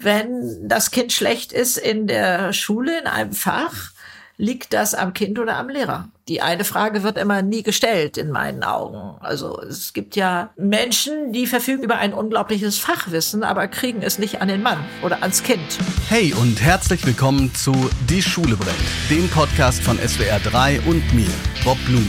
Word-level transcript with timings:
wenn 0.00 0.68
das 0.68 0.90
Kind 0.90 1.12
schlecht 1.12 1.52
ist 1.52 1.76
in 1.76 2.06
der 2.06 2.52
Schule, 2.52 2.98
in 2.98 3.06
einem 3.06 3.32
Fach, 3.32 3.90
liegt 4.38 4.72
das 4.72 4.94
am 4.94 5.12
Kind 5.12 5.38
oder 5.38 5.56
am 5.56 5.68
Lehrer? 5.68 6.08
Die 6.28 6.40
eine 6.40 6.64
Frage 6.64 7.02
wird 7.02 7.18
immer 7.18 7.42
nie 7.42 7.62
gestellt 7.62 8.16
in 8.16 8.30
meinen 8.30 8.62
Augen. 8.62 9.16
Also 9.20 9.60
es 9.60 9.92
gibt 9.92 10.16
ja 10.16 10.50
Menschen, 10.56 11.32
die 11.32 11.46
verfügen 11.46 11.82
über 11.82 11.98
ein 11.98 12.14
unglaubliches 12.14 12.78
Fachwissen, 12.78 13.42
aber 13.42 13.68
kriegen 13.68 14.00
es 14.02 14.18
nicht 14.18 14.40
an 14.40 14.48
den 14.48 14.62
Mann 14.62 14.78
oder 15.02 15.20
ans 15.22 15.42
Kind. 15.42 15.78
Hey 16.08 16.32
und 16.32 16.62
herzlich 16.62 17.04
willkommen 17.04 17.54
zu 17.54 17.74
Die 18.08 18.22
Schule 18.22 18.56
brennt, 18.56 18.78
dem 19.10 19.28
Podcast 19.28 19.82
von 19.82 19.98
SWR 19.98 20.40
3 20.40 20.80
und 20.86 21.14
mir, 21.14 21.30
Bob 21.64 21.78
Blume. 21.84 22.06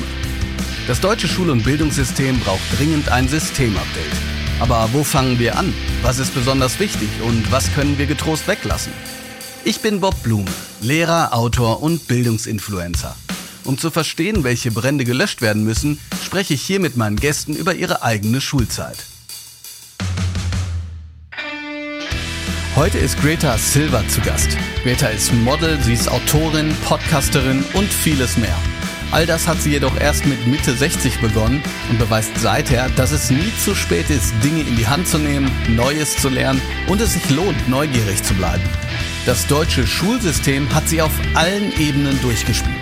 Das 0.88 1.02
deutsche 1.02 1.28
Schul- 1.28 1.50
und 1.50 1.64
Bildungssystem 1.64 2.40
braucht 2.40 2.80
dringend 2.80 3.10
ein 3.10 3.28
Systemupdate. 3.28 4.31
Aber 4.62 4.90
wo 4.94 5.04
fangen 5.04 5.40
wir 5.40 5.58
an? 5.58 5.74
Was 6.04 6.20
ist 6.20 6.36
besonders 6.36 6.80
wichtig 6.80 7.10
und 7.24 7.52
was 7.52 7.74
können 7.74 7.98
wir 7.98 8.06
getrost 8.06 8.48
weglassen? 8.48 8.94
Ich 9.64 9.80
bin 9.80 10.00
Bob 10.00 10.22
Blume, 10.22 10.46
Lehrer, 10.82 11.34
Autor 11.34 11.82
und 11.82 12.08
Bildungsinfluencer. 12.08 13.16
Um 13.64 13.80
zu 13.80 13.90
verstehen, 13.90 14.44
welche 14.44 14.70
Brände 14.70 15.04
gelöscht 15.04 15.42
werden 15.42 15.64
müssen, 15.64 16.00
spreche 16.24 16.54
ich 16.54 16.62
hier 16.62 16.80
mit 16.80 16.96
meinen 16.96 17.16
Gästen 17.16 17.56
über 17.56 17.74
ihre 17.74 18.04
eigene 18.04 18.40
Schulzeit. 18.40 18.98
Heute 22.76 23.00
ist 23.00 23.20
Greta 23.20 23.58
Silver 23.58 24.08
zu 24.10 24.22
Gast. 24.22 24.50
Greta 24.84 25.08
ist 25.08 25.34
Model, 25.34 25.82
sie 25.82 25.94
ist 25.94 26.08
Autorin, 26.08 26.76
Podcasterin 26.86 27.66
und 27.74 27.92
vieles 27.92 28.38
mehr. 28.38 28.58
All 29.12 29.26
das 29.26 29.46
hat 29.46 29.62
sie 29.62 29.72
jedoch 29.72 30.00
erst 30.00 30.26
mit 30.26 30.48
Mitte 30.48 30.74
60 30.74 31.20
begonnen 31.20 31.62
und 31.90 32.00
beweist 32.00 32.38
seither, 32.38 32.88
dass 32.96 33.12
es 33.12 33.30
nie 33.30 33.52
zu 33.64 33.76
spät 33.76 34.10
ist, 34.10 34.34
Dinge 34.42 34.62
in 34.62 34.78
die 34.78 34.88
Hand 34.88 35.06
zu 35.06 35.18
nehmen, 35.18 35.52
Neues 35.68 36.16
zu 36.16 36.30
lernen 36.30 36.62
und 36.88 37.02
es 37.02 37.14
sich 37.14 37.30
lohnt, 37.30 37.68
neugierig 37.68 38.24
zu 38.24 38.34
bleiben. 38.34 38.64
Das 39.26 39.48
deutsche 39.48 39.86
Schulsystem 39.86 40.74
hat 40.74 40.88
sie 40.88 41.02
auf 41.02 41.12
allen 41.34 41.78
Ebenen 41.78 42.22
durchgespielt. 42.22 42.76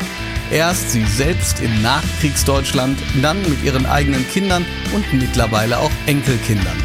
Erst 0.51 0.91
sie 0.91 1.05
selbst 1.05 1.61
im 1.61 1.81
Nachkriegsdeutschland, 1.81 2.99
dann 3.21 3.41
mit 3.49 3.63
ihren 3.63 3.87
eigenen 3.87 4.27
Kindern 4.29 4.65
und 4.93 5.11
mittlerweile 5.13 5.79
auch 5.79 5.91
Enkelkindern. 6.05 6.77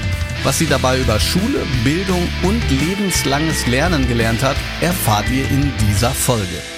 Was 0.43 0.59
sie 0.59 0.67
dabei 0.67 0.99
über 0.99 1.21
Schule, 1.21 1.61
Bildung 1.85 2.29
und 2.43 2.63
lebenslanges 2.71 3.67
Lernen 3.67 4.09
gelernt 4.09 4.43
hat, 4.43 4.57
erfahrt 4.81 5.31
ihr 5.31 5.49
in 5.51 5.73
dieser 5.89 6.11
Folge. 6.11 6.74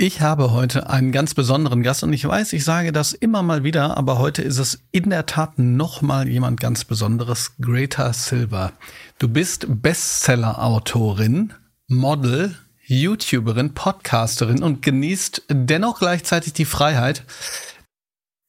Ich 0.00 0.20
habe 0.20 0.52
heute 0.52 0.88
einen 0.88 1.10
ganz 1.10 1.34
besonderen 1.34 1.82
Gast 1.82 2.04
und 2.04 2.12
ich 2.12 2.24
weiß, 2.24 2.52
ich 2.52 2.62
sage 2.62 2.92
das 2.92 3.14
immer 3.14 3.42
mal 3.42 3.64
wieder, 3.64 3.96
aber 3.96 4.20
heute 4.20 4.42
ist 4.42 4.58
es 4.58 4.84
in 4.92 5.10
der 5.10 5.26
Tat 5.26 5.58
nochmal 5.58 6.28
jemand 6.28 6.60
ganz 6.60 6.84
Besonderes, 6.84 7.56
Greta 7.60 8.12
Silver. 8.12 8.70
Du 9.18 9.26
bist 9.26 9.66
Bestseller-Autorin, 9.68 11.52
Model, 11.88 12.54
YouTuberin, 12.86 13.74
Podcasterin 13.74 14.62
und 14.62 14.82
genießt 14.82 15.42
dennoch 15.50 15.98
gleichzeitig 15.98 16.52
die 16.52 16.64
Freiheit, 16.64 17.24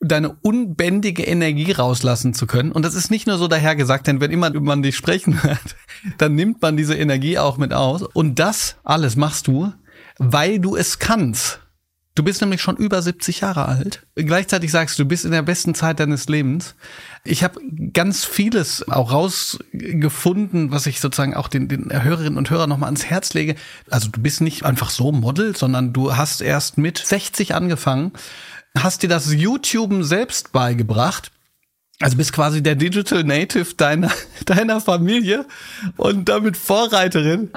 deine 0.02 0.30
unbändige 0.44 1.24
Energie 1.24 1.72
rauslassen 1.72 2.36
zu 2.36 2.46
können. 2.46 2.72
Und 2.72 2.86
das 2.86 2.94
ist 2.94 3.10
nicht 3.10 3.26
nur 3.26 3.40
so 3.40 3.48
dahergesagt, 3.48 4.06
denn 4.06 4.22
wenn 4.22 4.30
immer 4.30 4.52
man 4.52 4.84
dich 4.84 4.96
sprechen 4.96 5.42
hört, 5.42 5.76
dann 6.20 6.36
nimmt 6.36 6.62
man 6.62 6.78
diese 6.78 6.94
Energie 6.94 7.40
auch 7.40 7.58
mit 7.58 7.74
aus. 7.74 8.04
Und 8.04 8.38
das 8.38 8.76
alles 8.84 9.16
machst 9.16 9.48
du 9.48 9.74
weil 10.20 10.60
du 10.60 10.76
es 10.76 11.00
kannst. 11.00 11.60
Du 12.20 12.24
bist 12.24 12.42
nämlich 12.42 12.62
schon 12.62 12.76
über 12.76 13.02
70 13.02 13.40
Jahre 13.40 13.66
alt. 13.66 14.06
Gleichzeitig 14.16 14.72
sagst 14.72 15.00
du, 15.00 15.04
du 15.04 15.08
bist 15.08 15.24
in 15.24 15.32
der 15.32 15.42
besten 15.42 15.74
Zeit 15.74 16.02
deines 16.02 16.28
Lebens. 16.28 16.76
Ich 17.24 17.46
habe 17.46 17.62
ganz 17.94 18.26
vieles 18.26 18.86
auch 18.90 19.14
rausgefunden, 19.14 20.72
was 20.72 20.86
ich 20.86 21.00
sozusagen 21.00 21.34
auch 21.34 21.48
den, 21.48 21.70
den 21.70 21.90
Hörerinnen 21.92 22.38
und 22.38 22.50
Hörern 22.50 22.68
nochmal 22.68 22.88
ans 22.88 23.06
Herz 23.06 23.34
lege. 23.34 23.56
Also 23.90 24.10
du 24.10 24.20
bist 24.22 24.42
nicht 24.42 24.66
einfach 24.66 24.90
so 24.90 25.14
Model, 25.14 25.56
sondern 25.56 25.94
du 25.94 26.18
hast 26.18 26.42
erst 26.42 26.78
mit 26.78 26.98
60 26.98 27.56
angefangen, 27.56 28.12
hast 28.78 29.02
dir 29.02 29.10
das 29.10 29.34
YouTuben 29.34 30.04
selbst 30.04 30.52
beigebracht. 30.52 31.32
Also 32.02 32.18
bist 32.18 32.34
quasi 32.34 32.62
der 32.62 32.76
Digital 32.76 33.24
Native 33.24 33.76
deiner, 33.76 34.12
deiner 34.46 34.82
Familie 34.82 35.46
und 35.96 36.28
damit 36.28 36.58
Vorreiterin. 36.58 37.52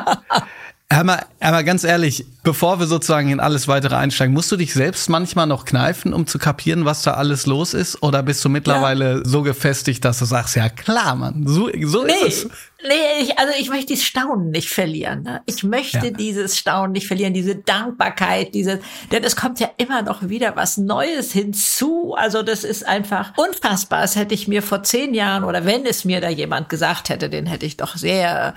Hör 0.92 1.04
mal, 1.04 1.24
hör 1.40 1.52
mal 1.52 1.64
ganz 1.64 1.84
ehrlich, 1.84 2.26
bevor 2.42 2.78
wir 2.78 2.86
sozusagen 2.86 3.30
in 3.30 3.40
alles 3.40 3.66
weitere 3.66 3.96
einsteigen, 3.96 4.34
musst 4.34 4.52
du 4.52 4.56
dich 4.56 4.74
selbst 4.74 5.08
manchmal 5.08 5.46
noch 5.46 5.64
kneifen, 5.64 6.12
um 6.12 6.26
zu 6.26 6.38
kapieren, 6.38 6.84
was 6.84 7.00
da 7.00 7.14
alles 7.14 7.46
los 7.46 7.72
ist? 7.72 8.02
Oder 8.02 8.22
bist 8.22 8.44
du 8.44 8.50
mittlerweile 8.50 9.12
ja. 9.14 9.20
so 9.24 9.40
gefestigt, 9.40 10.04
dass 10.04 10.18
du 10.18 10.26
sagst, 10.26 10.54
ja 10.54 10.68
klar, 10.68 11.14
Mann, 11.14 11.46
so, 11.46 11.70
so 11.84 12.04
nee, 12.04 12.12
ist 12.26 12.44
es. 12.44 12.50
Nee, 12.86 13.22
ich, 13.22 13.38
also 13.38 13.54
ich 13.58 13.70
möchte 13.70 13.86
dieses 13.86 14.04
Staunen 14.04 14.50
nicht 14.50 14.68
verlieren. 14.68 15.22
Ne? 15.22 15.40
Ich 15.46 15.62
möchte 15.62 16.08
ja. 16.08 16.10
dieses 16.10 16.58
Staunen 16.58 16.92
nicht 16.92 17.06
verlieren, 17.06 17.32
diese 17.32 17.54
Dankbarkeit, 17.54 18.54
diese, 18.54 18.80
denn 19.10 19.24
es 19.24 19.34
kommt 19.34 19.60
ja 19.60 19.70
immer 19.78 20.02
noch 20.02 20.28
wieder 20.28 20.56
was 20.56 20.76
Neues 20.76 21.32
hinzu. 21.32 22.14
Also 22.18 22.42
das 22.42 22.64
ist 22.64 22.86
einfach 22.86 23.32
unfassbar. 23.38 24.02
Das 24.02 24.16
hätte 24.16 24.34
ich 24.34 24.46
mir 24.46 24.62
vor 24.62 24.82
zehn 24.82 25.14
Jahren 25.14 25.44
oder 25.44 25.64
wenn 25.64 25.86
es 25.86 26.04
mir 26.04 26.20
da 26.20 26.28
jemand 26.28 26.68
gesagt 26.68 27.08
hätte, 27.08 27.30
den 27.30 27.46
hätte 27.46 27.64
ich 27.64 27.78
doch 27.78 27.96
sehr 27.96 28.54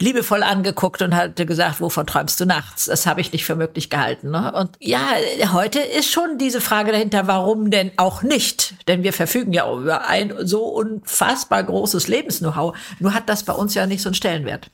liebevoll 0.00 0.42
angeguckt 0.42 1.02
und 1.02 1.14
hatte 1.14 1.46
gesagt, 1.46 1.80
wovon 1.80 2.06
träumst 2.06 2.40
du 2.40 2.46
nachts? 2.46 2.86
Das 2.86 3.06
habe 3.06 3.20
ich 3.20 3.32
nicht 3.32 3.44
für 3.44 3.54
möglich 3.54 3.90
gehalten. 3.90 4.30
Ne? 4.30 4.52
Und 4.52 4.70
ja, 4.80 5.06
heute 5.52 5.80
ist 5.80 6.10
schon 6.10 6.38
diese 6.38 6.60
Frage 6.60 6.92
dahinter, 6.92 7.26
warum 7.26 7.70
denn 7.70 7.92
auch 7.96 8.22
nicht? 8.22 8.74
Denn 8.88 9.02
wir 9.02 9.12
verfügen 9.12 9.52
ja 9.52 9.70
über 9.72 10.08
ein 10.08 10.34
so 10.40 10.64
unfassbar 10.64 11.62
großes 11.62 12.08
Lebens-Know-how. 12.08 12.76
Nur 12.98 13.14
hat 13.14 13.28
das 13.28 13.44
bei 13.44 13.52
uns 13.52 13.74
ja 13.74 13.86
nicht 13.86 14.02
so 14.02 14.08
einen 14.08 14.14
Stellenwert. 14.14 14.70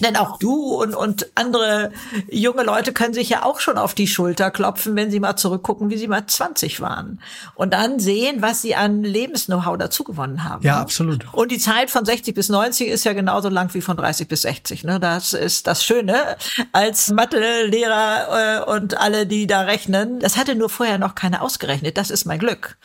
Denn 0.00 0.16
auch 0.16 0.40
du 0.40 0.74
und, 0.74 0.96
und 0.96 1.30
andere 1.36 1.92
junge 2.28 2.64
Leute 2.64 2.92
können 2.92 3.14
sich 3.14 3.28
ja 3.28 3.44
auch 3.44 3.60
schon 3.60 3.78
auf 3.78 3.94
die 3.94 4.08
Schulter 4.08 4.50
klopfen, 4.50 4.96
wenn 4.96 5.08
sie 5.12 5.20
mal 5.20 5.36
zurückgucken, 5.36 5.88
wie 5.88 5.96
sie 5.96 6.08
mal 6.08 6.26
20 6.26 6.80
waren. 6.80 7.20
Und 7.54 7.72
dann 7.74 8.00
sehen, 8.00 8.42
was 8.42 8.60
sie 8.60 8.74
an 8.74 9.04
Lebens-Know-how 9.04 9.78
dazugewonnen 9.78 10.42
haben. 10.42 10.66
Ja, 10.66 10.80
absolut. 10.80 11.32
Und 11.32 11.52
die 11.52 11.58
Zeit 11.58 11.92
von 11.92 12.04
60 12.04 12.34
bis 12.34 12.48
90 12.48 12.88
ist 12.88 13.04
ja 13.04 13.12
genauso 13.12 13.48
lang 13.48 13.72
wie 13.72 13.80
von 13.80 13.96
30 13.96 14.26
bis 14.26 14.42
60. 14.42 14.82
Ne? 14.82 14.98
Das 14.98 15.32
ist 15.32 15.68
das 15.68 15.84
Schöne 15.84 16.36
als 16.72 17.12
Mathelehrer 17.12 18.64
äh, 18.66 18.70
und 18.70 18.98
alle, 19.00 19.28
die 19.28 19.46
da 19.46 19.60
rechnen. 19.60 20.18
Das 20.18 20.36
hatte 20.36 20.56
nur 20.56 20.70
vorher 20.70 20.98
noch 20.98 21.14
keiner 21.14 21.40
ausgerechnet. 21.40 21.96
Das 21.96 22.10
ist 22.10 22.24
mein 22.24 22.40
Glück. 22.40 22.76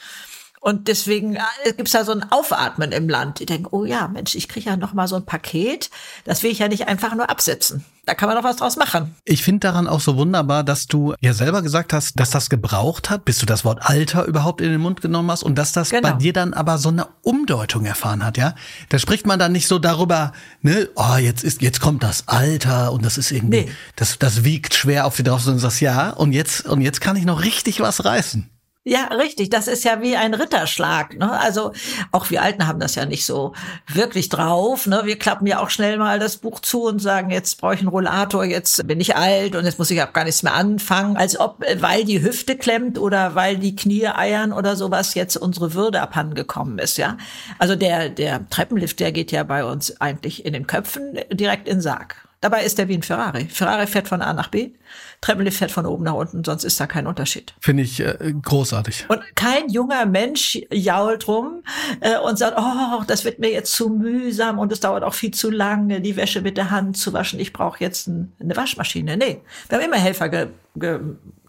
Und 0.62 0.90
deswegen 0.90 1.36
äh, 1.36 1.74
gibt's 1.78 1.94
da 1.94 2.04
so 2.04 2.12
ein 2.12 2.32
Aufatmen 2.32 2.92
im 2.92 3.08
Land. 3.08 3.40
Die 3.40 3.46
denken, 3.46 3.68
oh 3.72 3.86
ja, 3.86 4.10
Mensch, 4.10 4.36
ich 4.36 4.50
kriege 4.50 4.70
ja 4.70 4.78
noch 4.78 4.94
mal 4.94 5.08
so 5.08 5.16
ein 5.16 5.26
Paket. 5.26 5.90
Das 6.26 6.44
will 6.44 6.52
ich 6.52 6.60
ja 6.60 6.68
nicht 6.68 6.88
einfach 6.88 7.16
nur 7.16 7.30
absetzen. 7.30 7.86
Da 8.06 8.14
kann 8.14 8.28
man 8.28 8.36
doch 8.36 8.44
was 8.44 8.58
draus 8.58 8.76
machen. 8.76 9.16
Ich 9.24 9.44
finde 9.44 9.60
daran 9.60 9.88
auch 9.88 10.02
so 10.02 10.18
wunderbar, 10.18 10.64
dass 10.64 10.88
du 10.88 11.14
ja 11.22 11.34
selber 11.34 11.62
gesagt 11.62 11.94
hast, 11.94 12.20
dass 12.20 12.32
das 12.32 12.50
gebraucht 12.50 13.10
hat, 13.10 13.24
bis 13.24 13.38
du 13.38 13.46
das 13.46 13.64
Wort 13.64 13.80
Alter 13.84 14.26
überhaupt 14.26 14.62
in 14.62 14.72
den 14.72 14.82
Mund 14.82 15.00
genommen 15.02 15.30
hast 15.32 15.44
und 15.44 15.56
dass 15.56 15.72
das 15.72 15.92
genau. 15.92 16.10
bei 16.10 16.18
dir 16.18 16.34
dann 16.34 16.54
aber 16.54 16.78
so 16.78 16.90
eine 16.90 17.08
Umdeutung 17.22 17.86
erfahren 17.86 18.26
hat, 18.26 18.38
ja? 18.38 18.56
Da 18.90 18.98
spricht 18.98 19.28
man 19.28 19.38
dann 19.38 19.52
nicht 19.52 19.68
so 19.68 19.80
darüber, 19.80 20.34
ne, 20.62 20.90
oh, 20.96 21.18
jetzt 21.18 21.44
ist, 21.44 21.62
jetzt 21.62 21.80
kommt 21.82 22.02
das 22.02 22.28
Alter 22.28 22.92
und 22.92 23.06
das 23.06 23.18
ist 23.18 23.32
irgendwie, 23.32 23.66
nee. 23.66 23.72
das, 23.96 24.18
das 24.18 24.44
wiegt 24.44 24.74
schwer 24.74 25.06
auf 25.06 25.16
dir 25.16 25.24
drauf, 25.24 25.42
sondern 25.42 25.58
du 25.58 25.62
sagst, 25.62 25.82
ja, 25.82 26.10
und 26.10 26.34
jetzt, 26.34 26.66
und 26.66 26.82
jetzt 26.82 27.02
kann 27.02 27.16
ich 27.16 27.26
noch 27.26 27.44
richtig 27.44 27.80
was 27.80 28.04
reißen. 28.06 28.50
Ja, 28.86 29.06
richtig. 29.08 29.50
Das 29.50 29.68
ist 29.68 29.84
ja 29.84 30.02
wie 30.02 30.16
ein 30.16 30.34
Ritterschlag. 30.34 31.18
Ne? 31.18 31.30
Also 31.30 31.74
auch 32.12 32.30
wir 32.30 32.42
Alten 32.42 32.66
haben 32.66 32.80
das 32.80 32.96
ja 32.96 33.06
nicht 33.06 33.26
so 33.26 33.54
wirklich 33.88 34.30
drauf. 34.30 34.88
Ne? 34.88 35.02
Wir 35.04 35.20
klappen 35.20 35.46
ja 35.46 35.60
auch 35.60 35.70
schnell 35.70 35.98
mal 35.98 36.18
das 36.18 36.38
Buch 36.38 36.62
zu 36.62 36.84
und 36.86 37.00
sagen, 37.00 37.30
jetzt 37.30 37.60
brauche 37.60 37.74
ich 37.74 37.82
einen 37.82 37.90
Rollator, 37.90 38.46
jetzt 38.46 38.88
bin 38.88 39.02
ich 39.02 39.18
alt 39.18 39.56
und 39.56 39.66
jetzt 39.66 39.80
muss 39.80 39.92
ich 39.92 40.02
auch 40.02 40.14
gar 40.14 40.24
nichts 40.24 40.44
mehr 40.44 40.54
anfangen. 40.54 41.18
Als 41.18 41.38
ob, 41.38 41.62
äh, 41.64 41.82
weil 41.82 42.06
die 42.06 42.24
Hüfte 42.24 42.58
klemmt 42.58 42.98
oder 42.98 43.36
weil 43.36 43.58
die 43.58 43.76
Knie 43.76 44.08
eiern 44.08 44.54
oder 44.54 44.78
sowas, 44.78 45.14
jetzt 45.14 45.36
unsere 45.36 45.74
Würde 45.74 46.02
abhanden 46.02 46.34
gekommen 46.34 46.80
ist. 46.80 46.98
Ja, 46.98 47.18
Also 47.60 47.76
der, 47.76 48.10
der 48.10 48.48
Treppenlift, 48.50 49.00
der 49.02 49.12
geht 49.12 49.32
ja 49.34 49.44
bei 49.44 49.66
uns 49.66 50.00
eigentlich 50.00 50.46
in 50.46 50.54
den 50.54 50.68
Köpfen 50.68 51.20
direkt 51.32 51.68
in 51.68 51.76
den 51.76 51.82
Sarg. 51.82 52.29
Dabei 52.42 52.64
ist 52.64 52.78
der 52.78 52.88
wie 52.88 52.94
ein 52.94 53.04
Ferrari. 53.04 53.46
Ferrari 53.50 53.86
fährt 53.86 54.08
von 54.08 54.22
A 54.22 54.32
nach 54.32 54.48
B, 54.48 54.72
Treppenlift 55.20 55.58
fährt 55.58 55.72
von 55.72 55.86
oben 55.86 56.06
nach 56.06 56.14
unten, 56.14 56.46
sonst 56.46 56.64
ist 56.64 56.80
da 56.80 56.88
kein 56.88 57.06
Unterschied. 57.06 57.54
Finde 57.60 57.84
ich 57.84 58.00
äh, 58.00 58.34
großartig. 58.42 59.08
Und 59.10 59.22
kein 59.36 59.68
junger 59.70 60.06
Mensch 60.06 60.58
jault 60.72 61.28
rum 61.28 61.64
äh, 62.00 62.18
und 62.20 62.38
sagt, 62.38 62.58
oh, 62.58 63.04
das 63.06 63.26
wird 63.26 63.40
mir 63.40 63.52
jetzt 63.52 63.74
zu 63.74 63.90
mühsam 63.90 64.58
und 64.58 64.72
es 64.72 64.80
dauert 64.80 65.04
auch 65.04 65.14
viel 65.14 65.32
zu 65.32 65.50
lange, 65.50 66.00
die 66.00 66.16
Wäsche 66.16 66.42
mit 66.42 66.56
der 66.56 66.72
Hand 66.72 66.96
zu 66.96 67.12
waschen. 67.12 67.42
Ich 67.42 67.52
brauche 67.52 67.84
jetzt 67.84 68.08
ein, 68.08 68.32
eine 68.40 68.56
Waschmaschine. 68.56 69.18
Nee, 69.18 69.42
wir 69.68 69.78
haben 69.78 69.86
immer 69.86 69.98
Helfer 69.98 70.30
ge, 70.30 70.48
ge, 70.76 71.00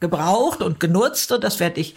gebraucht 0.01 0.61
und 0.61 0.81
genutzt 0.81 1.31
und 1.31 1.45
das 1.45 1.61
werde 1.61 1.81
ich 1.81 1.95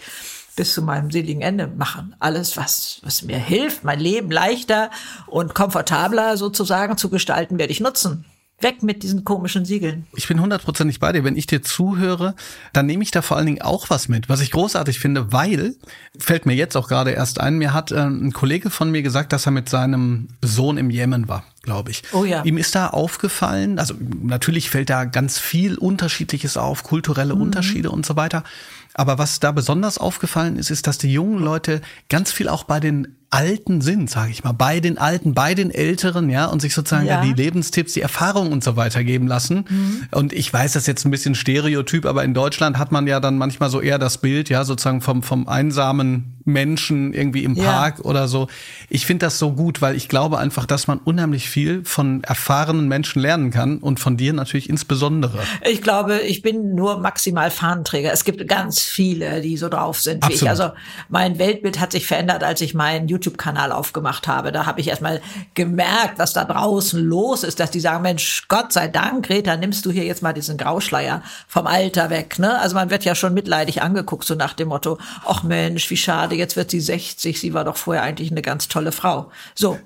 bis 0.54 0.72
zu 0.72 0.82
meinem 0.82 1.10
seligen 1.10 1.42
Ende 1.42 1.66
machen. 1.66 2.14
Alles, 2.20 2.56
was, 2.56 3.00
was 3.02 3.22
mir 3.22 3.38
hilft, 3.38 3.82
mein 3.82 3.98
Leben 3.98 4.30
leichter 4.30 4.90
und 5.26 5.52
komfortabler 5.52 6.36
sozusagen 6.36 6.96
zu 6.96 7.10
gestalten, 7.10 7.58
werde 7.58 7.72
ich 7.72 7.80
nutzen 7.80 8.24
Weg 8.64 8.82
mit 8.82 9.04
diesen 9.04 9.22
komischen 9.22 9.64
Siegeln. 9.64 10.06
Ich 10.16 10.26
bin 10.26 10.40
hundertprozentig 10.40 10.98
bei 10.98 11.12
dir. 11.12 11.22
Wenn 11.22 11.36
ich 11.36 11.46
dir 11.46 11.62
zuhöre, 11.62 12.34
dann 12.72 12.86
nehme 12.86 13.04
ich 13.04 13.12
da 13.12 13.22
vor 13.22 13.36
allen 13.36 13.46
Dingen 13.46 13.62
auch 13.62 13.90
was 13.90 14.08
mit, 14.08 14.28
was 14.28 14.40
ich 14.40 14.50
großartig 14.50 14.98
finde, 14.98 15.32
weil, 15.32 15.76
fällt 16.18 16.46
mir 16.46 16.54
jetzt 16.54 16.76
auch 16.76 16.88
gerade 16.88 17.12
erst 17.12 17.40
ein, 17.40 17.58
mir 17.58 17.72
hat 17.72 17.92
äh, 17.92 18.00
ein 18.00 18.32
Kollege 18.32 18.70
von 18.70 18.90
mir 18.90 19.02
gesagt, 19.02 19.32
dass 19.32 19.46
er 19.46 19.52
mit 19.52 19.68
seinem 19.68 20.28
Sohn 20.42 20.78
im 20.78 20.90
Jemen 20.90 21.28
war 21.28 21.44
glaube 21.64 21.90
ich. 21.90 22.02
Oh 22.12 22.24
ja. 22.24 22.42
Ihm 22.44 22.58
ist 22.58 22.74
da 22.74 22.88
aufgefallen, 22.88 23.78
also 23.78 23.94
natürlich 24.22 24.68
fällt 24.68 24.90
da 24.90 25.06
ganz 25.06 25.38
viel 25.38 25.76
Unterschiedliches 25.78 26.58
auf, 26.58 26.82
kulturelle 26.82 27.34
mhm. 27.34 27.40
Unterschiede 27.40 27.90
und 27.90 28.04
so 28.04 28.16
weiter. 28.16 28.44
Aber 28.92 29.18
was 29.18 29.40
da 29.40 29.50
besonders 29.50 29.98
aufgefallen 29.98 30.56
ist, 30.56 30.70
ist, 30.70 30.86
dass 30.86 30.98
die 30.98 31.12
jungen 31.12 31.42
Leute 31.42 31.80
ganz 32.08 32.30
viel 32.30 32.48
auch 32.48 32.64
bei 32.64 32.80
den 32.80 33.16
Alten 33.34 33.80
sind, 33.80 34.08
sage 34.08 34.30
ich 34.30 34.44
mal, 34.44 34.52
bei 34.52 34.78
den 34.78 34.96
Alten, 34.96 35.34
bei 35.34 35.54
den 35.54 35.72
Älteren, 35.72 36.30
ja, 36.30 36.46
und 36.46 36.62
sich 36.62 36.72
sozusagen 36.72 37.06
ja. 37.06 37.20
die 37.20 37.32
Lebenstipps, 37.32 37.92
die 37.92 38.00
Erfahrungen 38.00 38.52
und 38.52 38.62
so 38.62 38.76
weiter 38.76 39.02
geben 39.02 39.26
lassen. 39.26 39.64
Mhm. 39.68 40.02
Und 40.12 40.32
ich 40.32 40.52
weiß, 40.52 40.74
das 40.74 40.84
ist 40.84 40.86
jetzt 40.86 41.04
ein 41.04 41.10
bisschen 41.10 41.34
Stereotyp, 41.34 42.06
aber 42.06 42.22
in 42.22 42.32
Deutschland 42.32 42.78
hat 42.78 42.92
man 42.92 43.08
ja 43.08 43.18
dann 43.18 43.36
manchmal 43.36 43.70
so 43.70 43.80
eher 43.80 43.98
das 43.98 44.18
Bild, 44.18 44.50
ja, 44.50 44.64
sozusagen 44.64 45.00
vom, 45.00 45.24
vom 45.24 45.48
einsamen 45.48 46.33
Menschen 46.44 47.12
irgendwie 47.14 47.44
im 47.44 47.54
Park 47.56 47.98
ja. 47.98 48.04
oder 48.04 48.28
so. 48.28 48.48
Ich 48.88 49.06
finde 49.06 49.26
das 49.26 49.38
so 49.38 49.52
gut, 49.52 49.80
weil 49.80 49.96
ich 49.96 50.08
glaube 50.08 50.38
einfach, 50.38 50.66
dass 50.66 50.86
man 50.86 50.98
unheimlich 50.98 51.48
viel 51.48 51.84
von 51.84 52.22
erfahrenen 52.24 52.88
Menschen 52.88 53.20
lernen 53.20 53.50
kann 53.50 53.78
und 53.78 54.00
von 54.00 54.16
dir 54.16 54.32
natürlich 54.32 54.68
insbesondere. 54.68 55.38
Ich 55.64 55.82
glaube, 55.82 56.20
ich 56.20 56.42
bin 56.42 56.74
nur 56.74 56.98
maximal 56.98 57.50
Fahnenträger. 57.50 58.12
Es 58.12 58.24
gibt 58.24 58.46
ganz 58.48 58.80
viele, 58.80 59.40
die 59.40 59.56
so 59.56 59.68
drauf 59.68 60.00
sind 60.00 60.22
wie 60.24 60.34
Absolut. 60.34 60.42
ich. 60.42 60.50
Also 60.50 60.70
mein 61.08 61.38
Weltbild 61.38 61.80
hat 61.80 61.92
sich 61.92 62.06
verändert, 62.06 62.44
als 62.44 62.60
ich 62.60 62.74
meinen 62.74 63.08
YouTube-Kanal 63.08 63.72
aufgemacht 63.72 64.28
habe. 64.28 64.52
Da 64.52 64.66
habe 64.66 64.80
ich 64.80 64.88
erstmal 64.88 65.20
gemerkt, 65.54 66.18
was 66.18 66.32
da 66.32 66.44
draußen 66.44 67.02
los 67.02 67.42
ist, 67.42 67.60
dass 67.60 67.70
die 67.70 67.80
sagen, 67.80 68.02
Mensch, 68.02 68.44
Gott 68.48 68.72
sei 68.72 68.88
Dank, 68.88 69.26
Greta, 69.26 69.56
nimmst 69.56 69.86
du 69.86 69.90
hier 69.90 70.04
jetzt 70.04 70.22
mal 70.22 70.32
diesen 70.32 70.56
Grauschleier 70.56 71.22
vom 71.48 71.66
Alter 71.66 72.10
weg. 72.10 72.38
Ne? 72.38 72.58
Also 72.60 72.74
man 72.74 72.90
wird 72.90 73.04
ja 73.04 73.14
schon 73.14 73.34
mitleidig 73.34 73.82
angeguckt, 73.82 74.24
so 74.24 74.34
nach 74.34 74.52
dem 74.52 74.68
Motto, 74.68 74.98
ach 75.26 75.42
Mensch, 75.42 75.90
wie 75.90 75.96
schade, 75.96 76.33
jetzt 76.34 76.56
wird 76.56 76.70
sie 76.70 76.80
60, 76.80 77.40
sie 77.40 77.54
war 77.54 77.64
doch 77.64 77.76
vorher 77.76 78.02
eigentlich 78.02 78.30
eine 78.30 78.42
ganz 78.42 78.68
tolle 78.68 78.92
Frau. 78.92 79.30
So. 79.54 79.78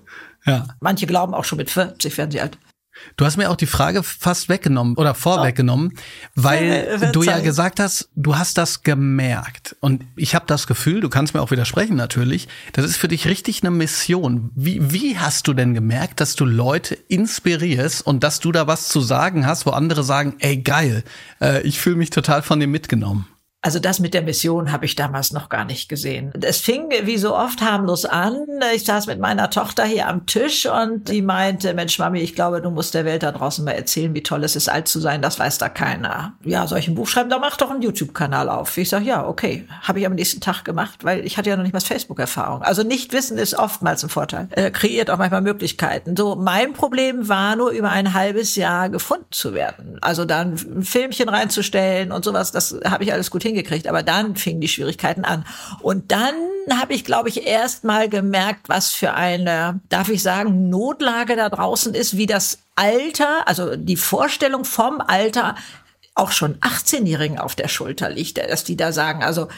Ja. 0.44 0.66
Manche 0.80 1.06
glauben 1.06 1.34
auch 1.34 1.44
schon 1.44 1.58
mit 1.58 1.70
40 1.70 2.16
werden 2.16 2.30
sie 2.30 2.40
alt. 2.40 2.58
Du 3.16 3.24
hast 3.24 3.36
mir 3.36 3.50
auch 3.50 3.56
die 3.56 3.66
Frage 3.66 4.02
fast 4.02 4.48
weggenommen 4.48 4.96
oder 4.96 5.14
vorweggenommen, 5.14 5.92
oh. 5.94 5.98
weil 6.34 6.98
ja, 7.00 7.12
du 7.12 7.22
ja 7.22 7.40
gesagt 7.40 7.80
hast, 7.80 8.08
du 8.14 8.36
hast 8.36 8.58
das 8.58 8.82
gemerkt. 8.82 9.76
Und 9.80 10.04
ich 10.16 10.34
habe 10.34 10.46
das 10.46 10.66
Gefühl, 10.66 11.00
du 11.00 11.08
kannst 11.08 11.34
mir 11.34 11.40
auch 11.40 11.50
widersprechen 11.50 11.96
natürlich, 11.96 12.48
das 12.72 12.84
ist 12.84 12.96
für 12.96 13.08
dich 13.08 13.26
richtig 13.26 13.62
eine 13.62 13.70
Mission. 13.70 14.50
Wie, 14.54 14.92
wie 14.92 15.18
hast 15.18 15.48
du 15.48 15.54
denn 15.54 15.74
gemerkt, 15.74 16.20
dass 16.20 16.34
du 16.34 16.44
Leute 16.44 16.94
inspirierst 16.94 18.06
und 18.06 18.22
dass 18.24 18.40
du 18.40 18.52
da 18.52 18.66
was 18.66 18.88
zu 18.88 19.00
sagen 19.00 19.46
hast, 19.46 19.66
wo 19.66 19.70
andere 19.70 20.04
sagen, 20.04 20.36
ey 20.40 20.58
geil, 20.58 21.04
äh, 21.40 21.62
ich 21.62 21.80
fühle 21.80 21.96
mich 21.96 22.10
total 22.10 22.42
von 22.42 22.60
dem 22.60 22.70
mitgenommen? 22.70 23.26
Also 23.60 23.80
das 23.80 23.98
mit 23.98 24.14
der 24.14 24.22
Mission 24.22 24.70
habe 24.70 24.84
ich 24.84 24.94
damals 24.94 25.32
noch 25.32 25.48
gar 25.48 25.64
nicht 25.64 25.88
gesehen. 25.88 26.32
Es 26.40 26.60
fing 26.60 26.90
wie 27.02 27.18
so 27.18 27.34
oft 27.34 27.60
harmlos 27.60 28.04
an. 28.04 28.46
Ich 28.72 28.84
saß 28.84 29.08
mit 29.08 29.18
meiner 29.18 29.50
Tochter 29.50 29.84
hier 29.84 30.06
am 30.06 30.26
Tisch 30.26 30.64
und 30.66 31.08
die 31.08 31.22
meinte, 31.22 31.74
Mensch 31.74 31.98
Mami, 31.98 32.20
ich 32.20 32.36
glaube, 32.36 32.62
du 32.62 32.70
musst 32.70 32.94
der 32.94 33.04
Welt 33.04 33.24
da 33.24 33.32
draußen 33.32 33.64
mal 33.64 33.72
erzählen, 33.72 34.14
wie 34.14 34.22
toll 34.22 34.44
es 34.44 34.54
ist, 34.54 34.68
alt 34.68 34.86
zu 34.86 35.00
sein. 35.00 35.22
Das 35.22 35.40
weiß 35.40 35.58
da 35.58 35.68
keiner. 35.68 36.34
Ja, 36.44 36.68
soll 36.68 36.78
ich 36.78 36.86
ein 36.86 36.94
Buch 36.94 37.08
schreiben? 37.08 37.30
Da 37.30 37.40
mach 37.40 37.56
doch 37.56 37.70
einen 37.70 37.82
YouTube-Kanal 37.82 38.48
auf. 38.48 38.76
Ich 38.78 38.90
sage, 38.90 39.06
ja, 39.06 39.26
okay. 39.26 39.66
Habe 39.82 39.98
ich 39.98 40.06
am 40.06 40.14
nächsten 40.14 40.40
Tag 40.40 40.64
gemacht, 40.64 41.02
weil 41.02 41.26
ich 41.26 41.36
hatte 41.36 41.50
ja 41.50 41.56
noch 41.56 41.64
nicht 41.64 41.72
mal 41.72 41.80
Facebook-Erfahrung. 41.80 42.62
Also 42.62 42.84
nicht 42.84 43.12
wissen 43.12 43.38
ist 43.38 43.54
oftmals 43.54 44.04
ein 44.04 44.08
Vorteil. 44.08 44.48
Äh, 44.52 44.70
kreiert 44.70 45.10
auch 45.10 45.18
manchmal 45.18 45.42
Möglichkeiten. 45.42 46.14
So, 46.16 46.36
mein 46.36 46.74
Problem 46.74 47.28
war 47.28 47.56
nur 47.56 47.70
über 47.70 47.90
ein 47.90 48.14
halbes 48.14 48.54
Jahr 48.54 48.88
gefunden 48.88 49.26
zu 49.32 49.52
werden. 49.52 49.98
Also 50.00 50.24
dann 50.24 50.52
ein 50.52 50.82
Filmchen 50.84 51.28
reinzustellen 51.28 52.12
und 52.12 52.24
sowas, 52.24 52.52
das 52.52 52.78
habe 52.84 53.02
ich 53.02 53.12
alles 53.12 53.32
gut 53.32 53.47
hingekriegt. 53.48 53.88
Aber 53.88 54.02
dann 54.02 54.36
fingen 54.36 54.60
die 54.60 54.68
Schwierigkeiten 54.68 55.24
an. 55.24 55.44
Und 55.80 56.12
dann 56.12 56.34
habe 56.70 56.94
ich, 56.94 57.04
glaube 57.04 57.28
ich, 57.28 57.46
erst 57.46 57.84
mal 57.84 58.08
gemerkt, 58.08 58.68
was 58.68 58.90
für 58.90 59.14
eine, 59.14 59.80
darf 59.88 60.08
ich 60.08 60.22
sagen, 60.22 60.68
Notlage 60.68 61.36
da 61.36 61.48
draußen 61.48 61.94
ist, 61.94 62.16
wie 62.16 62.26
das 62.26 62.58
Alter, 62.76 63.48
also 63.48 63.76
die 63.76 63.96
Vorstellung 63.96 64.64
vom 64.64 65.00
Alter 65.00 65.56
auch 66.14 66.32
schon 66.32 66.56
18-Jährigen 66.56 67.38
auf 67.38 67.54
der 67.54 67.68
Schulter 67.68 68.10
liegt, 68.10 68.38
dass 68.38 68.64
die 68.64 68.76
da 68.76 68.92
sagen, 68.92 69.22
also 69.22 69.48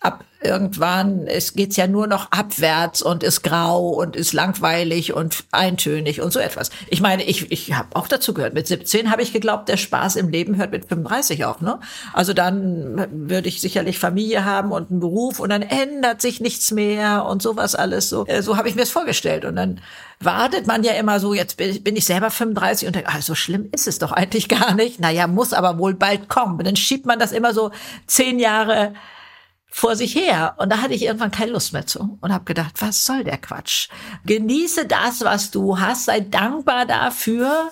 ab 0.00 0.24
irgendwann, 0.42 1.26
es 1.26 1.54
geht's 1.54 1.76
ja 1.76 1.86
nur 1.86 2.06
noch 2.06 2.30
abwärts 2.30 3.02
und 3.02 3.22
ist 3.22 3.42
grau 3.42 3.88
und 3.88 4.14
ist 4.14 4.32
langweilig 4.32 5.12
und 5.12 5.44
eintönig 5.50 6.20
und 6.20 6.32
so 6.32 6.38
etwas. 6.38 6.70
Ich 6.88 7.00
meine, 7.00 7.24
ich, 7.24 7.50
ich 7.50 7.72
habe 7.72 7.96
auch 7.96 8.06
dazu 8.06 8.32
gehört. 8.32 8.54
Mit 8.54 8.66
17 8.66 9.10
habe 9.10 9.22
ich 9.22 9.32
geglaubt, 9.32 9.68
der 9.68 9.76
Spaß 9.76 10.16
im 10.16 10.28
Leben 10.28 10.56
hört 10.56 10.70
mit 10.70 10.86
35 10.88 11.44
auch. 11.46 11.60
Ne? 11.60 11.80
Also 12.12 12.32
dann 12.32 13.08
würde 13.10 13.48
ich 13.48 13.60
sicherlich 13.60 13.98
Familie 13.98 14.44
haben 14.44 14.70
und 14.70 14.90
einen 14.90 15.00
Beruf 15.00 15.40
und 15.40 15.48
dann 15.48 15.62
ändert 15.62 16.20
sich 16.20 16.40
nichts 16.40 16.70
mehr 16.70 17.24
und 17.24 17.42
sowas 17.42 17.74
alles. 17.74 18.08
So, 18.08 18.26
äh, 18.26 18.42
so 18.42 18.56
habe 18.56 18.68
ich 18.68 18.76
mir 18.76 18.82
es 18.82 18.90
vorgestellt. 18.90 19.44
Und 19.44 19.56
dann 19.56 19.80
wartet 20.20 20.66
man 20.66 20.84
ja 20.84 20.92
immer 20.92 21.18
so, 21.18 21.34
jetzt 21.34 21.56
bin 21.56 21.96
ich 21.96 22.04
selber 22.04 22.30
35 22.30 22.86
und 22.86 22.94
denke, 22.94 23.10
ah, 23.12 23.20
so 23.20 23.34
schlimm 23.34 23.68
ist 23.72 23.88
es 23.88 23.98
doch 23.98 24.12
eigentlich 24.12 24.48
gar 24.48 24.74
nicht. 24.74 25.00
Naja, 25.00 25.26
muss 25.26 25.52
aber 25.52 25.78
wohl 25.78 25.94
bald 25.94 26.28
kommen. 26.28 26.58
Und 26.58 26.66
dann 26.66 26.76
schiebt 26.76 27.06
man 27.06 27.18
das 27.18 27.32
immer 27.32 27.52
so 27.52 27.72
zehn 28.06 28.38
Jahre 28.38 28.92
vor 29.76 29.94
sich 29.94 30.14
her. 30.14 30.54
Und 30.56 30.72
da 30.72 30.78
hatte 30.78 30.94
ich 30.94 31.02
irgendwann 31.02 31.30
keine 31.30 31.52
Lust 31.52 31.74
mehr 31.74 31.86
zu 31.86 32.16
und 32.22 32.32
habe 32.32 32.44
gedacht, 32.44 32.72
was 32.80 33.04
soll 33.04 33.24
der 33.24 33.36
Quatsch? 33.36 33.90
Genieße 34.24 34.86
das, 34.86 35.20
was 35.20 35.50
du 35.50 35.78
hast, 35.78 36.06
sei 36.06 36.20
dankbar 36.20 36.86
dafür 36.86 37.70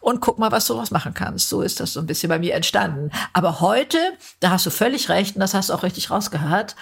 und 0.00 0.20
guck 0.20 0.38
mal, 0.38 0.52
was 0.52 0.66
du 0.66 0.76
was 0.76 0.90
machen 0.90 1.14
kannst. 1.14 1.48
So 1.48 1.62
ist 1.62 1.80
das 1.80 1.94
so 1.94 2.00
ein 2.00 2.06
bisschen 2.06 2.28
bei 2.28 2.38
mir 2.38 2.52
entstanden. 2.52 3.10
Aber 3.32 3.62
heute, 3.62 3.96
da 4.40 4.50
hast 4.50 4.66
du 4.66 4.70
völlig 4.70 5.08
recht 5.08 5.34
und 5.34 5.40
das 5.40 5.54
hast 5.54 5.70
du 5.70 5.72
auch 5.72 5.82
richtig 5.82 6.10
rausgehört, 6.10 6.76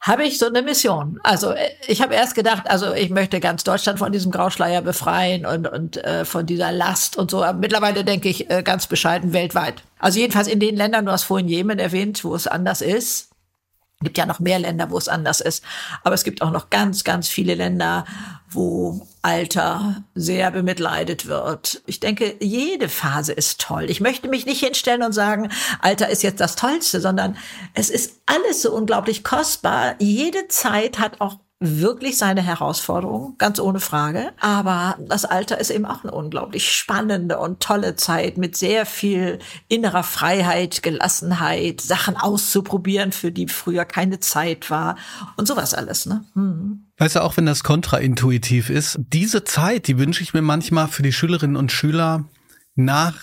habe 0.00 0.24
ich 0.24 0.38
so 0.40 0.46
eine 0.46 0.62
Mission. 0.62 1.20
Also 1.22 1.52
äh, 1.52 1.70
ich 1.86 2.02
habe 2.02 2.14
erst 2.14 2.34
gedacht, 2.34 2.68
also 2.68 2.92
ich 2.94 3.10
möchte 3.10 3.38
ganz 3.38 3.62
Deutschland 3.62 4.00
von 4.00 4.10
diesem 4.10 4.32
Grauschleier 4.32 4.82
befreien 4.82 5.46
und, 5.46 5.68
und 5.68 5.98
äh, 5.98 6.24
von 6.24 6.46
dieser 6.46 6.72
Last 6.72 7.16
und 7.16 7.30
so. 7.30 7.44
Aber 7.44 7.56
mittlerweile 7.56 8.02
denke 8.02 8.28
ich 8.28 8.50
äh, 8.50 8.64
ganz 8.64 8.88
bescheiden 8.88 9.32
weltweit. 9.32 9.84
Also 10.00 10.18
jedenfalls 10.18 10.48
in 10.48 10.58
den 10.58 10.74
Ländern, 10.74 11.06
du 11.06 11.12
hast 11.12 11.22
vorhin 11.22 11.46
Jemen 11.46 11.78
erwähnt, 11.78 12.24
wo 12.24 12.34
es 12.34 12.48
anders 12.48 12.80
ist 12.80 13.30
gibt 14.00 14.18
ja 14.18 14.26
noch 14.26 14.40
mehr 14.40 14.58
Länder, 14.58 14.90
wo 14.90 14.98
es 14.98 15.08
anders 15.08 15.40
ist. 15.40 15.64
Aber 16.02 16.14
es 16.14 16.24
gibt 16.24 16.42
auch 16.42 16.50
noch 16.50 16.70
ganz, 16.70 17.04
ganz 17.04 17.28
viele 17.28 17.54
Länder, 17.54 18.04
wo 18.50 19.06
Alter 19.22 20.04
sehr 20.14 20.50
bemitleidet 20.50 21.26
wird. 21.26 21.82
Ich 21.86 22.00
denke, 22.00 22.36
jede 22.40 22.88
Phase 22.88 23.32
ist 23.32 23.60
toll. 23.60 23.90
Ich 23.90 24.00
möchte 24.00 24.28
mich 24.28 24.46
nicht 24.46 24.60
hinstellen 24.62 25.02
und 25.02 25.12
sagen, 25.12 25.50
Alter 25.80 26.08
ist 26.08 26.22
jetzt 26.22 26.40
das 26.40 26.56
Tollste, 26.56 27.00
sondern 27.00 27.36
es 27.74 27.90
ist 27.90 28.20
alles 28.26 28.62
so 28.62 28.72
unglaublich 28.72 29.24
kostbar. 29.24 29.94
Jede 29.98 30.48
Zeit 30.48 30.98
hat 30.98 31.20
auch 31.20 31.38
wirklich 31.60 32.18
seine 32.18 32.42
Herausforderung, 32.42 33.36
ganz 33.38 33.58
ohne 33.58 33.80
Frage. 33.80 34.32
Aber 34.40 34.96
das 35.00 35.24
Alter 35.24 35.58
ist 35.58 35.70
eben 35.70 35.86
auch 35.86 36.02
eine 36.02 36.12
unglaublich 36.12 36.70
spannende 36.70 37.38
und 37.38 37.60
tolle 37.60 37.96
Zeit 37.96 38.36
mit 38.36 38.56
sehr 38.56 38.86
viel 38.86 39.38
innerer 39.68 40.02
Freiheit, 40.02 40.82
Gelassenheit, 40.82 41.80
Sachen 41.80 42.16
auszuprobieren, 42.16 43.12
für 43.12 43.32
die 43.32 43.48
früher 43.48 43.84
keine 43.84 44.20
Zeit 44.20 44.70
war 44.70 44.96
und 45.36 45.46
sowas 45.46 45.74
alles. 45.74 46.06
Ne? 46.06 46.24
Hm. 46.34 46.86
Weißt 46.98 47.16
du, 47.16 47.22
auch 47.22 47.36
wenn 47.36 47.46
das 47.46 47.64
kontraintuitiv 47.64 48.70
ist, 48.70 48.98
diese 48.98 49.44
Zeit, 49.44 49.88
die 49.88 49.98
wünsche 49.98 50.22
ich 50.22 50.34
mir 50.34 50.42
manchmal 50.42 50.88
für 50.88 51.02
die 51.02 51.12
Schülerinnen 51.12 51.56
und 51.56 51.72
Schüler 51.72 52.24
nach 52.74 53.14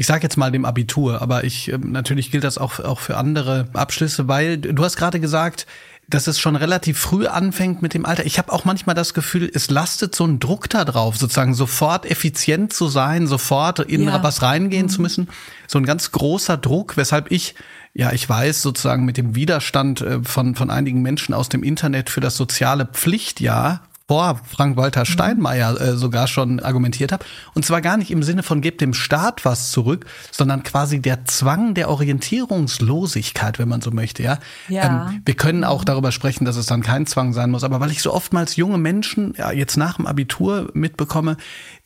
ich 0.00 0.06
sage 0.06 0.22
jetzt 0.22 0.36
mal 0.36 0.52
dem 0.52 0.64
Abitur, 0.64 1.20
aber 1.20 1.42
ich 1.42 1.72
ähm, 1.72 1.90
natürlich 1.90 2.30
gilt 2.30 2.44
das 2.44 2.56
auch 2.56 2.78
auch 2.78 3.00
für 3.00 3.16
andere 3.16 3.68
Abschlüsse, 3.72 4.28
weil 4.28 4.56
du 4.56 4.84
hast 4.84 4.96
gerade 4.96 5.18
gesagt, 5.18 5.66
dass 6.08 6.26
es 6.26 6.40
schon 6.40 6.56
relativ 6.56 6.98
früh 6.98 7.26
anfängt 7.26 7.82
mit 7.82 7.92
dem 7.92 8.06
Alter. 8.06 8.24
Ich 8.24 8.38
habe 8.38 8.50
auch 8.52 8.64
manchmal 8.64 8.94
das 8.94 9.12
Gefühl, 9.12 9.50
es 9.52 9.68
lastet 9.68 10.14
so 10.14 10.24
ein 10.26 10.40
Druck 10.40 10.70
da 10.70 10.86
drauf, 10.86 11.18
sozusagen 11.18 11.52
sofort 11.52 12.06
effizient 12.10 12.72
zu 12.72 12.88
sein, 12.88 13.26
sofort 13.26 13.80
in 13.80 14.04
ja. 14.04 14.22
was 14.22 14.40
reingehen 14.40 14.86
mhm. 14.86 14.90
zu 14.90 15.02
müssen. 15.02 15.28
So 15.66 15.78
ein 15.78 15.84
ganz 15.84 16.10
großer 16.10 16.56
Druck, 16.56 16.96
weshalb 16.96 17.30
ich, 17.30 17.54
ja, 17.92 18.12
ich 18.12 18.26
weiß 18.26 18.62
sozusagen 18.62 19.04
mit 19.04 19.18
dem 19.18 19.34
Widerstand 19.34 20.00
äh, 20.00 20.22
von, 20.22 20.54
von 20.54 20.70
einigen 20.70 21.02
Menschen 21.02 21.34
aus 21.34 21.50
dem 21.50 21.62
Internet 21.62 22.08
für 22.08 22.22
das 22.22 22.36
soziale 22.36 22.86
Pflichtjahr 22.86 23.82
vor 24.08 24.40
Frank-Walter 24.42 25.00
mhm. 25.00 25.04
Steinmeier 25.04 25.80
äh, 25.80 25.96
sogar 25.96 26.26
schon 26.26 26.60
argumentiert 26.60 27.12
habe. 27.12 27.24
Und 27.54 27.66
zwar 27.66 27.82
gar 27.82 27.98
nicht 27.98 28.10
im 28.10 28.22
Sinne 28.22 28.42
von 28.42 28.62
gebt 28.62 28.80
dem 28.80 28.94
Staat 28.94 29.44
was 29.44 29.70
zurück, 29.70 30.06
sondern 30.30 30.62
quasi 30.62 31.00
der 31.00 31.26
Zwang 31.26 31.74
der 31.74 31.90
Orientierungslosigkeit, 31.90 33.58
wenn 33.58 33.68
man 33.68 33.82
so 33.82 33.90
möchte. 33.90 34.22
Ja, 34.22 34.38
ja. 34.68 35.10
Ähm, 35.10 35.22
wir 35.26 35.34
können 35.34 35.62
auch 35.62 35.84
darüber 35.84 36.10
sprechen, 36.10 36.46
dass 36.46 36.56
es 36.56 36.66
dann 36.66 36.82
kein 36.82 37.06
Zwang 37.06 37.34
sein 37.34 37.50
muss. 37.50 37.64
Aber 37.64 37.80
weil 37.80 37.90
ich 37.90 38.00
so 38.00 38.14
oftmals 38.14 38.56
junge 38.56 38.78
Menschen 38.78 39.34
ja, 39.36 39.52
jetzt 39.52 39.76
nach 39.76 39.96
dem 39.96 40.06
Abitur 40.06 40.70
mitbekomme, 40.72 41.36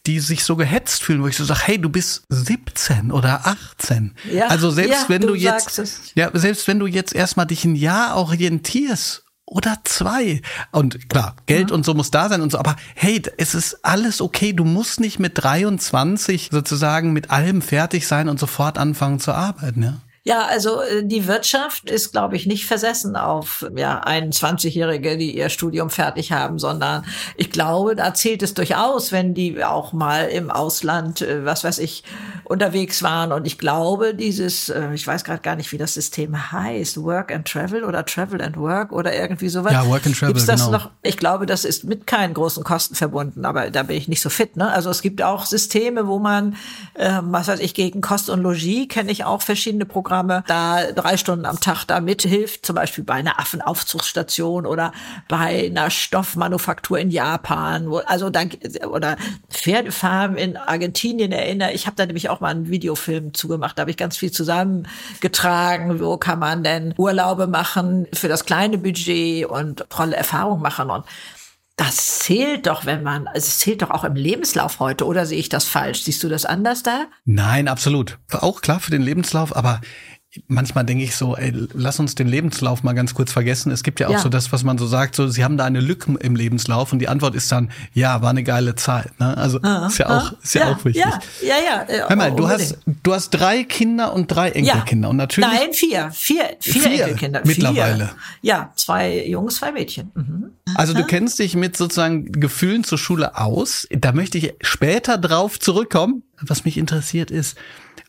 die 0.06 0.20
sich 0.20 0.44
so 0.44 0.54
gehetzt 0.54 1.02
fühlen, 1.02 1.22
wo 1.22 1.28
ich 1.28 1.36
so 1.36 1.44
sage, 1.44 1.60
hey, 1.64 1.80
du 1.80 1.88
bist 1.88 2.24
17 2.28 3.10
oder 3.10 3.46
18. 3.46 4.14
Ja, 4.32 4.46
also 4.46 4.70
selbst 4.70 5.02
ja, 5.02 5.08
wenn 5.08 5.22
du, 5.22 5.28
du 5.28 5.34
jetzt, 5.34 6.14
ja, 6.14 6.30
selbst 6.32 6.68
wenn 6.68 6.78
du 6.78 6.86
jetzt 6.86 7.14
erstmal 7.14 7.46
dich 7.46 7.64
ein 7.64 7.74
Jahr 7.74 8.16
orientierst 8.16 9.24
oder 9.52 9.78
zwei. 9.84 10.40
Und 10.70 11.08
klar, 11.08 11.36
Geld 11.46 11.68
mhm. 11.68 11.76
und 11.76 11.84
so 11.84 11.94
muss 11.94 12.10
da 12.10 12.28
sein 12.28 12.40
und 12.40 12.52
so, 12.52 12.58
aber 12.58 12.76
hey, 12.94 13.22
es 13.36 13.54
ist 13.54 13.84
alles 13.84 14.20
okay. 14.20 14.52
Du 14.52 14.64
musst 14.64 15.00
nicht 15.00 15.18
mit 15.18 15.42
23 15.42 16.48
sozusagen 16.50 17.12
mit 17.12 17.30
allem 17.30 17.62
fertig 17.62 18.06
sein 18.06 18.28
und 18.28 18.40
sofort 18.40 18.78
anfangen 18.78 19.20
zu 19.20 19.32
arbeiten, 19.32 19.82
ja. 19.82 20.00
Ja, 20.24 20.44
also 20.44 20.80
äh, 20.82 21.04
die 21.04 21.26
Wirtschaft 21.26 21.90
ist, 21.90 22.12
glaube 22.12 22.36
ich, 22.36 22.46
nicht 22.46 22.66
versessen 22.66 23.16
auf 23.16 23.66
ja 23.74 24.04
21-Jährige, 24.04 25.18
die 25.18 25.36
ihr 25.36 25.48
Studium 25.48 25.90
fertig 25.90 26.30
haben, 26.30 26.60
sondern 26.60 27.04
ich 27.36 27.50
glaube, 27.50 27.96
da 27.96 28.14
zählt 28.14 28.44
es 28.44 28.54
durchaus, 28.54 29.10
wenn 29.10 29.34
die 29.34 29.64
auch 29.64 29.92
mal 29.92 30.26
im 30.26 30.52
Ausland, 30.52 31.22
äh, 31.22 31.44
was 31.44 31.64
weiß 31.64 31.78
ich, 31.78 32.04
unterwegs 32.44 33.02
waren. 33.02 33.32
Und 33.32 33.48
ich 33.48 33.58
glaube, 33.58 34.14
dieses, 34.14 34.68
äh, 34.68 34.94
ich 34.94 35.04
weiß 35.04 35.24
gerade 35.24 35.42
gar 35.42 35.56
nicht, 35.56 35.72
wie 35.72 35.78
das 35.78 35.94
System 35.94 36.52
heißt, 36.52 37.02
Work 37.02 37.32
and 37.32 37.48
Travel 37.48 37.82
oder 37.82 38.04
Travel 38.04 38.40
and 38.42 38.56
Work 38.56 38.92
oder 38.92 39.12
irgendwie 39.12 39.48
sowas. 39.48 39.72
Ja, 39.72 39.88
Work 39.88 40.06
and 40.06 40.16
Travel. 40.16 40.34
Gibt's 40.34 40.46
das 40.46 40.66
genau. 40.66 40.78
noch? 40.78 40.90
Ich 41.02 41.16
glaube, 41.16 41.46
das 41.46 41.64
ist 41.64 41.82
mit 41.82 42.06
keinen 42.06 42.34
großen 42.34 42.62
Kosten 42.62 42.94
verbunden, 42.94 43.44
aber 43.44 43.70
da 43.70 43.82
bin 43.82 43.96
ich 43.96 44.06
nicht 44.06 44.20
so 44.20 44.30
fit. 44.30 44.56
Ne? 44.56 44.70
Also 44.70 44.88
es 44.88 45.02
gibt 45.02 45.20
auch 45.20 45.46
Systeme, 45.46 46.06
wo 46.06 46.20
man, 46.20 46.54
äh, 46.94 47.18
was 47.22 47.48
weiß 47.48 47.58
ich, 47.58 47.74
gegen 47.74 48.00
Kost 48.02 48.30
und 48.30 48.40
Logis 48.40 48.86
kenne 48.86 49.10
ich 49.10 49.24
auch 49.24 49.42
verschiedene 49.42 49.84
Programme 49.84 50.11
Programme 50.12 50.44
da 50.46 50.92
drei 50.92 51.16
Stunden 51.16 51.46
am 51.46 51.58
Tag 51.58 51.86
da 51.86 52.00
mithilft, 52.00 52.66
zum 52.66 52.76
Beispiel 52.76 53.02
bei 53.02 53.14
einer 53.14 53.40
Affenaufzugsstation 53.40 54.66
oder 54.66 54.92
bei 55.26 55.70
einer 55.70 55.88
Stoffmanufaktur 55.88 56.98
in 56.98 57.10
Japan, 57.10 57.90
wo, 57.90 57.96
also 57.98 58.28
da, 58.28 58.42
oder 58.90 59.16
Pferdefarmen 59.48 60.36
in 60.36 60.58
Argentinien 60.58 61.32
erinnere. 61.32 61.72
Ich 61.72 61.86
habe 61.86 61.96
da 61.96 62.04
nämlich 62.04 62.28
auch 62.28 62.40
mal 62.40 62.50
einen 62.50 62.68
Videofilm 62.68 63.32
zugemacht, 63.32 63.78
da 63.78 63.82
habe 63.82 63.90
ich 63.90 63.96
ganz 63.96 64.18
viel 64.18 64.30
zusammengetragen, 64.30 65.98
wo 65.98 66.18
kann 66.18 66.38
man 66.38 66.62
denn 66.62 66.92
Urlaube 66.98 67.46
machen 67.46 68.06
für 68.12 68.28
das 68.28 68.44
kleine 68.44 68.76
Budget 68.76 69.46
und 69.46 69.86
tolle 69.88 70.16
Erfahrungen 70.16 70.60
machen 70.60 70.90
und 70.90 71.06
das 71.84 72.20
zählt 72.20 72.66
doch, 72.66 72.86
wenn 72.86 73.02
man, 73.02 73.26
also 73.26 73.38
es 73.38 73.58
zählt 73.58 73.82
doch 73.82 73.90
auch 73.90 74.04
im 74.04 74.14
Lebenslauf 74.14 74.78
heute, 74.78 75.04
oder 75.04 75.26
sehe 75.26 75.38
ich 75.38 75.48
das 75.48 75.64
falsch? 75.64 76.02
Siehst 76.02 76.22
du 76.22 76.28
das 76.28 76.44
anders 76.44 76.82
da? 76.82 77.06
Nein, 77.24 77.66
absolut. 77.66 78.18
Auch 78.30 78.60
klar 78.60 78.78
für 78.78 78.90
den 78.90 79.02
Lebenslauf, 79.02 79.56
aber 79.56 79.80
manchmal 80.48 80.84
denke 80.84 81.04
ich 81.04 81.14
so, 81.14 81.36
ey, 81.36 81.52
lass 81.74 81.98
uns 81.98 82.14
den 82.14 82.26
Lebenslauf 82.26 82.82
mal 82.82 82.94
ganz 82.94 83.14
kurz 83.14 83.32
vergessen. 83.32 83.70
Es 83.70 83.82
gibt 83.82 84.00
ja 84.00 84.08
auch 84.08 84.12
ja. 84.12 84.18
so 84.18 84.28
das, 84.28 84.50
was 84.52 84.64
man 84.64 84.78
so 84.78 84.86
sagt, 84.86 85.14
so, 85.14 85.28
sie 85.28 85.44
haben 85.44 85.56
da 85.56 85.64
eine 85.64 85.80
Lücke 85.80 86.14
im 86.20 86.36
Lebenslauf 86.36 86.92
und 86.92 87.00
die 87.00 87.08
Antwort 87.08 87.34
ist 87.34 87.52
dann, 87.52 87.70
ja, 87.92 88.22
war 88.22 88.30
eine 88.30 88.42
geile 88.42 88.74
Zeit. 88.74 89.18
Ne? 89.20 89.36
Also 89.36 89.60
ah, 89.62 89.86
ist 89.88 89.98
ja 89.98 90.06
ah, 90.06 90.18
auch, 90.18 90.32
ist 90.42 90.54
ja, 90.54 90.60
ja, 90.62 90.72
auch 90.72 90.84
wichtig. 90.84 91.02
Ja, 91.02 91.20
ja, 91.42 91.56
ja. 91.64 91.82
Äh, 91.82 92.08
Hör 92.08 92.16
mal, 92.16 92.34
du 92.34 92.48
hast, 92.48 92.78
du 92.86 93.12
hast 93.12 93.30
drei 93.30 93.64
Kinder 93.64 94.14
und 94.14 94.28
drei 94.28 94.50
Enkelkinder 94.50 95.08
ja. 95.08 95.10
und 95.10 95.16
natürlich. 95.16 95.50
Nein, 95.50 95.72
vier, 95.72 96.10
vier, 96.12 96.56
vier, 96.60 96.82
vier 96.82 96.92
Enkelkinder. 97.04 97.42
Mittlerweile. 97.44 98.06
Vier. 98.06 98.16
Ja, 98.40 98.72
zwei 98.76 99.26
Jungs, 99.26 99.56
zwei 99.56 99.72
Mädchen. 99.72 100.10
Mhm. 100.14 100.52
Also 100.74 100.94
du 100.94 101.04
kennst 101.04 101.38
dich 101.38 101.54
mit 101.56 101.76
sozusagen 101.76 102.32
Gefühlen 102.32 102.84
zur 102.84 102.96
Schule 102.96 103.36
aus. 103.36 103.86
Da 103.90 104.12
möchte 104.12 104.38
ich 104.38 104.54
später 104.62 105.18
drauf 105.18 105.60
zurückkommen. 105.60 106.22
Was 106.40 106.64
mich 106.64 106.76
interessiert 106.76 107.30
ist, 107.30 107.56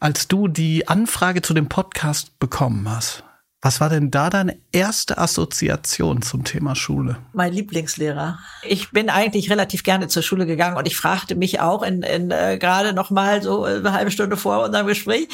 als 0.04 0.28
du 0.28 0.50
die 0.50 0.90
Anfrage 0.90 1.42
zu 1.42 1.54
dem 1.54 1.70
Podcast 1.70 2.38
bekommen 2.38 2.90
hast, 2.90 3.24
was 3.62 3.80
war 3.80 3.88
denn 3.88 4.12
da 4.12 4.30
deine 4.30 4.58
erste 4.74 5.18
Assoziation 5.18 6.22
zum 6.22 6.44
Thema 6.44 6.76
Schule? 6.76 7.16
Mein 7.32 7.54
Lieblingslehrer. 7.54 8.38
Ich 8.64 8.92
bin 8.92 9.10
eigentlich 9.10 9.50
relativ 9.50 9.84
gerne 9.84 10.10
zur 10.10 10.22
Schule 10.22 10.46
gegangen 10.46 10.76
und 10.76 10.88
ich 10.88 10.98
fragte 10.98 11.36
mich 11.36 11.62
auch 11.62 11.84
in, 11.84 12.04
in 12.04 12.32
äh, 12.32 12.58
gerade 12.58 12.92
noch 12.92 13.12
mal 13.12 13.42
so 13.42 13.64
eine 13.64 13.94
halbe 13.94 14.12
Stunde 14.12 14.36
vor 14.36 14.66
unserem 14.66 14.88
Gespräch, 14.88 15.30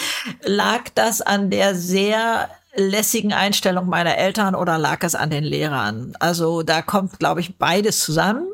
lag 0.45 0.83
das 0.93 1.21
an 1.21 1.49
der 1.49 1.73
sehr 1.73 2.47
lässigen 2.75 3.33
Einstellung 3.33 3.89
meiner 3.89 4.17
Eltern 4.19 4.53
oder 4.53 4.77
lag 4.77 5.01
es 5.01 5.15
an 5.15 5.31
den 5.31 5.43
Lehrern? 5.43 6.13
Also 6.19 6.61
da 6.61 6.83
kommt, 6.83 7.17
glaube 7.17 7.41
ich, 7.41 7.57
beides 7.57 8.01
zusammen. 8.01 8.45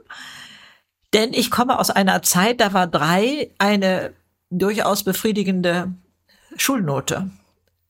Denn 1.14 1.34
ich 1.34 1.52
komme 1.52 1.78
aus 1.78 1.90
einer 1.90 2.22
Zeit, 2.22 2.62
da 2.62 2.72
war 2.72 2.88
drei 2.88 3.52
eine 3.58 4.14
durchaus 4.50 5.04
befriedigende 5.04 5.92
Schulnote. 6.58 7.30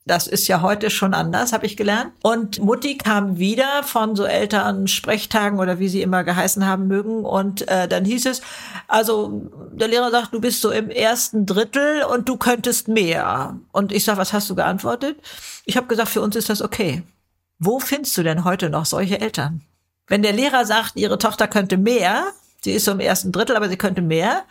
Das 0.08 0.28
ist 0.28 0.48
ja 0.48 0.62
heute 0.62 0.92
schon 0.92 1.16
anders, 1.16 1.52
habe 1.52 1.66
ich 1.66 1.78
gelernt. 1.78 2.12
Und 2.22 2.60
Mutti 2.60 2.96
kam 2.96 3.40
wieder 3.40 3.82
von 3.82 4.16
so 4.16 4.24
Eltern 4.24 4.88
Sprechtagen 4.88 5.58
oder 5.58 5.80
wie 5.80 5.90
sie 5.90 6.04
immer 6.04 6.24
geheißen 6.24 6.68
haben 6.68 6.88
mögen. 6.88 7.26
Und 7.26 7.68
äh, 7.68 7.88
dann 7.88 8.06
hieß 8.06 8.28
es, 8.28 8.42
also 8.88 9.50
der 9.72 9.88
Lehrer 9.88 10.12
sagt, 10.12 10.32
du 10.32 10.40
bist 10.40 10.62
so 10.62 10.70
im 10.70 10.92
ersten 10.92 11.48
Drittel 11.48 12.04
und 12.04 12.30
du 12.30 12.38
könntest 12.38 12.88
mehr. 12.88 13.60
Und 13.72 13.92
ich 13.92 14.04
sage, 14.04 14.20
was 14.20 14.32
hast 14.32 14.48
du 14.48 14.54
geantwortet? 14.54 15.18
Ich 15.66 15.76
habe 15.76 15.88
gesagt, 15.88 16.10
für 16.10 16.22
uns 16.22 16.36
ist 16.36 16.50
das 16.50 16.62
okay. 16.62 17.02
Wo 17.58 17.80
findest 17.80 18.16
du 18.16 18.22
denn 18.22 18.44
heute 18.44 18.70
noch 18.70 18.86
solche 18.86 19.20
Eltern? 19.20 19.62
Wenn 20.06 20.22
der 20.22 20.34
Lehrer 20.34 20.66
sagt, 20.66 20.98
ihre 20.98 21.18
Tochter 21.18 21.48
könnte 21.48 21.78
mehr, 21.78 22.26
sie 22.62 22.74
ist 22.74 22.86
so 22.86 22.92
im 22.92 23.00
ersten 23.00 23.32
Drittel, 23.32 23.56
aber 23.56 23.70
sie 23.70 23.78
könnte 23.78 24.04
mehr, 24.04 24.44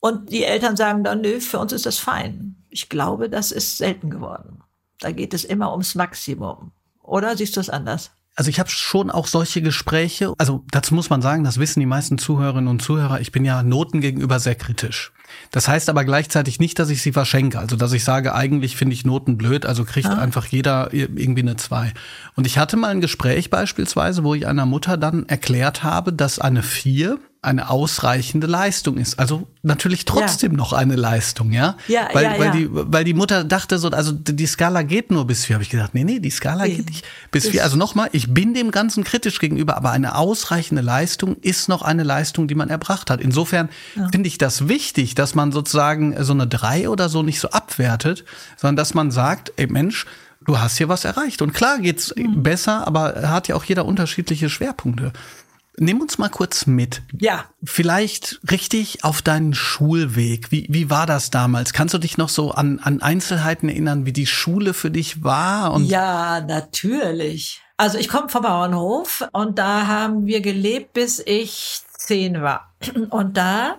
und 0.00 0.32
die 0.32 0.44
Eltern 0.44 0.76
sagen 0.76 1.04
dann, 1.04 1.20
nö, 1.20 1.40
für 1.40 1.58
uns 1.58 1.72
ist 1.72 1.86
das 1.86 1.98
fein. 1.98 2.56
Ich 2.72 2.88
glaube, 2.88 3.28
das 3.28 3.52
ist 3.52 3.76
selten 3.76 4.08
geworden. 4.08 4.62
Da 4.98 5.12
geht 5.12 5.34
es 5.34 5.44
immer 5.44 5.72
ums 5.72 5.94
Maximum. 5.94 6.72
Oder 7.02 7.36
siehst 7.36 7.56
du 7.56 7.60
es 7.60 7.68
anders? 7.68 8.12
Also 8.34 8.48
ich 8.48 8.58
habe 8.58 8.70
schon 8.70 9.10
auch 9.10 9.26
solche 9.26 9.60
Gespräche. 9.60 10.32
Also 10.38 10.64
dazu 10.70 10.94
muss 10.94 11.10
man 11.10 11.20
sagen, 11.20 11.44
das 11.44 11.58
wissen 11.58 11.80
die 11.80 11.86
meisten 11.86 12.16
Zuhörerinnen 12.16 12.68
und 12.68 12.80
Zuhörer. 12.80 13.20
Ich 13.20 13.30
bin 13.30 13.44
ja 13.44 13.62
Noten 13.62 14.00
gegenüber 14.00 14.40
sehr 14.40 14.54
kritisch. 14.54 15.12
Das 15.50 15.68
heißt 15.68 15.88
aber 15.88 16.04
gleichzeitig 16.04 16.58
nicht, 16.58 16.78
dass 16.78 16.90
ich 16.90 17.02
sie 17.02 17.12
verschenke. 17.12 17.58
Also 17.58 17.76
dass 17.76 17.92
ich 17.92 18.04
sage, 18.04 18.34
eigentlich 18.34 18.76
finde 18.76 18.94
ich 18.94 19.04
Noten 19.04 19.36
blöd. 19.36 19.66
Also 19.66 19.84
kriegt 19.84 20.08
ah. 20.08 20.18
einfach 20.18 20.46
jeder 20.46 20.92
irgendwie 20.92 21.42
eine 21.42 21.56
zwei. 21.56 21.92
Und 22.34 22.46
ich 22.46 22.58
hatte 22.58 22.76
mal 22.76 22.88
ein 22.88 23.00
Gespräch 23.00 23.50
beispielsweise, 23.50 24.24
wo 24.24 24.34
ich 24.34 24.46
einer 24.46 24.66
Mutter 24.66 24.96
dann 24.96 25.28
erklärt 25.28 25.82
habe, 25.82 26.12
dass 26.12 26.38
eine 26.38 26.62
vier 26.62 27.18
eine 27.42 27.70
ausreichende 27.70 28.46
Leistung 28.46 28.98
ist. 28.98 29.18
Also 29.18 29.48
natürlich 29.62 30.04
trotzdem 30.04 30.52
ja. 30.52 30.56
noch 30.56 30.72
eine 30.72 30.94
Leistung, 30.94 31.50
ja? 31.50 31.76
Ja, 31.88 32.08
weil, 32.12 32.24
ja, 32.24 32.38
weil 32.38 32.46
ja. 32.46 32.52
die, 32.52 32.68
weil 32.70 33.02
die 33.02 33.14
Mutter 33.14 33.42
dachte 33.42 33.78
so, 33.78 33.88
also 33.88 34.12
die 34.12 34.46
Skala 34.46 34.82
geht 34.82 35.10
nur 35.10 35.26
bis 35.26 35.44
vier. 35.44 35.54
Habe 35.54 35.64
ich 35.64 35.70
gedacht, 35.70 35.92
nee, 35.92 36.04
nee, 36.04 36.20
die 36.20 36.30
Skala 36.30 36.64
nee. 36.64 36.76
geht 36.76 36.88
nicht 36.88 37.04
bis 37.32 37.48
vier. 37.48 37.64
Also 37.64 37.76
nochmal, 37.76 38.10
ich 38.12 38.32
bin 38.32 38.54
dem 38.54 38.70
Ganzen 38.70 39.02
kritisch 39.02 39.40
gegenüber, 39.40 39.76
aber 39.76 39.90
eine 39.90 40.14
ausreichende 40.14 40.82
Leistung 40.82 41.36
ist 41.40 41.68
noch 41.68 41.82
eine 41.82 42.04
Leistung, 42.04 42.46
die 42.46 42.54
man 42.54 42.70
erbracht 42.70 43.10
hat. 43.10 43.20
Insofern 43.20 43.70
ja. 43.96 44.08
finde 44.12 44.28
ich 44.28 44.38
das 44.38 44.68
wichtig, 44.68 45.16
dass 45.22 45.36
man 45.36 45.52
sozusagen 45.52 46.16
so 46.24 46.32
eine 46.32 46.48
drei 46.48 46.88
oder 46.88 47.08
so 47.08 47.22
nicht 47.22 47.38
so 47.38 47.48
abwertet, 47.50 48.24
sondern 48.56 48.74
dass 48.74 48.92
man 48.92 49.12
sagt, 49.12 49.52
ey 49.56 49.68
Mensch, 49.68 50.04
du 50.44 50.58
hast 50.58 50.78
hier 50.78 50.88
was 50.88 51.04
erreicht. 51.04 51.42
Und 51.42 51.52
klar 51.52 51.78
geht's 51.78 52.12
mhm. 52.16 52.42
besser, 52.42 52.88
aber 52.88 53.30
hat 53.30 53.46
ja 53.46 53.54
auch 53.54 53.62
jeder 53.62 53.86
unterschiedliche 53.86 54.50
Schwerpunkte. 54.50 55.12
Nimm 55.78 56.00
uns 56.00 56.18
mal 56.18 56.28
kurz 56.28 56.66
mit. 56.66 57.02
Ja. 57.20 57.44
Vielleicht 57.62 58.40
richtig 58.50 59.04
auf 59.04 59.22
deinen 59.22 59.54
Schulweg. 59.54 60.50
Wie, 60.50 60.66
wie 60.68 60.90
war 60.90 61.06
das 61.06 61.30
damals? 61.30 61.72
Kannst 61.72 61.94
du 61.94 61.98
dich 61.98 62.18
noch 62.18 62.28
so 62.28 62.50
an, 62.50 62.80
an 62.80 63.00
Einzelheiten 63.00 63.68
erinnern, 63.68 64.04
wie 64.04 64.12
die 64.12 64.26
Schule 64.26 64.74
für 64.74 64.90
dich 64.90 65.22
war? 65.22 65.72
Und 65.72 65.84
ja, 65.84 66.40
natürlich. 66.40 67.62
Also 67.76 67.96
ich 67.96 68.08
komme 68.08 68.28
vom 68.28 68.42
Bauernhof 68.42 69.24
und 69.32 69.60
da 69.60 69.86
haben 69.86 70.26
wir 70.26 70.40
gelebt, 70.40 70.94
bis 70.94 71.22
ich 71.24 71.80
zehn 71.96 72.42
war. 72.42 72.74
Und 73.10 73.36
da 73.36 73.76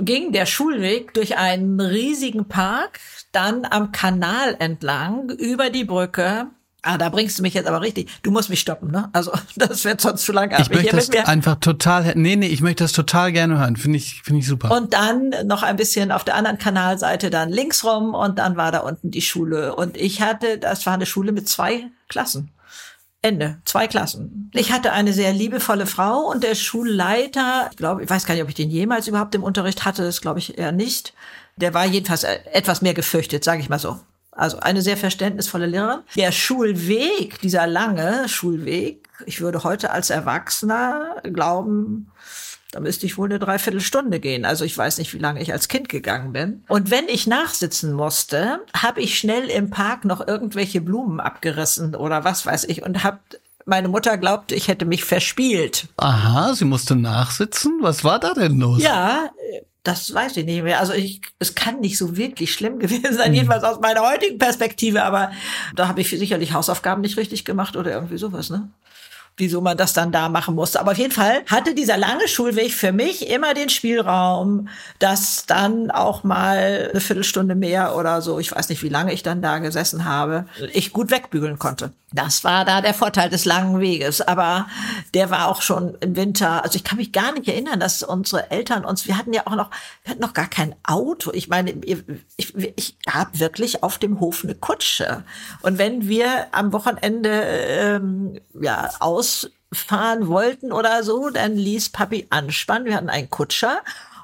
ging 0.00 0.32
der 0.32 0.46
Schulweg 0.46 1.14
durch 1.14 1.36
einen 1.36 1.80
riesigen 1.80 2.46
Park, 2.46 3.00
dann 3.32 3.64
am 3.64 3.92
Kanal 3.92 4.56
entlang, 4.58 5.30
über 5.30 5.70
die 5.70 5.84
Brücke 5.84 6.48
Ah, 6.82 6.96
da 6.96 7.10
bringst 7.10 7.38
du 7.38 7.42
mich 7.42 7.52
jetzt 7.54 7.66
aber 7.66 7.82
richtig. 7.82 8.08
Du 8.22 8.30
musst 8.30 8.48
mich 8.48 8.60
stoppen, 8.60 8.90
ne? 8.90 9.10
Also 9.12 9.32
das 9.56 9.84
wird 9.84 10.00
sonst 10.00 10.24
zu 10.24 10.32
lang. 10.32 10.50
Ich 10.58 10.70
möchte 10.70 10.96
das 10.96 11.10
einfach 11.26 11.56
total. 11.56 12.12
Nee, 12.16 12.36
nee, 12.36 12.46
ich 12.46 12.62
möchte 12.62 12.84
das 12.84 12.92
total 12.92 13.32
gerne 13.32 13.58
hören. 13.58 13.76
Finde 13.76 13.98
ich, 13.98 14.22
finde 14.22 14.40
ich 14.40 14.46
super. 14.46 14.74
Und 14.74 14.94
dann 14.94 15.34
noch 15.44 15.62
ein 15.62 15.76
bisschen 15.76 16.10
auf 16.10 16.24
der 16.24 16.36
anderen 16.36 16.58
Kanalseite 16.58 17.30
dann 17.30 17.50
links 17.50 17.84
rum 17.84 18.14
und 18.14 18.38
dann 18.38 18.56
war 18.56 18.72
da 18.72 18.78
unten 18.78 19.10
die 19.10 19.20
Schule. 19.20 19.74
Und 19.74 19.96
ich 19.96 20.22
hatte, 20.22 20.58
das 20.58 20.86
war 20.86 20.94
eine 20.94 21.06
Schule 21.06 21.32
mit 21.32 21.48
zwei 21.48 21.84
Klassen. 22.08 22.50
Ende. 23.22 23.60
Zwei 23.64 23.86
Klassen. 23.86 24.50
Ich 24.54 24.72
hatte 24.72 24.92
eine 24.92 25.12
sehr 25.12 25.32
liebevolle 25.32 25.86
Frau 25.86 26.30
und 26.30 26.42
der 26.42 26.54
Schulleiter, 26.54 27.68
ich 27.70 27.76
glaube, 27.76 28.02
ich 28.02 28.08
weiß 28.08 28.24
gar 28.24 28.34
nicht, 28.34 28.42
ob 28.42 28.48
ich 28.48 28.54
den 28.54 28.70
jemals 28.70 29.08
überhaupt 29.08 29.34
im 29.34 29.42
Unterricht 29.42 29.84
hatte, 29.84 30.02
das 30.02 30.22
glaube 30.22 30.38
ich 30.38 30.56
eher 30.56 30.72
nicht. 30.72 31.12
Der 31.56 31.74
war 31.74 31.84
jedenfalls 31.84 32.24
äh, 32.24 32.38
etwas 32.52 32.80
mehr 32.80 32.94
gefürchtet, 32.94 33.44
sage 33.44 33.60
ich 33.60 33.68
mal 33.68 33.78
so. 33.78 34.00
Also 34.32 34.58
eine 34.60 34.80
sehr 34.80 34.96
verständnisvolle 34.96 35.66
Lehrerin. 35.66 36.00
Der 36.16 36.32
Schulweg, 36.32 37.40
dieser 37.40 37.66
lange 37.66 38.26
Schulweg, 38.28 39.08
ich 39.26 39.42
würde 39.42 39.64
heute 39.64 39.90
als 39.90 40.08
Erwachsener 40.08 41.16
glauben, 41.24 42.10
da 42.72 42.80
müsste 42.80 43.06
ich 43.06 43.18
wohl 43.18 43.28
eine 43.28 43.38
Dreiviertelstunde 43.38 44.20
gehen. 44.20 44.44
Also 44.44 44.64
ich 44.64 44.76
weiß 44.76 44.98
nicht, 44.98 45.12
wie 45.12 45.18
lange 45.18 45.42
ich 45.42 45.52
als 45.52 45.68
Kind 45.68 45.88
gegangen 45.88 46.32
bin. 46.32 46.64
Und 46.68 46.90
wenn 46.90 47.08
ich 47.08 47.26
nachsitzen 47.26 47.92
musste, 47.92 48.60
habe 48.74 49.00
ich 49.00 49.18
schnell 49.18 49.48
im 49.48 49.70
Park 49.70 50.04
noch 50.04 50.26
irgendwelche 50.26 50.80
Blumen 50.80 51.20
abgerissen 51.20 51.94
oder 51.94 52.24
was 52.24 52.46
weiß 52.46 52.64
ich 52.64 52.82
und 52.82 53.02
habe 53.02 53.18
meine 53.66 53.88
Mutter 53.88 54.16
glaubte, 54.18 54.54
ich 54.54 54.68
hätte 54.68 54.84
mich 54.84 55.04
verspielt. 55.04 55.86
Aha, 55.96 56.54
sie 56.54 56.64
musste 56.64 56.96
nachsitzen? 56.96 57.78
Was 57.80 58.04
war 58.04 58.18
da 58.18 58.34
denn 58.34 58.58
los? 58.58 58.82
Ja, 58.82 59.30
das 59.82 60.12
weiß 60.12 60.36
ich 60.36 60.44
nicht 60.44 60.62
mehr. 60.62 60.80
Also 60.80 60.92
ich, 60.92 61.20
es 61.38 61.54
kann 61.54 61.80
nicht 61.80 61.96
so 61.98 62.16
wirklich 62.16 62.52
schlimm 62.52 62.78
gewesen 62.78 63.14
sein, 63.14 63.30
mhm. 63.30 63.36
jedenfalls 63.36 63.64
aus 63.64 63.80
meiner 63.80 64.02
heutigen 64.02 64.38
Perspektive, 64.38 65.04
aber 65.04 65.32
da 65.74 65.88
habe 65.88 66.00
ich 66.00 66.10
sicherlich 66.10 66.52
Hausaufgaben 66.52 67.00
nicht 67.00 67.16
richtig 67.16 67.44
gemacht 67.44 67.76
oder 67.76 67.92
irgendwie 67.92 68.18
sowas, 68.18 68.50
ne? 68.50 68.68
Wieso 69.40 69.60
man 69.60 69.76
das 69.76 69.92
dann 69.92 70.12
da 70.12 70.28
machen 70.28 70.54
musste. 70.54 70.80
Aber 70.80 70.92
auf 70.92 70.98
jeden 70.98 71.12
Fall 71.12 71.42
hatte 71.46 71.74
dieser 71.74 71.96
lange 71.96 72.28
Schulweg 72.28 72.72
für 72.72 72.92
mich 72.92 73.28
immer 73.28 73.54
den 73.54 73.68
Spielraum, 73.68 74.68
dass 74.98 75.46
dann 75.46 75.90
auch 75.90 76.22
mal 76.22 76.90
eine 76.90 77.00
Viertelstunde 77.00 77.54
mehr 77.54 77.96
oder 77.96 78.22
so, 78.22 78.38
ich 78.38 78.52
weiß 78.52 78.68
nicht, 78.68 78.82
wie 78.82 78.88
lange 78.88 79.12
ich 79.12 79.22
dann 79.22 79.42
da 79.42 79.58
gesessen 79.58 80.04
habe, 80.04 80.46
ich 80.72 80.92
gut 80.92 81.10
wegbügeln 81.10 81.58
konnte. 81.58 81.92
Das 82.12 82.42
war 82.42 82.64
da 82.64 82.80
der 82.80 82.94
Vorteil 82.94 83.30
des 83.30 83.44
langen 83.44 83.80
Weges. 83.80 84.20
Aber 84.20 84.66
der 85.14 85.30
war 85.30 85.48
auch 85.48 85.62
schon 85.62 85.96
im 86.00 86.16
Winter. 86.16 86.64
Also 86.64 86.76
ich 86.76 86.84
kann 86.84 86.98
mich 86.98 87.12
gar 87.12 87.32
nicht 87.32 87.46
erinnern, 87.46 87.78
dass 87.78 88.02
unsere 88.02 88.50
Eltern 88.50 88.84
uns, 88.84 89.06
wir 89.06 89.16
hatten 89.16 89.32
ja 89.32 89.42
auch 89.46 89.54
noch, 89.54 89.70
wir 90.02 90.10
hatten 90.10 90.20
noch 90.20 90.34
gar 90.34 90.48
kein 90.48 90.74
Auto. 90.82 91.30
Ich 91.32 91.48
meine, 91.48 91.70
ich, 91.84 92.02
ich, 92.36 92.96
habe 93.08 93.38
wirklich 93.38 93.82
auf 93.82 93.98
dem 93.98 94.20
Hof 94.20 94.44
eine 94.44 94.54
Kutsche. 94.54 95.24
Und 95.62 95.78
wenn 95.78 96.08
wir 96.08 96.48
am 96.52 96.72
Wochenende 96.72 97.30
ähm, 97.30 98.40
ja 98.60 98.90
ausfahren 99.30 100.28
wollten 100.28 100.72
oder 100.72 101.02
so, 101.02 101.30
dann 101.30 101.56
ließ 101.56 101.90
Papi 101.90 102.26
anspannen. 102.30 102.86
Wir 102.86 102.96
hatten 102.96 103.10
einen 103.10 103.30
Kutscher 103.30 103.82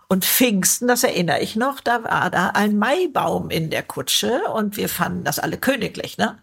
und 0.08 0.24
Pfingsten, 0.24 0.86
das 0.86 1.02
erinnere 1.02 1.40
ich 1.40 1.56
noch, 1.56 1.80
da 1.80 2.04
war 2.04 2.30
da 2.30 2.50
ein 2.50 2.78
Maibaum 2.78 3.50
in 3.50 3.70
der 3.70 3.82
Kutsche 3.82 4.42
und 4.54 4.76
wir 4.76 4.88
fanden 4.88 5.24
das 5.24 5.38
alle 5.40 5.56
königlich, 5.56 6.16
ne? 6.16 6.38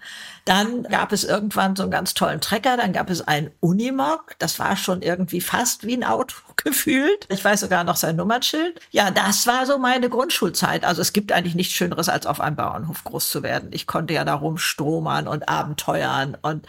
Dann 0.46 0.84
gab 0.84 1.14
es 1.14 1.24
irgendwann 1.24 1.76
so 1.76 1.84
einen 1.84 1.92
ganz 1.92 2.14
tollen 2.14 2.42
Trecker, 2.42 2.76
dann 2.76 2.92
gab 2.92 3.10
es 3.10 3.26
einen 3.26 3.52
Unimog, 3.62 4.36
das 4.40 4.60
war 4.60 4.76
schon 4.76 5.02
irgendwie 5.02 5.40
fast 5.40 5.86
wie 5.86 5.96
ein 5.96 6.04
Auto 6.04 6.36
gefühlt. 6.58 7.28
Ich 7.30 7.44
weiß 7.44 7.62
sogar 7.62 7.84
noch 7.84 7.96
sein 7.96 8.16
Nummernschild. 8.16 8.80
Ja, 8.92 9.12
das 9.12 9.48
war 9.48 9.66
so 9.66 9.78
meine 9.78 10.10
Grundschulzeit. 10.10 10.84
Also 10.84 11.02
es 11.02 11.14
gibt 11.14 11.32
eigentlich 11.32 11.56
nichts 11.56 11.74
Schöneres, 11.74 12.10
als 12.10 12.26
auf 12.26 12.42
einem 12.42 12.56
Bauernhof 12.56 13.04
groß 13.04 13.30
zu 13.30 13.44
werden. 13.44 13.70
Ich 13.72 13.88
konnte 13.88 14.14
ja 14.14 14.26
da 14.26 14.36
rumstromern 14.36 15.28
und 15.28 15.48
abenteuern 15.48 16.38
und 16.42 16.68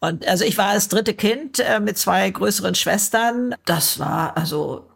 und 0.00 0.28
also 0.28 0.44
ich 0.44 0.58
war 0.58 0.74
das 0.74 0.88
dritte 0.88 1.14
Kind 1.14 1.60
äh, 1.60 1.80
mit 1.80 1.96
zwei 1.96 2.28
größeren 2.28 2.74
Schwestern. 2.74 3.54
Das 3.64 3.98
war 3.98 4.36
also 4.36 4.86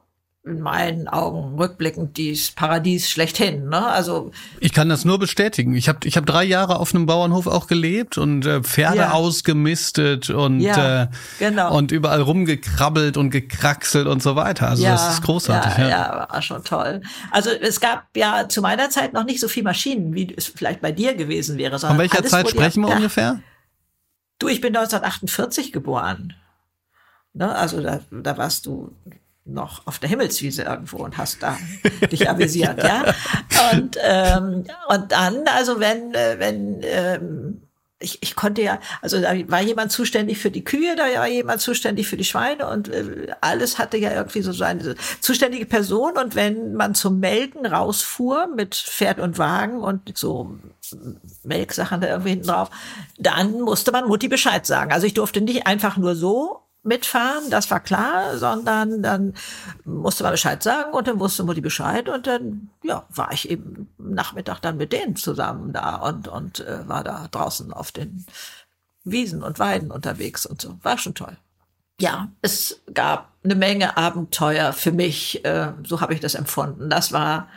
in 0.49 0.61
meinen 0.61 1.09
Augen 1.09 1.57
rückblickend 1.59 2.17
dies 2.17 2.51
Paradies 2.51 3.09
schlechthin. 3.09 3.69
Ne? 3.69 3.87
Also 3.87 4.33
ich 4.61 4.73
kann 4.73 4.89
das 4.89 5.05
nur 5.05 5.19
bestätigen. 5.19 5.75
Ich 5.75 5.89
habe 5.89 6.01
ich 6.05 6.17
hab 6.17 6.27
drei 6.27 6.45
Jahre 6.45 6.79
auf 6.79 6.95
einem 6.95 7.07
Bauernhof 7.07 7.47
auch 7.47 7.67
gelebt 7.67 8.19
und 8.19 8.47
äh, 8.47 8.63
Pferde 8.63 8.99
ja. 8.99 9.11
ausgemistet 9.13 10.31
und 10.31 10.61
ja, 10.61 11.05
äh, 11.05 11.09
genau. 11.39 11.77
und 11.77 11.93
überall 11.93 12.21
rumgekrabbelt 12.21 13.17
und 13.17 13.31
gekraxelt 13.31 14.07
und 14.07 14.23
so 14.23 14.37
weiter. 14.37 14.69
Also 14.69 14.85
ja, 14.85 14.93
das 14.93 15.15
ist 15.15 15.23
großartig. 15.23 15.79
Ja, 15.79 15.89
ja, 15.89 16.27
war 16.31 16.43
schon 16.43 16.65
toll. 16.65 17.03
Also 17.31 17.51
es 17.51 17.81
gab 17.81 18.05
ja 18.17 18.49
zu 18.49 18.63
meiner 18.63 18.91
Zeit 18.91 19.13
noch 19.13 19.25
nicht 19.25 19.41
so 19.41 19.49
viel 19.49 19.63
Maschinen, 19.63 20.15
wie 20.15 20.35
es 20.37 20.47
vielleicht 20.47 20.81
bei 20.81 20.93
dir 20.93 21.15
gewesen 21.15 21.59
wäre. 21.59 21.79
Von 21.79 21.99
welcher 21.99 22.25
Zeit 22.25 22.49
sprechen 22.49 22.83
wir 22.83 22.95
ungefähr? 22.95 23.41
Du, 24.39 24.49
ich 24.49 24.61
bin 24.61 24.77
1948 24.77 25.73
geboren. 25.73 26.35
Ne? 27.33 27.55
Also 27.55 27.81
da, 27.83 28.01
da 28.11 28.37
warst 28.37 28.67
du 28.67 28.95
noch 29.49 29.87
auf 29.87 29.99
der 29.99 30.09
Himmelswiese 30.09 30.63
irgendwo 30.63 30.99
und 30.99 31.17
hast 31.17 31.43
da 31.43 31.57
dich 32.11 32.29
avisiert, 32.29 32.83
ja. 32.83 33.05
Und, 33.73 33.97
ähm, 34.03 34.65
und 34.89 35.13
dann, 35.13 35.45
also 35.47 35.81
wenn, 35.81 36.15
äh, 36.15 36.37
wenn 36.39 36.81
ähm, 36.83 37.63
ich, 38.01 38.23
ich 38.23 38.37
konnte 38.37 38.63
ja, 38.63 38.79
also 39.03 39.21
da 39.21 39.33
war 39.49 39.61
jemand 39.61 39.91
zuständig 39.91 40.39
für 40.39 40.51
die 40.51 40.63
Kühe, 40.63 40.95
da 40.95 41.05
war 41.19 41.27
jemand 41.27 41.61
zuständig 41.61 42.07
für 42.07 42.17
die 42.17 42.25
Schweine 42.25 42.69
und 42.69 42.89
äh, 42.89 43.33
alles 43.41 43.79
hatte 43.79 43.97
ja 43.97 44.13
irgendwie 44.13 44.43
so 44.43 44.53
seine 44.53 44.95
zuständige 45.21 45.67
Person 45.67 46.17
und 46.17 46.37
wenn 46.37 46.75
man 46.75 46.95
zum 46.95 47.19
Melken 47.19 47.67
rausfuhr 47.67 48.47
mit 48.55 48.77
Pferd 48.77 49.19
und 49.19 49.39
Wagen 49.39 49.81
und 49.81 50.17
so 50.17 50.59
Melksachen 51.43 52.01
da 52.01 52.09
irgendwie 52.09 52.31
hinten 52.31 52.47
drauf, 52.47 52.71
dann 53.19 53.61
musste 53.61 53.91
man 53.91 54.07
Mutti 54.07 54.29
Bescheid 54.29 54.65
sagen. 54.65 54.93
Also 54.93 55.07
ich 55.07 55.15
durfte 55.15 55.41
nicht 55.41 55.67
einfach 55.67 55.97
nur 55.97 56.15
so 56.15 56.68
mitfahren, 56.83 57.51
das 57.51 57.71
war 57.71 57.81
klar, 57.81 58.39
sondern 58.39 59.03
dann 59.03 59.35
musste 59.85 60.23
man 60.23 60.33
Bescheid 60.33 60.63
sagen 60.63 60.93
und 60.93 61.07
dann 61.07 61.21
wusste 61.21 61.45
Mutti 61.45 61.61
Bescheid 61.61 62.09
und 62.09 62.27
dann 62.27 62.71
ja, 62.83 63.05
war 63.09 63.33
ich 63.33 63.51
eben 63.51 63.89
Nachmittag 63.99 64.61
dann 64.61 64.77
mit 64.77 64.93
denen 64.93 65.17
zusammen 65.17 65.73
da 65.73 65.97
und, 65.97 66.29
und 66.29 66.61
äh, 66.61 66.89
war 66.89 67.05
da 67.05 67.29
draußen 67.31 67.73
auf 67.73 67.93
den 67.93 68.25
Wiesen 69.05 69.43
und 69.43 69.59
Weiden 69.59 69.91
unterwegs 69.91 70.47
und 70.47 70.61
so. 70.61 70.79
War 70.83 70.99
schon 70.99 71.15
toll. 71.15 71.37
Ja, 72.01 72.29
es 72.43 72.81
gab 72.95 73.33
eine 73.43 73.57
Menge 73.57 73.97
Abenteuer 73.97 74.73
für 74.73 74.93
mich, 74.93 75.45
äh, 75.45 75.73
so 75.85 76.01
habe 76.01 76.15
ich 76.15 76.21
das 76.21 76.35
empfunden. 76.35 76.91
Das 76.91 77.13
war 77.13 77.49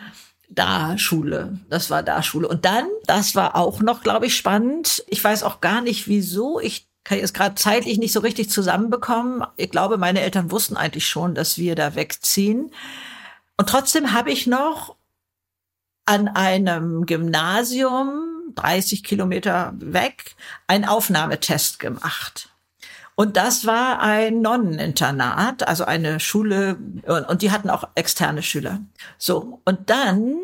da 0.49 0.97
Schule. 0.97 1.59
Das 1.69 1.89
war 1.89 2.03
da 2.03 2.23
Schule. 2.23 2.47
Und 2.47 2.65
dann, 2.65 2.85
das 3.05 3.35
war 3.35 3.55
auch 3.55 3.79
noch, 3.81 4.01
glaube 4.01 4.25
ich, 4.25 4.35
spannend. 4.35 5.03
Ich 5.07 5.23
weiß 5.23 5.43
auch 5.43 5.61
gar 5.61 5.81
nicht, 5.81 6.07
wieso 6.07 6.59
ich 6.59 6.90
kann 7.03 7.17
ich 7.17 7.23
es 7.23 7.33
gerade 7.33 7.55
zeitlich 7.55 7.97
nicht 7.97 8.13
so 8.13 8.19
richtig 8.19 8.49
zusammenbekommen. 8.49 9.43
Ich 9.57 9.71
glaube, 9.71 9.97
meine 9.97 10.21
Eltern 10.21 10.51
wussten 10.51 10.77
eigentlich 10.77 11.07
schon, 11.07 11.35
dass 11.35 11.57
wir 11.57 11.75
da 11.75 11.95
wegziehen. 11.95 12.71
Und 13.57 13.69
trotzdem 13.69 14.13
habe 14.13 14.31
ich 14.31 14.47
noch 14.47 14.95
an 16.05 16.27
einem 16.27 17.05
Gymnasium, 17.05 18.53
30 18.55 19.03
Kilometer 19.03 19.73
weg, 19.77 20.35
einen 20.67 20.85
Aufnahmetest 20.85 21.79
gemacht. 21.79 22.49
Und 23.15 23.37
das 23.37 23.65
war 23.65 23.99
ein 23.99 24.41
Nonneninternat, 24.41 25.67
also 25.67 25.85
eine 25.85 26.19
Schule, 26.19 26.77
und 27.05 27.41
die 27.41 27.51
hatten 27.51 27.69
auch 27.69 27.87
externe 27.95 28.41
Schüler. 28.41 28.79
So, 29.17 29.61
und 29.65 29.89
dann, 29.89 30.39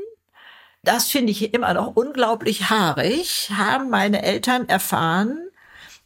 das 0.84 1.08
finde 1.08 1.32
ich 1.32 1.54
immer 1.54 1.74
noch 1.74 1.96
unglaublich 1.96 2.70
haarig, 2.70 3.50
haben 3.56 3.90
meine 3.90 4.22
Eltern 4.22 4.70
erfahren, 4.70 5.47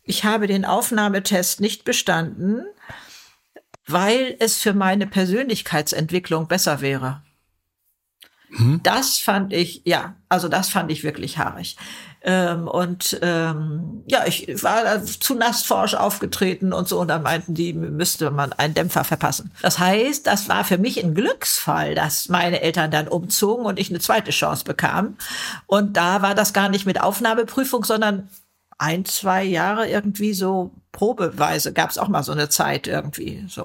ich 0.03 0.23
habe 0.23 0.47
den 0.47 0.65
Aufnahmetest 0.65 1.61
nicht 1.61 1.85
bestanden, 1.85 2.65
weil 3.87 4.35
es 4.39 4.57
für 4.57 4.73
meine 4.73 5.07
Persönlichkeitsentwicklung 5.07 6.47
besser 6.47 6.81
wäre. 6.81 7.21
Hm? 8.55 8.81
Das 8.83 9.17
fand 9.17 9.53
ich, 9.53 9.81
ja, 9.85 10.15
also 10.27 10.47
das 10.47 10.69
fand 10.69 10.91
ich 10.91 11.03
wirklich 11.03 11.37
haarig. 11.37 11.77
Ähm, 12.23 12.67
und 12.67 13.17
ähm, 13.21 14.03
ja, 14.05 14.27
ich 14.27 14.63
war 14.63 15.03
zu 15.03 15.33
nassforsch 15.33 15.95
aufgetreten 15.95 16.71
und 16.71 16.87
so, 16.87 16.99
und 16.99 17.07
dann 17.07 17.23
meinten 17.23 17.55
die, 17.55 17.73
müsste 17.73 18.29
man 18.29 18.53
einen 18.53 18.75
Dämpfer 18.75 19.03
verpassen. 19.03 19.51
Das 19.61 19.79
heißt, 19.79 20.27
das 20.27 20.47
war 20.47 20.63
für 20.63 20.77
mich 20.77 21.03
ein 21.03 21.15
Glücksfall, 21.15 21.95
dass 21.95 22.29
meine 22.29 22.61
Eltern 22.61 22.91
dann 22.91 23.07
umzogen 23.07 23.65
und 23.65 23.79
ich 23.79 23.89
eine 23.89 23.99
zweite 23.99 24.31
Chance 24.31 24.65
bekam. 24.65 25.17
Und 25.65 25.97
da 25.97 26.21
war 26.21 26.35
das 26.35 26.53
gar 26.53 26.69
nicht 26.69 26.85
mit 26.85 27.01
Aufnahmeprüfung, 27.01 27.85
sondern 27.85 28.29
ein, 28.81 29.05
zwei 29.05 29.43
Jahre 29.43 29.87
irgendwie 29.87 30.33
so 30.33 30.71
probeweise 30.91 31.71
gab 31.71 31.91
es 31.91 31.97
auch 31.97 32.07
mal 32.07 32.23
so 32.23 32.31
eine 32.31 32.49
Zeit 32.49 32.87
irgendwie 32.87 33.45
so. 33.47 33.63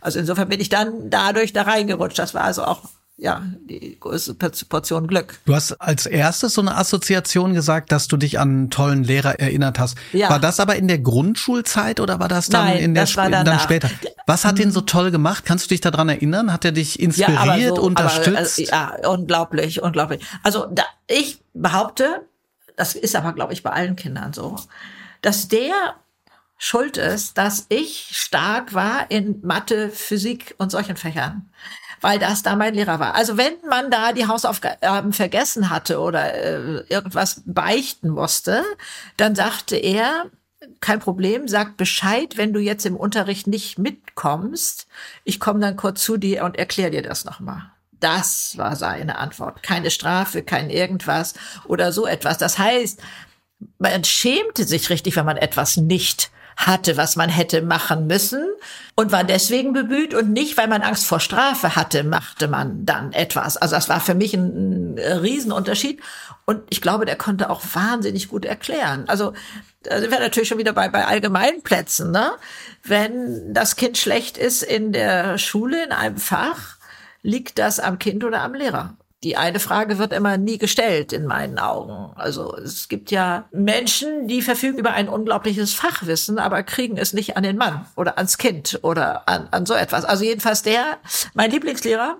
Also 0.00 0.18
insofern 0.18 0.48
bin 0.48 0.60
ich 0.60 0.68
dann 0.68 1.08
dadurch 1.08 1.52
da 1.52 1.62
reingerutscht. 1.62 2.18
Das 2.18 2.34
war 2.34 2.42
also 2.42 2.64
auch 2.64 2.82
ja, 3.18 3.42
die 3.70 3.96
größte 3.98 4.34
Portion 4.34 5.06
Glück. 5.06 5.38
Du 5.46 5.54
hast 5.54 5.80
als 5.80 6.04
erstes 6.04 6.52
so 6.52 6.60
eine 6.60 6.76
Assoziation 6.76 7.54
gesagt, 7.54 7.90
dass 7.90 8.08
du 8.08 8.18
dich 8.18 8.38
an 8.38 8.48
einen 8.50 8.70
tollen 8.70 9.04
Lehrer 9.04 9.40
erinnert 9.40 9.78
hast. 9.78 9.96
Ja. 10.12 10.28
War 10.28 10.38
das 10.38 10.60
aber 10.60 10.76
in 10.76 10.86
der 10.86 10.98
Grundschulzeit 10.98 12.00
oder 12.00 12.18
war 12.20 12.28
das 12.28 12.48
dann 12.48 12.66
Nein, 12.66 12.78
in 12.78 12.94
der 12.94 13.06
war 13.16 13.30
dann 13.30 13.60
später? 13.60 13.88
Was 14.26 14.44
hat 14.44 14.58
den 14.58 14.70
so 14.70 14.80
mhm. 14.80 14.86
toll 14.86 15.10
gemacht? 15.12 15.44
Kannst 15.46 15.64
du 15.64 15.68
dich 15.68 15.80
daran 15.80 16.10
erinnern? 16.10 16.52
Hat 16.52 16.66
er 16.66 16.72
dich 16.72 17.00
inspiriert, 17.00 17.58
ja, 17.58 17.68
so, 17.68 17.82
unterstützt? 17.82 18.72
Aber, 18.72 18.98
äh, 18.98 19.02
ja, 19.02 19.08
unglaublich, 19.08 19.82
unglaublich. 19.82 20.22
Also 20.42 20.66
da, 20.70 20.82
ich 21.06 21.38
behaupte, 21.54 22.26
das 22.76 22.94
ist 22.94 23.16
aber, 23.16 23.32
glaube 23.32 23.52
ich, 23.52 23.62
bei 23.62 23.70
allen 23.70 23.96
Kindern 23.96 24.32
so, 24.32 24.56
dass 25.22 25.48
der 25.48 25.96
schuld 26.58 26.96
ist, 26.96 27.36
dass 27.36 27.66
ich 27.68 28.10
stark 28.12 28.74
war 28.74 29.10
in 29.10 29.40
Mathe, 29.42 29.90
Physik 29.90 30.54
und 30.58 30.70
solchen 30.70 30.96
Fächern, 30.96 31.50
weil 32.00 32.18
das 32.18 32.42
da 32.42 32.56
mein 32.56 32.74
Lehrer 32.74 32.98
war. 32.98 33.14
Also 33.14 33.36
wenn 33.36 33.54
man 33.68 33.90
da 33.90 34.12
die 34.12 34.26
Hausaufgaben 34.26 35.12
vergessen 35.12 35.70
hatte 35.70 36.00
oder 36.00 36.34
äh, 36.34 36.84
irgendwas 36.88 37.42
beichten 37.44 38.10
musste, 38.10 38.62
dann 39.16 39.34
sagte 39.34 39.76
er, 39.76 40.30
kein 40.80 41.00
Problem, 41.00 41.48
sag 41.48 41.76
Bescheid, 41.76 42.36
wenn 42.36 42.52
du 42.52 42.60
jetzt 42.60 42.86
im 42.86 42.96
Unterricht 42.96 43.46
nicht 43.46 43.78
mitkommst. 43.78 44.86
Ich 45.24 45.38
komme 45.38 45.60
dann 45.60 45.76
kurz 45.76 46.02
zu 46.02 46.16
dir 46.16 46.44
und 46.44 46.56
erkläre 46.56 46.90
dir 46.90 47.02
das 47.02 47.24
nochmal. 47.24 47.70
Das 48.00 48.56
war 48.56 48.76
seine 48.76 49.18
Antwort. 49.18 49.62
Keine 49.62 49.90
Strafe, 49.90 50.42
kein 50.42 50.70
irgendwas 50.70 51.34
oder 51.66 51.92
so 51.92 52.06
etwas. 52.06 52.38
Das 52.38 52.58
heißt, 52.58 53.00
man 53.78 54.04
schämte 54.04 54.64
sich 54.64 54.90
richtig, 54.90 55.16
wenn 55.16 55.26
man 55.26 55.36
etwas 55.36 55.76
nicht 55.76 56.30
hatte, 56.56 56.96
was 56.96 57.16
man 57.16 57.28
hätte 57.28 57.60
machen 57.60 58.06
müssen 58.06 58.44
und 58.94 59.12
war 59.12 59.24
deswegen 59.24 59.74
bemüht 59.74 60.14
und 60.14 60.32
nicht, 60.32 60.56
weil 60.56 60.68
man 60.68 60.82
Angst 60.82 61.06
vor 61.06 61.20
Strafe 61.20 61.76
hatte, 61.76 62.02
machte 62.02 62.48
man 62.48 62.86
dann 62.86 63.12
etwas. 63.12 63.58
Also 63.58 63.74
das 63.74 63.90
war 63.90 64.00
für 64.00 64.14
mich 64.14 64.32
ein, 64.32 64.98
Riesenunterschied 64.98 66.00
und 66.46 66.62
ich 66.70 66.80
glaube, 66.80 67.04
der 67.04 67.16
konnte 67.16 67.50
auch 67.50 67.60
wahnsinnig 67.74 68.28
gut 68.28 68.46
erklären. 68.46 69.04
Also 69.08 69.34
da 69.82 70.00
sind 70.00 70.10
wir 70.10 70.18
natürlich 70.18 70.48
schon 70.48 70.58
wieder 70.58 70.72
bei, 70.72 70.88
bei 70.88 71.04
allgemeinen 71.06 71.62
Plätzen, 71.62 72.10
ne? 72.10 72.32
Wenn 72.82 73.52
das 73.52 73.76
Kind 73.76 73.98
schlecht 73.98 74.38
ist 74.38 74.62
in 74.62 74.92
der 74.92 75.36
Schule 75.36 75.84
in 75.84 75.92
einem 75.92 76.16
Fach, 76.16 76.75
liegt 77.26 77.58
das 77.58 77.80
am 77.80 77.98
Kind 77.98 78.24
oder 78.24 78.42
am 78.42 78.54
Lehrer? 78.54 78.96
die 79.26 79.36
eine 79.36 79.58
Frage 79.58 79.98
wird 79.98 80.12
immer 80.12 80.36
nie 80.36 80.56
gestellt 80.56 81.12
in 81.12 81.24
meinen 81.24 81.58
Augen. 81.58 82.12
Also 82.14 82.54
es 82.56 82.88
gibt 82.88 83.10
ja 83.10 83.48
Menschen, 83.50 84.28
die 84.28 84.42
verfügen 84.42 84.78
über 84.78 84.92
ein 84.92 85.08
unglaubliches 85.08 85.74
Fachwissen, 85.74 86.38
aber 86.38 86.62
kriegen 86.62 86.96
es 86.96 87.12
nicht 87.12 87.36
an 87.36 87.42
den 87.42 87.56
Mann 87.56 87.86
oder 87.96 88.18
ans 88.18 88.38
Kind 88.38 88.78
oder 88.82 89.28
an, 89.28 89.48
an 89.50 89.66
so 89.66 89.74
etwas. 89.74 90.04
Also 90.04 90.22
jedenfalls 90.22 90.62
der, 90.62 90.98
mein 91.34 91.50
Lieblingslehrer, 91.50 92.18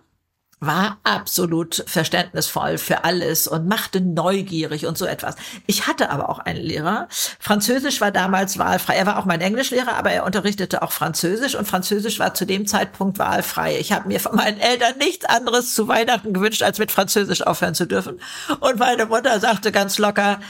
war 0.58 0.98
absolut 1.04 1.84
verständnisvoll 1.86 2.78
für 2.78 3.04
alles 3.04 3.46
und 3.46 3.68
machte 3.68 4.00
neugierig 4.00 4.86
und 4.86 4.96
so 4.96 5.04
etwas. 5.04 5.36
Ich 5.66 5.86
hatte 5.86 6.08
aber 6.10 6.30
auch 6.30 6.38
einen 6.38 6.62
Lehrer. 6.62 7.08
Französisch 7.38 8.00
war 8.00 8.10
damals 8.10 8.56
wahlfrei. 8.56 8.94
Er 8.94 9.04
war 9.04 9.18
auch 9.18 9.26
mein 9.26 9.42
Englischlehrer, 9.42 9.94
aber 9.94 10.12
er 10.12 10.24
unterrichtete 10.24 10.82
auch 10.82 10.92
Französisch 10.92 11.56
und 11.56 11.68
Französisch 11.68 12.18
war 12.18 12.32
zu 12.32 12.46
dem 12.46 12.66
Zeitpunkt 12.66 13.18
wahlfrei. 13.18 13.78
Ich 13.78 13.92
habe 13.92 14.08
mir 14.08 14.18
von 14.18 14.34
meinen 14.34 14.58
Eltern 14.58 14.96
nichts 14.96 15.26
anderes 15.26 15.74
zu 15.74 15.88
Weihnachten 15.88 16.32
gewünscht, 16.32 16.62
als 16.62 16.78
mit 16.78 16.90
Französisch 16.90 17.42
aufhören 17.42 17.74
zu 17.74 17.86
dürfen. 17.86 18.18
Und 18.60 18.78
meine 18.78 19.04
Mutter 19.06 19.38
sagte 19.40 19.72
ganz 19.72 19.98
locker, 19.98 20.40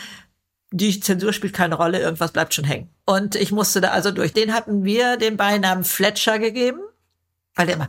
die 0.71 1.01
Zensur 1.01 1.33
spielt 1.33 1.53
keine 1.53 1.75
Rolle, 1.75 2.01
irgendwas 2.01 2.33
bleibt 2.33 2.55
schon 2.55 2.64
hängen. 2.64 2.90
Und 3.07 3.35
ich 3.35 3.51
musste 3.51 3.81
da 3.81 3.90
also 3.90 4.12
durch. 4.12 4.33
Den 4.33 4.55
hatten 4.55 4.85
wir 4.85 5.16
den 5.16 5.37
Beinamen 5.37 5.85
Fletcher 5.85 6.38
gegeben, 6.38 6.81
weil 7.55 7.66
der 7.66 7.77
immer 7.77 7.88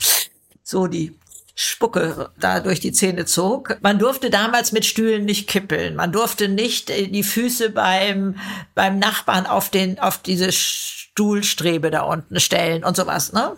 so 0.64 0.88
die 0.88 1.18
Spucke 1.60 2.30
da 2.40 2.60
durch 2.60 2.80
die 2.80 2.92
Zähne 2.92 3.26
zog. 3.26 3.80
Man 3.82 3.98
durfte 3.98 4.30
damals 4.30 4.72
mit 4.72 4.86
Stühlen 4.86 5.26
nicht 5.26 5.50
kippeln. 5.50 5.96
Man 5.96 6.12
durfte 6.12 6.50
nicht 6.50 6.92
äh, 6.92 7.08
die 7.08 7.24
Füße 7.24 7.72
beim, 7.72 8.36
beim 8.76 9.00
Nachbarn 9.00 9.48
auf 9.48 9.72
den, 9.72 10.00
auf 10.00 10.20
diese 10.20 10.52
Stuhlstrebe 10.52 11.90
da 11.90 12.02
unten 12.04 12.40
stellen 12.40 12.84
und 12.84 12.96
sowas, 12.96 13.34
ne? 13.34 13.58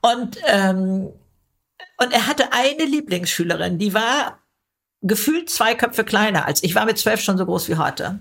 Und, 0.00 0.38
ähm, 0.46 1.12
und 1.98 2.12
er 2.12 2.26
hatte 2.26 2.52
eine 2.52 2.84
Lieblingsschülerin, 2.84 3.78
die 3.78 3.92
war 3.92 4.38
gefühlt 5.02 5.50
zwei 5.50 5.74
Köpfe 5.74 6.04
kleiner 6.04 6.46
als 6.46 6.62
ich. 6.62 6.74
war 6.74 6.86
mit 6.86 6.96
zwölf 6.96 7.20
schon 7.20 7.36
so 7.36 7.44
groß 7.44 7.68
wie 7.68 7.76
heute. 7.76 8.20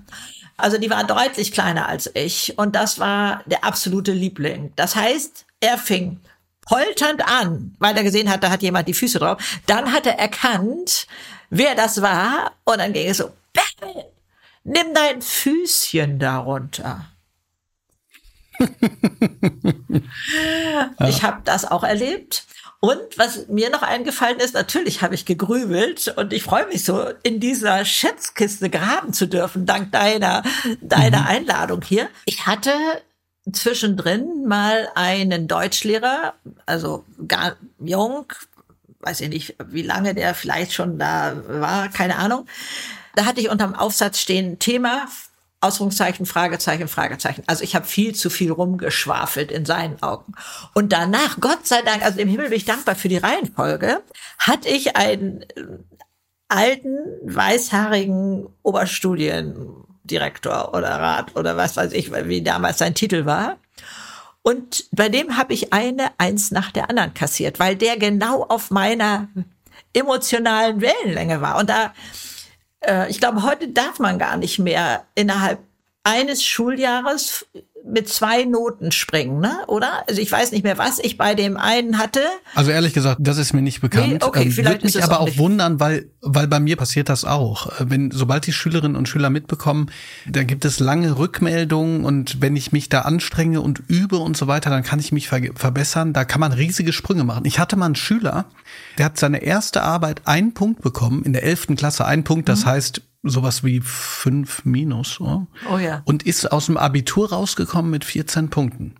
Also 0.57 0.77
die 0.77 0.89
war 0.89 1.05
deutlich 1.05 1.53
kleiner 1.53 1.87
als 1.87 2.11
ich 2.13 2.57
und 2.57 2.75
das 2.75 2.99
war 2.99 3.43
der 3.45 3.63
absolute 3.63 4.11
Liebling. 4.11 4.73
Das 4.75 4.97
heißt, 4.97 5.45
er 5.61 5.77
fing 5.77 6.19
polternd 6.67 7.27
an, 7.27 7.75
weil 7.79 7.95
er 7.97 8.03
gesehen 8.03 8.29
hat, 8.29 8.43
da 8.43 8.49
hat 8.49 8.61
jemand 8.61 8.87
die 8.87 8.93
Füße 8.93 9.19
drauf. 9.19 9.41
Dann 9.65 9.91
hat 9.91 10.05
er 10.05 10.19
erkannt, 10.19 11.07
wer 11.49 11.75
das 11.75 12.01
war 12.01 12.51
und 12.65 12.79
dann 12.79 12.93
ging 12.93 13.09
es 13.09 13.17
so, 13.17 13.31
Bäh, 13.53 13.61
nimm 14.63 14.93
dein 14.93 15.21
Füßchen 15.21 16.19
darunter. 16.19 17.05
ich 21.07 21.23
habe 21.23 21.41
das 21.43 21.65
auch 21.65 21.83
erlebt. 21.83 22.43
Und 22.79 23.17
was 23.17 23.47
mir 23.47 23.71
noch 23.71 23.81
eingefallen 23.81 24.39
ist, 24.39 24.53
natürlich 24.53 25.01
habe 25.01 25.15
ich 25.15 25.25
gegrübelt 25.25 26.13
und 26.15 26.31
ich 26.31 26.43
freue 26.43 26.67
mich 26.67 26.83
so, 26.83 27.07
in 27.23 27.39
dieser 27.39 27.83
Schätzkiste 27.85 28.69
graben 28.69 29.13
zu 29.13 29.27
dürfen, 29.27 29.65
dank 29.65 29.91
deiner, 29.91 30.43
deiner 30.81 31.21
mhm. 31.21 31.27
Einladung 31.27 31.81
hier. 31.81 32.07
Ich 32.25 32.45
hatte 32.45 32.71
zwischendrin 33.53 34.45
mal 34.45 34.89
einen 34.95 35.47
Deutschlehrer, 35.47 36.33
also 36.65 37.05
gar 37.27 37.55
jung, 37.79 38.25
weiß 38.99 39.21
ich 39.21 39.29
nicht, 39.29 39.55
wie 39.67 39.83
lange 39.83 40.13
der 40.13 40.33
vielleicht 40.33 40.73
schon 40.73 40.99
da 40.99 41.41
war, 41.47 41.89
keine 41.89 42.17
Ahnung. 42.17 42.45
Da 43.15 43.25
hatte 43.25 43.39
ich 43.39 43.49
unterm 43.49 43.73
Aufsatz 43.73 44.19
stehen 44.19 44.59
Thema 44.59 45.07
Ausrufungszeichen, 45.59 46.27
Fragezeichen, 46.27 46.87
Fragezeichen. 46.87 47.43
Also 47.47 47.63
ich 47.63 47.75
habe 47.75 47.87
viel 47.87 48.13
zu 48.13 48.29
viel 48.29 48.51
rumgeschwafelt 48.51 49.51
in 49.51 49.65
seinen 49.65 50.01
Augen. 50.03 50.33
Und 50.75 50.93
danach, 50.93 51.39
Gott 51.39 51.65
sei 51.65 51.81
Dank, 51.81 52.05
also 52.05 52.19
im 52.19 52.27
Himmel 52.27 52.49
bin 52.49 52.57
ich 52.57 52.65
dankbar 52.65 52.95
für 52.95 53.09
die 53.09 53.17
Reihenfolge, 53.17 54.03
hatte 54.37 54.69
ich 54.69 54.95
einen 54.95 55.45
alten, 56.47 56.97
weißhaarigen 57.23 58.47
Oberstudien 58.61 59.86
Direktor 60.07 60.73
oder 60.73 60.89
Rat 60.89 61.35
oder 61.35 61.57
was 61.57 61.77
weiß 61.77 61.91
ich, 61.93 62.11
wie 62.11 62.41
damals 62.41 62.79
sein 62.79 62.95
Titel 62.95 63.25
war. 63.25 63.57
Und 64.41 64.85
bei 64.91 65.09
dem 65.09 65.37
habe 65.37 65.53
ich 65.53 65.73
eine 65.73 66.11
Eins 66.17 66.51
nach 66.51 66.71
der 66.71 66.89
anderen 66.89 67.13
kassiert, 67.13 67.59
weil 67.59 67.75
der 67.75 67.97
genau 67.97 68.43
auf 68.43 68.71
meiner 68.71 69.27
emotionalen 69.93 70.79
Wellenlänge 70.79 71.41
war. 71.41 71.57
Und 71.57 71.69
da, 71.69 71.93
äh, 72.81 73.09
ich 73.09 73.19
glaube, 73.19 73.43
heute 73.43 73.67
darf 73.67 73.99
man 73.99 74.17
gar 74.17 74.37
nicht 74.37 74.59
mehr 74.59 75.05
innerhalb 75.15 75.59
eines 76.03 76.45
Schuljahres 76.45 77.45
mit 77.89 78.09
zwei 78.09 78.43
Noten 78.43 78.91
springen, 78.91 79.39
ne? 79.39 79.59
Oder? 79.67 80.03
Also 80.07 80.21
ich 80.21 80.31
weiß 80.31 80.51
nicht 80.51 80.63
mehr, 80.63 80.77
was 80.77 80.99
ich 80.99 81.17
bei 81.17 81.35
dem 81.35 81.57
einen 81.57 81.97
hatte. 81.97 82.21
Also 82.55 82.71
ehrlich 82.71 82.93
gesagt, 82.93 83.19
das 83.21 83.37
ist 83.37 83.53
mir 83.53 83.61
nicht 83.61 83.81
bekannt. 83.81 84.07
Nee, 84.07 84.19
okay, 84.21 84.43
ähm, 84.43 84.51
vielleicht 84.51 84.83
Würde 84.83 84.85
mich 84.85 85.03
aber 85.03 85.19
auch, 85.19 85.29
auch 85.29 85.37
wundern, 85.37 85.79
weil 85.79 86.09
weil 86.21 86.47
bei 86.47 86.59
mir 86.59 86.75
passiert 86.75 87.09
das 87.09 87.25
auch. 87.25 87.67
Äh, 87.79 87.89
wenn 87.89 88.11
sobald 88.11 88.45
die 88.47 88.53
Schülerinnen 88.53 88.97
und 88.97 89.07
Schüler 89.07 89.29
mitbekommen, 89.29 89.89
da 90.27 90.43
gibt 90.43 90.65
es 90.65 90.79
lange 90.79 91.17
Rückmeldungen 91.17 92.05
und 92.05 92.41
wenn 92.41 92.55
ich 92.55 92.71
mich 92.71 92.89
da 92.89 93.01
anstrenge 93.01 93.61
und 93.61 93.81
übe 93.87 94.17
und 94.17 94.37
so 94.37 94.47
weiter, 94.47 94.69
dann 94.69 94.83
kann 94.83 94.99
ich 94.99 95.11
mich 95.11 95.29
ver 95.29 95.41
verbessern. 95.55 96.13
Da 96.13 96.25
kann 96.25 96.41
man 96.41 96.51
riesige 96.51 96.93
Sprünge 96.93 97.23
machen. 97.23 97.45
Ich 97.45 97.59
hatte 97.59 97.75
mal 97.75 97.85
einen 97.85 97.95
Schüler, 97.95 98.45
der 98.97 99.05
hat 99.05 99.17
seine 99.17 99.41
erste 99.43 99.83
Arbeit 99.83 100.21
einen 100.25 100.53
Punkt 100.53 100.81
bekommen 100.81 101.23
in 101.23 101.33
der 101.33 101.43
elften 101.43 101.75
Klasse. 101.75 102.05
Ein 102.05 102.23
Punkt, 102.23 102.49
das 102.49 102.65
mhm. 102.65 102.69
heißt 102.69 103.01
sowas 103.23 103.63
wie 103.63 103.81
fünf 103.81 104.65
minus. 104.65 105.19
Oh? 105.19 105.47
oh 105.71 105.77
ja. 105.77 106.01
Und 106.05 106.23
ist 106.23 106.51
aus 106.51 106.67
dem 106.67 106.77
Abitur 106.77 107.29
rausgekommen 107.29 107.91
mit 107.91 108.05
14 108.05 108.49
Punkten. 108.49 108.95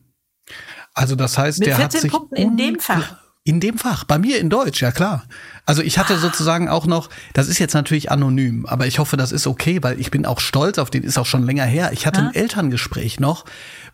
Also 0.93 1.15
das 1.15 1.37
heißt, 1.37 1.59
mit 1.59 1.67
der 1.67 1.77
hat 1.77 1.91
sich 1.91 2.11
Punkten 2.11 2.35
in 2.35 2.57
dem 2.57 2.79
Fach. 2.79 3.17
In 3.43 3.61
dem 3.61 3.77
Fach, 3.77 4.03
bei 4.03 4.19
mir 4.19 4.39
in 4.39 4.49
Deutsch, 4.49 4.81
ja 4.81 4.91
klar. 4.91 5.23
Also 5.65 5.81
ich 5.81 5.97
hatte 5.97 6.15
ah. 6.15 6.17
sozusagen 6.17 6.67
auch 6.67 6.85
noch, 6.85 7.09
das 7.31 7.47
ist 7.47 7.59
jetzt 7.59 7.73
natürlich 7.73 8.11
anonym, 8.11 8.65
aber 8.65 8.87
ich 8.87 8.99
hoffe, 8.99 9.15
das 9.15 9.31
ist 9.31 9.47
okay, 9.47 9.81
weil 9.81 10.01
ich 10.01 10.11
bin 10.11 10.25
auch 10.25 10.41
stolz 10.41 10.77
auf 10.77 10.89
den, 10.89 11.03
ist 11.03 11.17
auch 11.17 11.25
schon 11.25 11.43
länger 11.43 11.63
her. 11.63 11.91
Ich 11.93 12.05
hatte 12.05 12.19
ah. 12.19 12.27
ein 12.27 12.35
Elterngespräch 12.35 13.21
noch, 13.21 13.45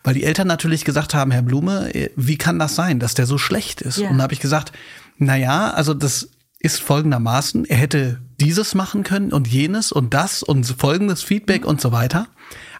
weil 0.02 0.14
die 0.14 0.24
Eltern 0.24 0.48
natürlich 0.48 0.84
gesagt 0.84 1.14
haben, 1.14 1.30
Herr 1.30 1.42
Blume, 1.42 1.94
äh, 1.94 2.10
wie 2.16 2.36
kann 2.36 2.58
das 2.58 2.74
sein, 2.74 2.98
dass 2.98 3.14
der 3.14 3.26
so 3.26 3.38
schlecht 3.38 3.80
ist? 3.80 3.98
Ja. 3.98 4.08
Und 4.08 4.18
da 4.18 4.24
habe 4.24 4.32
ich 4.32 4.40
gesagt, 4.40 4.72
na 5.18 5.36
ja, 5.36 5.70
also 5.70 5.94
das 5.94 6.30
ist 6.58 6.80
folgendermaßen, 6.80 7.64
er 7.64 7.76
hätte 7.76 8.22
dieses 8.40 8.74
machen 8.74 9.02
können 9.02 9.32
und 9.32 9.48
jenes 9.48 9.92
und 9.92 10.14
das 10.14 10.42
und 10.42 10.64
folgendes 10.66 11.22
Feedback 11.22 11.64
und 11.64 11.80
so 11.80 11.92
weiter. 11.92 12.26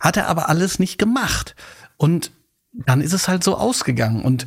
Hat 0.00 0.16
er 0.16 0.28
aber 0.28 0.48
alles 0.48 0.78
nicht 0.78 0.98
gemacht. 0.98 1.54
Und 1.96 2.32
dann 2.72 3.00
ist 3.00 3.12
es 3.12 3.28
halt 3.28 3.44
so 3.44 3.56
ausgegangen. 3.56 4.22
Und 4.22 4.46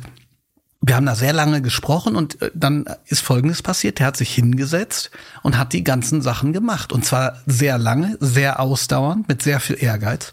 wir 0.80 0.96
haben 0.96 1.06
da 1.06 1.14
sehr 1.14 1.32
lange 1.32 1.62
gesprochen 1.62 2.14
und 2.14 2.40
äh, 2.40 2.50
dann 2.54 2.84
ist 3.06 3.20
Folgendes 3.20 3.62
passiert. 3.62 3.98
Der 3.98 4.06
hat 4.06 4.16
sich 4.16 4.34
hingesetzt 4.34 5.10
und 5.42 5.58
hat 5.58 5.72
die 5.72 5.84
ganzen 5.84 6.22
Sachen 6.22 6.52
gemacht. 6.52 6.92
Und 6.92 7.04
zwar 7.04 7.42
sehr 7.46 7.78
lange, 7.78 8.16
sehr 8.20 8.60
ausdauernd, 8.60 9.28
mit 9.28 9.42
sehr 9.42 9.60
viel 9.60 9.82
Ehrgeiz 9.82 10.32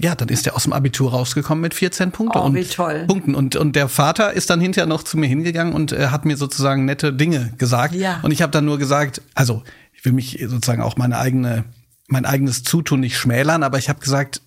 ja, 0.00 0.14
dann 0.14 0.28
ist 0.28 0.46
er 0.46 0.54
aus 0.54 0.62
dem 0.62 0.72
Abitur 0.72 1.10
rausgekommen 1.10 1.60
mit 1.60 1.74
14 1.74 2.12
Punkte 2.12 2.38
oh, 2.38 2.42
und 2.42 2.54
wie 2.54 2.64
toll. 2.64 3.04
Punkten. 3.06 3.34
Und, 3.34 3.56
und 3.56 3.74
der 3.74 3.88
Vater 3.88 4.32
ist 4.32 4.48
dann 4.50 4.60
hinterher 4.60 4.86
noch 4.86 5.02
zu 5.02 5.18
mir 5.18 5.26
hingegangen 5.26 5.74
und 5.74 5.92
äh, 5.92 6.08
hat 6.08 6.24
mir 6.24 6.36
sozusagen 6.36 6.84
nette 6.84 7.12
Dinge 7.12 7.52
gesagt. 7.58 7.94
Ja. 7.94 8.20
Und 8.22 8.30
ich 8.30 8.42
habe 8.42 8.52
dann 8.52 8.64
nur 8.64 8.78
gesagt, 8.78 9.22
also 9.34 9.64
ich 10.02 10.06
will 10.06 10.12
mich 10.12 10.44
sozusagen 10.48 10.82
auch 10.82 10.96
meine 10.96 11.18
eigene, 11.18 11.64
mein 12.08 12.24
eigenes 12.24 12.64
Zutun 12.64 12.98
nicht 12.98 13.16
schmälern, 13.16 13.62
aber 13.62 13.78
ich 13.78 13.88
habe 13.88 14.00
gesagt, 14.00 14.42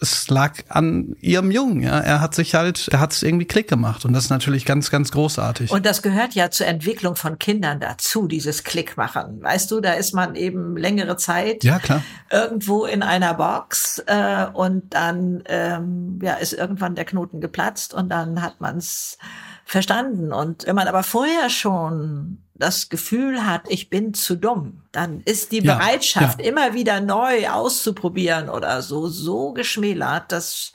es 0.00 0.28
lag 0.28 0.52
an 0.68 1.16
ihrem 1.20 1.50
Jungen, 1.50 1.80
ja. 1.80 1.98
Er 1.98 2.20
hat 2.20 2.34
sich 2.34 2.54
halt, 2.54 2.88
er 2.88 3.00
hat 3.00 3.12
es 3.12 3.22
irgendwie 3.22 3.46
Klick 3.46 3.68
gemacht 3.68 4.04
und 4.04 4.12
das 4.12 4.24
ist 4.24 4.30
natürlich 4.30 4.64
ganz, 4.64 4.90
ganz 4.90 5.10
großartig. 5.10 5.70
Und 5.70 5.86
das 5.86 6.02
gehört 6.02 6.34
ja 6.34 6.50
zur 6.50 6.66
Entwicklung 6.66 7.16
von 7.16 7.38
Kindern 7.38 7.80
dazu, 7.80 8.26
dieses 8.28 8.64
Klick 8.64 8.96
machen. 8.96 9.42
Weißt 9.42 9.70
du, 9.70 9.80
da 9.80 9.92
ist 9.92 10.12
man 10.12 10.34
eben 10.34 10.76
längere 10.76 11.16
Zeit 11.16 11.64
ja, 11.64 11.78
klar. 11.78 12.02
irgendwo 12.30 12.84
in 12.84 13.02
einer 13.02 13.34
Box 13.34 14.02
äh, 14.06 14.46
und 14.52 14.92
dann 14.92 15.42
ähm, 15.46 16.18
ja, 16.22 16.34
ist 16.34 16.52
irgendwann 16.52 16.94
der 16.94 17.04
Knoten 17.04 17.40
geplatzt 17.40 17.94
und 17.94 18.10
dann 18.10 18.42
hat 18.42 18.60
man 18.60 18.76
es 18.78 19.18
verstanden. 19.66 20.32
Und 20.32 20.66
wenn 20.66 20.76
man 20.76 20.88
aber 20.88 21.02
vorher 21.02 21.50
schon 21.50 22.38
das 22.54 22.88
Gefühl 22.88 23.44
hat, 23.44 23.62
ich 23.68 23.90
bin 23.90 24.14
zu 24.14 24.36
dumm, 24.36 24.82
dann 24.92 25.20
ist 25.24 25.52
die 25.52 25.62
ja, 25.62 25.74
Bereitschaft, 25.74 26.40
ja. 26.40 26.46
immer 26.46 26.72
wieder 26.72 27.00
neu 27.00 27.48
auszuprobieren 27.48 28.48
oder 28.48 28.80
so, 28.80 29.08
so 29.08 29.52
geschmälert, 29.52 30.32
dass 30.32 30.72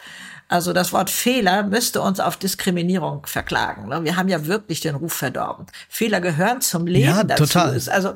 also 0.49 0.73
das 0.73 0.91
Wort 0.91 1.09
Fehler 1.09 1.63
müsste 1.63 2.01
uns 2.01 2.19
auf 2.19 2.35
Diskriminierung 2.35 3.25
verklagen. 3.25 3.87
Ne? 3.87 4.03
Wir 4.03 4.17
haben 4.17 4.27
ja 4.27 4.45
wirklich 4.47 4.81
den 4.81 4.95
Ruf 4.95 5.13
verdorben. 5.13 5.65
Fehler 5.87 6.19
gehören 6.19 6.59
zum 6.59 6.85
Leben 6.85 7.05
ja, 7.05 7.23
dazu. 7.23 7.45
Total. 7.45 7.81
Also 7.87 8.15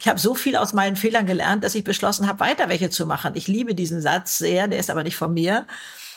ich 0.00 0.08
habe 0.08 0.18
so 0.18 0.34
viel 0.34 0.56
aus 0.56 0.72
meinen 0.72 0.96
Fehlern 0.96 1.26
gelernt, 1.26 1.62
dass 1.62 1.76
ich 1.76 1.84
beschlossen 1.84 2.26
habe, 2.26 2.40
weiter 2.40 2.68
welche 2.68 2.90
zu 2.90 3.06
machen. 3.06 3.34
Ich 3.36 3.46
liebe 3.46 3.76
diesen 3.76 4.02
Satz 4.02 4.38
sehr, 4.38 4.66
der 4.66 4.80
ist 4.80 4.90
aber 4.90 5.04
nicht 5.04 5.16
von 5.16 5.32
mir. 5.32 5.68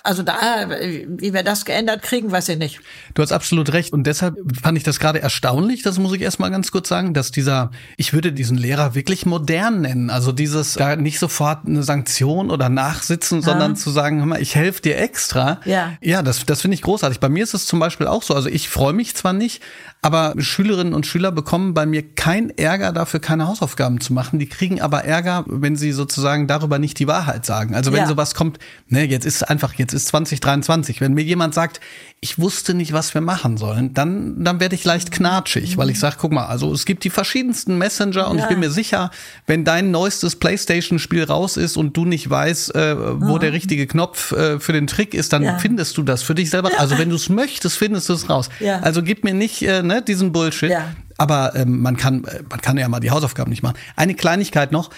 Also 0.04 0.24
da, 0.24 0.36
wie 0.70 1.34
wir 1.34 1.44
das 1.44 1.66
geändert 1.66 2.02
kriegen, 2.04 2.32
weiß 2.32 2.50
ich 2.50 2.58
nicht. 2.58 2.80
Du 3.14 3.22
hast 3.22 3.32
absolut 3.32 3.74
recht. 3.74 3.92
Und 3.92 4.06
deshalb 4.06 4.36
fand 4.62 4.78
ich 4.78 4.84
das 4.84 5.00
gerade 5.00 5.22
erstaunlich, 5.22 5.82
das 5.82 6.00
muss 6.00 6.14
ich 6.14 6.22
erstmal 6.22 6.52
ganz 6.52 6.72
kurz 6.72 6.88
sagen, 6.88 7.14
dass 7.14 7.32
dieser, 7.32 7.72
ich 7.98 8.14
würde 8.14 8.32
diesen 8.32 8.58
Lehrer 8.58 8.96
wirklich 8.96 9.26
modern 9.26 9.82
nennen. 9.82 10.10
Also 10.10 10.32
dieses, 10.32 10.74
da 10.74 10.96
nicht 10.96 11.20
sofort 11.20 11.66
eine 11.66 11.84
Sanktion 11.84 12.50
oder 12.50 12.70
nachsitzen, 12.70 13.40
ja. 13.40 13.46
sondern 13.46 13.76
zu 13.76 13.90
sagen, 13.90 14.20
hör 14.20 14.26
mal, 14.26 14.42
ich 14.42 14.56
helfe 14.56 14.82
dir 14.82 14.98
extra. 14.98 15.60
Ja. 15.66 15.94
Ja, 16.02 16.22
das, 16.22 16.46
das 16.46 16.62
finde 16.62 16.76
ich 16.76 16.82
großartig. 16.82 17.20
Bei 17.20 17.30
mir 17.30 17.44
ist 17.44 17.54
es 17.54 17.66
zum 17.66 17.80
Beispiel 17.80 18.08
auch 18.08 18.24
so. 18.24 18.34
Also 18.34 18.50
ich 18.50 18.70
freue 18.70 18.94
mich 18.94 19.16
zwar 19.16 19.34
nicht, 19.34 19.62
aber 20.02 20.34
Schülerinnen 20.38 20.94
und 20.94 21.06
Schüler 21.06 21.32
bekommen 21.32 21.74
bei 21.74 21.86
mir 21.86 22.16
kein 22.16 22.58
Ärger 22.58 22.94
dafür, 22.94 23.20
keine 23.20 23.48
Hausaufgaben 23.48 24.00
zu 24.00 24.14
machen. 24.14 24.40
Die 24.40 24.48
kriegen 24.48 24.80
aber 24.82 25.04
Ärger, 25.04 25.44
wenn 25.48 25.76
sie 25.76 25.92
sozusagen 25.92 26.48
darüber 26.48 26.80
nicht 26.80 27.00
die 27.00 27.08
Wahrheit 27.08 27.46
sagen. 27.46 27.76
Also 27.76 27.92
wenn 27.92 28.00
ja. 28.00 28.08
sowas 28.08 28.34
kommt, 28.34 28.60
ne, 28.88 29.04
jetzt 29.04 29.26
ist 29.26 29.50
einfach, 29.50 29.74
jetzt 29.74 29.89
ist 29.94 30.08
2023. 30.08 31.02
Wenn 31.02 31.14
mir 31.14 31.24
jemand 31.24 31.54
sagt, 31.54 31.80
ich 32.22 32.38
wusste 32.38 32.74
nicht, 32.74 32.92
was 32.92 33.14
wir 33.14 33.22
machen 33.22 33.58
sollen, 33.58 33.94
dann, 33.94 34.44
dann 34.44 34.60
werde 34.60 34.76
ich 34.76 34.84
leicht 34.84 35.12
knatschig, 35.12 35.78
weil 35.78 35.90
ich 35.90 36.00
sage, 36.00 36.18
guck 36.20 36.32
mal, 36.32 36.48
also 36.48 36.74
es 36.74 36.86
gibt 36.86 37.04
die 37.04 37.10
verschiedensten 37.10 37.78
Messenger 37.78 38.30
und 38.30 38.38
ja. 38.38 38.44
ich 38.44 38.50
bin 38.50 38.60
mir 38.60 38.72
sicher, 38.72 39.12
wenn 39.48 39.64
dein 39.64 39.92
neuestes 39.92 40.36
Playstation-Spiel 40.36 41.24
raus 41.24 41.56
ist 41.56 41.78
und 41.78 41.96
du 41.96 42.06
nicht 42.06 42.30
weißt, 42.30 42.76
äh, 42.76 43.22
wo 43.22 43.36
mhm. 43.36 43.40
der 43.40 43.54
richtige 43.54 43.88
Knopf 43.88 44.34
äh, 44.34 44.60
für 44.60 44.74
den 44.74 44.88
Trick 44.88 45.14
ist, 45.14 45.32
dann 45.32 45.44
ja. 45.44 45.58
findest 45.60 45.98
du 45.98 46.04
das 46.04 46.22
für 46.24 46.36
dich 46.36 46.50
selber. 46.50 46.72
Also 46.78 46.98
wenn 46.98 47.10
du 47.10 47.16
es 47.16 47.30
möchtest, 47.30 47.78
findest 47.78 48.10
du 48.10 48.14
es 48.14 48.30
raus. 48.30 48.50
Also 48.82 49.02
gib 49.02 49.24
mir 49.24 49.34
nicht 49.34 49.62
äh, 49.62 49.82
ne, 49.82 50.02
diesen 50.02 50.32
Bullshit. 50.32 50.72
Aber 51.20 51.54
ähm, 51.56 51.82
man 51.82 51.98
kann, 51.98 52.24
äh, 52.24 52.44
man 52.50 52.62
kann 52.62 52.78
ja 52.78 52.88
mal 52.88 53.02
die 53.02 53.12
Hausaufgaben 53.12 53.50
nicht 53.50 53.62
machen. 53.62 53.78
Eine 53.96 54.16
Kleinigkeit 54.16 54.72
noch. 54.72 54.90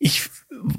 Ich 0.00 0.28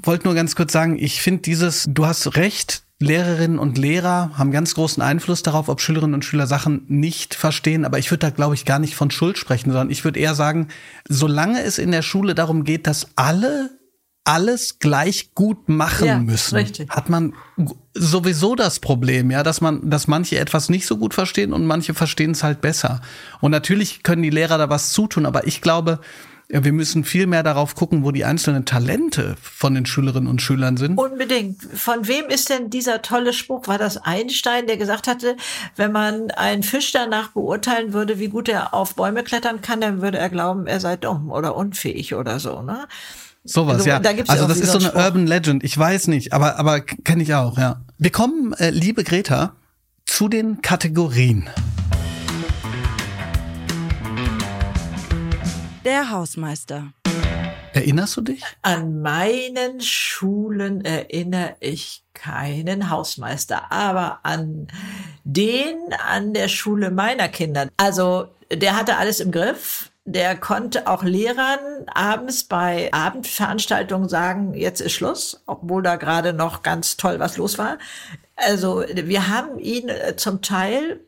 wollte 0.02 0.26
nur 0.26 0.34
ganz 0.34 0.54
kurz 0.54 0.72
sagen, 0.72 0.98
ich 0.98 1.22
finde 1.22 1.42
dieses, 1.42 1.86
du 1.88 2.06
hast 2.06 2.36
recht, 2.36 2.82
Lehrerinnen 2.98 3.58
und 3.58 3.76
Lehrer 3.76 4.30
haben 4.38 4.50
ganz 4.50 4.74
großen 4.74 5.02
Einfluss 5.02 5.42
darauf, 5.42 5.68
ob 5.68 5.82
Schülerinnen 5.82 6.14
und 6.14 6.24
Schüler 6.24 6.46
Sachen 6.46 6.84
nicht 6.88 7.34
verstehen. 7.34 7.84
Aber 7.84 7.98
ich 7.98 8.10
würde 8.10 8.20
da, 8.20 8.30
glaube 8.30 8.54
ich, 8.54 8.64
gar 8.64 8.78
nicht 8.78 8.94
von 8.94 9.10
Schuld 9.10 9.36
sprechen, 9.36 9.70
sondern 9.70 9.90
ich 9.90 10.04
würde 10.04 10.18
eher 10.18 10.34
sagen, 10.34 10.68
solange 11.06 11.62
es 11.62 11.76
in 11.78 11.90
der 11.90 12.02
Schule 12.02 12.34
darum 12.34 12.64
geht, 12.64 12.86
dass 12.86 13.08
alle 13.16 13.70
alles 14.26 14.80
gleich 14.80 15.34
gut 15.34 15.68
machen 15.68 16.06
ja, 16.06 16.18
müssen, 16.18 16.56
richtig. 16.56 16.90
hat 16.90 17.08
man 17.08 17.34
sowieso 17.94 18.56
das 18.56 18.80
Problem, 18.80 19.30
ja, 19.30 19.44
dass 19.44 19.60
man, 19.60 19.88
dass 19.88 20.08
manche 20.08 20.40
etwas 20.40 20.68
nicht 20.68 20.84
so 20.84 20.96
gut 20.96 21.14
verstehen 21.14 21.52
und 21.52 21.64
manche 21.64 21.94
verstehen 21.94 22.32
es 22.32 22.42
halt 22.42 22.60
besser. 22.60 23.02
Und 23.40 23.52
natürlich 23.52 24.02
können 24.02 24.24
die 24.24 24.30
Lehrer 24.30 24.58
da 24.58 24.68
was 24.68 24.90
zutun, 24.90 25.26
aber 25.26 25.46
ich 25.46 25.60
glaube, 25.60 26.00
wir 26.48 26.72
müssen 26.72 27.04
viel 27.04 27.26
mehr 27.26 27.42
darauf 27.42 27.74
gucken, 27.74 28.04
wo 28.04 28.12
die 28.12 28.24
einzelnen 28.24 28.64
Talente 28.64 29.34
von 29.40 29.74
den 29.74 29.84
Schülerinnen 29.84 30.28
und 30.28 30.40
Schülern 30.40 30.76
sind. 30.76 30.96
Unbedingt. 30.96 31.60
Von 31.62 32.06
wem 32.06 32.26
ist 32.26 32.50
denn 32.50 32.70
dieser 32.70 33.02
tolle 33.02 33.32
Spruch? 33.32 33.66
War 33.66 33.78
das 33.78 33.96
Einstein, 33.96 34.66
der 34.66 34.76
gesagt 34.76 35.08
hatte, 35.08 35.36
wenn 35.74 35.90
man 35.90 36.30
einen 36.30 36.62
Fisch 36.62 36.92
danach 36.92 37.30
beurteilen 37.30 37.92
würde, 37.92 38.18
wie 38.18 38.28
gut 38.28 38.48
er 38.48 38.74
auf 38.74 38.94
Bäume 38.94 39.24
klettern 39.24 39.60
kann, 39.60 39.80
dann 39.80 40.02
würde 40.02 40.18
er 40.18 40.28
glauben, 40.28 40.66
er 40.66 40.78
sei 40.78 40.96
dumm 40.96 41.30
oder 41.30 41.56
unfähig 41.56 42.14
oder 42.14 42.38
so, 42.38 42.62
ne? 42.62 42.86
Sowas, 43.44 43.76
also, 43.76 43.88
ja. 43.88 43.98
Da 44.00 44.10
also 44.26 44.48
das 44.48 44.58
ist 44.58 44.72
so 44.72 44.78
eine 44.78 44.88
Spruch. 44.88 45.04
Urban 45.04 45.26
Legend. 45.26 45.64
Ich 45.64 45.76
weiß 45.76 46.08
nicht, 46.08 46.32
aber, 46.32 46.58
aber 46.58 46.80
kenne 46.80 47.22
ich 47.22 47.34
auch, 47.34 47.58
ja. 47.58 47.80
Wir 47.98 48.10
kommen, 48.10 48.52
äh, 48.54 48.70
liebe 48.70 49.04
Greta, 49.04 49.54
zu 50.04 50.28
den 50.28 50.62
Kategorien. 50.62 51.48
Der 55.86 56.10
Hausmeister. 56.10 56.94
Erinnerst 57.72 58.16
du 58.16 58.22
dich? 58.22 58.42
An 58.62 59.02
meinen 59.02 59.80
Schulen 59.80 60.84
erinnere 60.84 61.54
ich 61.60 62.02
keinen 62.12 62.90
Hausmeister, 62.90 63.70
aber 63.70 64.18
an 64.24 64.66
den 65.22 65.76
an 66.04 66.34
der 66.34 66.48
Schule 66.48 66.90
meiner 66.90 67.28
Kinder. 67.28 67.68
Also 67.76 68.26
der 68.50 68.74
hatte 68.76 68.96
alles 68.96 69.20
im 69.20 69.30
Griff. 69.30 69.92
Der 70.04 70.36
konnte 70.36 70.88
auch 70.88 71.04
Lehrern 71.04 71.86
abends 71.86 72.42
bei 72.42 72.92
Abendveranstaltungen 72.92 74.08
sagen, 74.08 74.54
jetzt 74.54 74.80
ist 74.80 74.92
Schluss, 74.92 75.40
obwohl 75.46 75.84
da 75.84 75.94
gerade 75.94 76.32
noch 76.32 76.64
ganz 76.64 76.96
toll 76.96 77.20
was 77.20 77.36
los 77.36 77.58
war. 77.58 77.78
Also 78.34 78.84
wir 78.92 79.28
haben 79.28 79.60
ihn 79.60 79.88
äh, 79.88 80.16
zum 80.16 80.42
Teil 80.42 80.98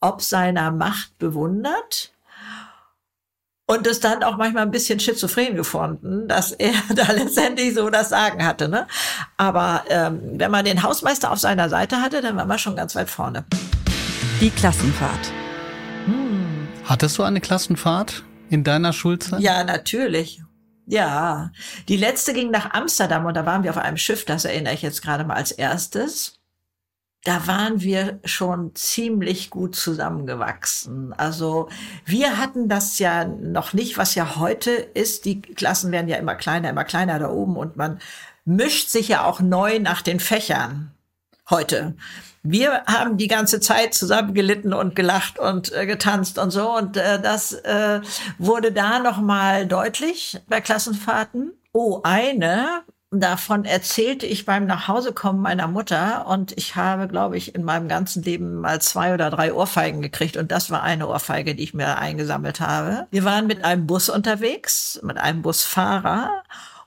ob 0.00 0.22
seiner 0.22 0.70
Macht 0.70 1.18
bewundert 1.18 2.12
und 3.70 3.86
es 3.86 4.00
dann 4.00 4.22
auch 4.22 4.38
manchmal 4.38 4.62
ein 4.62 4.70
bisschen 4.70 4.98
schizophren 4.98 5.54
gefunden, 5.54 6.26
dass 6.26 6.52
er 6.52 6.72
da 6.94 7.12
letztendlich 7.12 7.74
so 7.74 7.90
das 7.90 8.08
Sagen 8.08 8.44
hatte. 8.44 8.68
Ne? 8.68 8.86
Aber 9.36 9.84
ähm, 9.88 10.20
wenn 10.34 10.50
man 10.50 10.64
den 10.64 10.82
Hausmeister 10.82 11.30
auf 11.30 11.38
seiner 11.38 11.68
Seite 11.68 12.00
hatte, 12.00 12.22
dann 12.22 12.36
war 12.36 12.46
man 12.46 12.58
schon 12.58 12.74
ganz 12.74 12.96
weit 12.96 13.10
vorne. 13.10 13.44
Die 14.40 14.50
Klassenfahrt. 14.50 15.32
Hm. 16.06 16.68
Hattest 16.84 17.18
du 17.18 17.22
eine 17.22 17.40
Klassenfahrt 17.40 18.24
in 18.48 18.64
deiner 18.64 18.94
Schulzeit? 18.94 19.40
Ja, 19.40 19.62
natürlich. 19.64 20.42
Ja, 20.86 21.50
die 21.88 21.98
letzte 21.98 22.32
ging 22.32 22.50
nach 22.50 22.70
Amsterdam 22.70 23.26
und 23.26 23.34
da 23.34 23.44
waren 23.44 23.62
wir 23.62 23.70
auf 23.70 23.76
einem 23.76 23.98
Schiff, 23.98 24.24
das 24.24 24.46
erinnere 24.46 24.72
ich 24.72 24.80
jetzt 24.80 25.02
gerade 25.02 25.24
mal 25.24 25.34
als 25.34 25.52
erstes 25.52 26.37
da 27.28 27.46
waren 27.46 27.82
wir 27.82 28.20
schon 28.24 28.74
ziemlich 28.74 29.50
gut 29.50 29.76
zusammengewachsen. 29.76 31.12
Also 31.12 31.68
wir 32.06 32.38
hatten 32.38 32.70
das 32.70 32.98
ja 32.98 33.26
noch 33.26 33.74
nicht, 33.74 33.98
was 33.98 34.14
ja 34.14 34.36
heute 34.36 34.70
ist. 34.70 35.26
Die 35.26 35.42
Klassen 35.42 35.92
werden 35.92 36.08
ja 36.08 36.16
immer 36.16 36.36
kleiner, 36.36 36.70
immer 36.70 36.84
kleiner 36.84 37.18
da 37.18 37.28
oben 37.28 37.58
und 37.58 37.76
man 37.76 37.98
mischt 38.46 38.88
sich 38.88 39.08
ja 39.08 39.26
auch 39.26 39.40
neu 39.40 39.78
nach 39.78 40.00
den 40.00 40.20
Fächern 40.20 40.92
heute. 41.50 41.96
Wir 42.42 42.84
haben 42.86 43.18
die 43.18 43.28
ganze 43.28 43.60
Zeit 43.60 43.92
zusammen 43.92 44.32
gelitten 44.32 44.72
und 44.72 44.96
gelacht 44.96 45.38
und 45.38 45.70
äh, 45.74 45.84
getanzt 45.84 46.38
und 46.38 46.50
so 46.50 46.74
und 46.74 46.96
äh, 46.96 47.20
das 47.20 47.52
äh, 47.52 48.00
wurde 48.38 48.72
da 48.72 49.00
noch 49.00 49.20
mal 49.20 49.66
deutlich 49.66 50.40
bei 50.48 50.62
Klassenfahrten. 50.62 51.52
Oh, 51.74 52.00
eine 52.04 52.84
davon 53.10 53.64
erzählte 53.64 54.26
ich 54.26 54.44
beim 54.44 54.66
Nachhausekommen 54.66 55.40
meiner 55.40 55.66
Mutter 55.66 56.26
und 56.26 56.52
ich 56.58 56.76
habe, 56.76 57.08
glaube 57.08 57.38
ich, 57.38 57.54
in 57.54 57.64
meinem 57.64 57.88
ganzen 57.88 58.22
Leben 58.22 58.56
mal 58.56 58.82
zwei 58.82 59.14
oder 59.14 59.30
drei 59.30 59.52
Ohrfeigen 59.54 60.02
gekriegt 60.02 60.36
und 60.36 60.52
das 60.52 60.70
war 60.70 60.82
eine 60.82 61.08
Ohrfeige, 61.08 61.54
die 61.54 61.62
ich 61.64 61.72
mir 61.72 61.98
eingesammelt 61.98 62.60
habe. 62.60 63.06
Wir 63.10 63.24
waren 63.24 63.46
mit 63.46 63.64
einem 63.64 63.86
Bus 63.86 64.10
unterwegs, 64.10 65.00
mit 65.02 65.16
einem 65.16 65.40
Busfahrer 65.40 66.42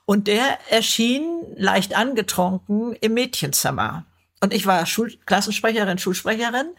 und 0.05 0.27
der 0.27 0.60
erschien 0.69 1.41
leicht 1.55 1.97
angetrunken 1.97 2.93
im 2.93 3.15
Mädchenzimmer. 3.15 4.05
Und 4.41 4.53
ich 4.53 4.67
war 4.67 4.86
Schul 4.86 5.13
Klassensprecherin, 5.25 5.97
Schulsprecherin. 5.97 6.69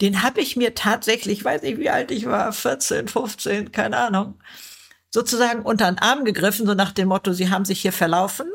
Den 0.00 0.22
habe 0.22 0.40
ich 0.40 0.56
mir 0.56 0.74
tatsächlich, 0.74 1.44
weiß 1.44 1.62
nicht, 1.62 1.78
wie 1.78 1.90
alt 1.90 2.10
ich 2.10 2.26
war, 2.26 2.52
14, 2.52 3.08
15, 3.08 3.72
keine 3.72 3.98
Ahnung, 3.98 4.34
sozusagen 5.10 5.62
unter 5.62 5.90
den 5.90 5.98
Arm 5.98 6.24
gegriffen, 6.24 6.66
so 6.66 6.74
nach 6.74 6.92
dem 6.92 7.08
Motto, 7.08 7.32
Sie 7.32 7.50
haben 7.50 7.64
sich 7.64 7.80
hier 7.80 7.92
verlaufen 7.92 8.46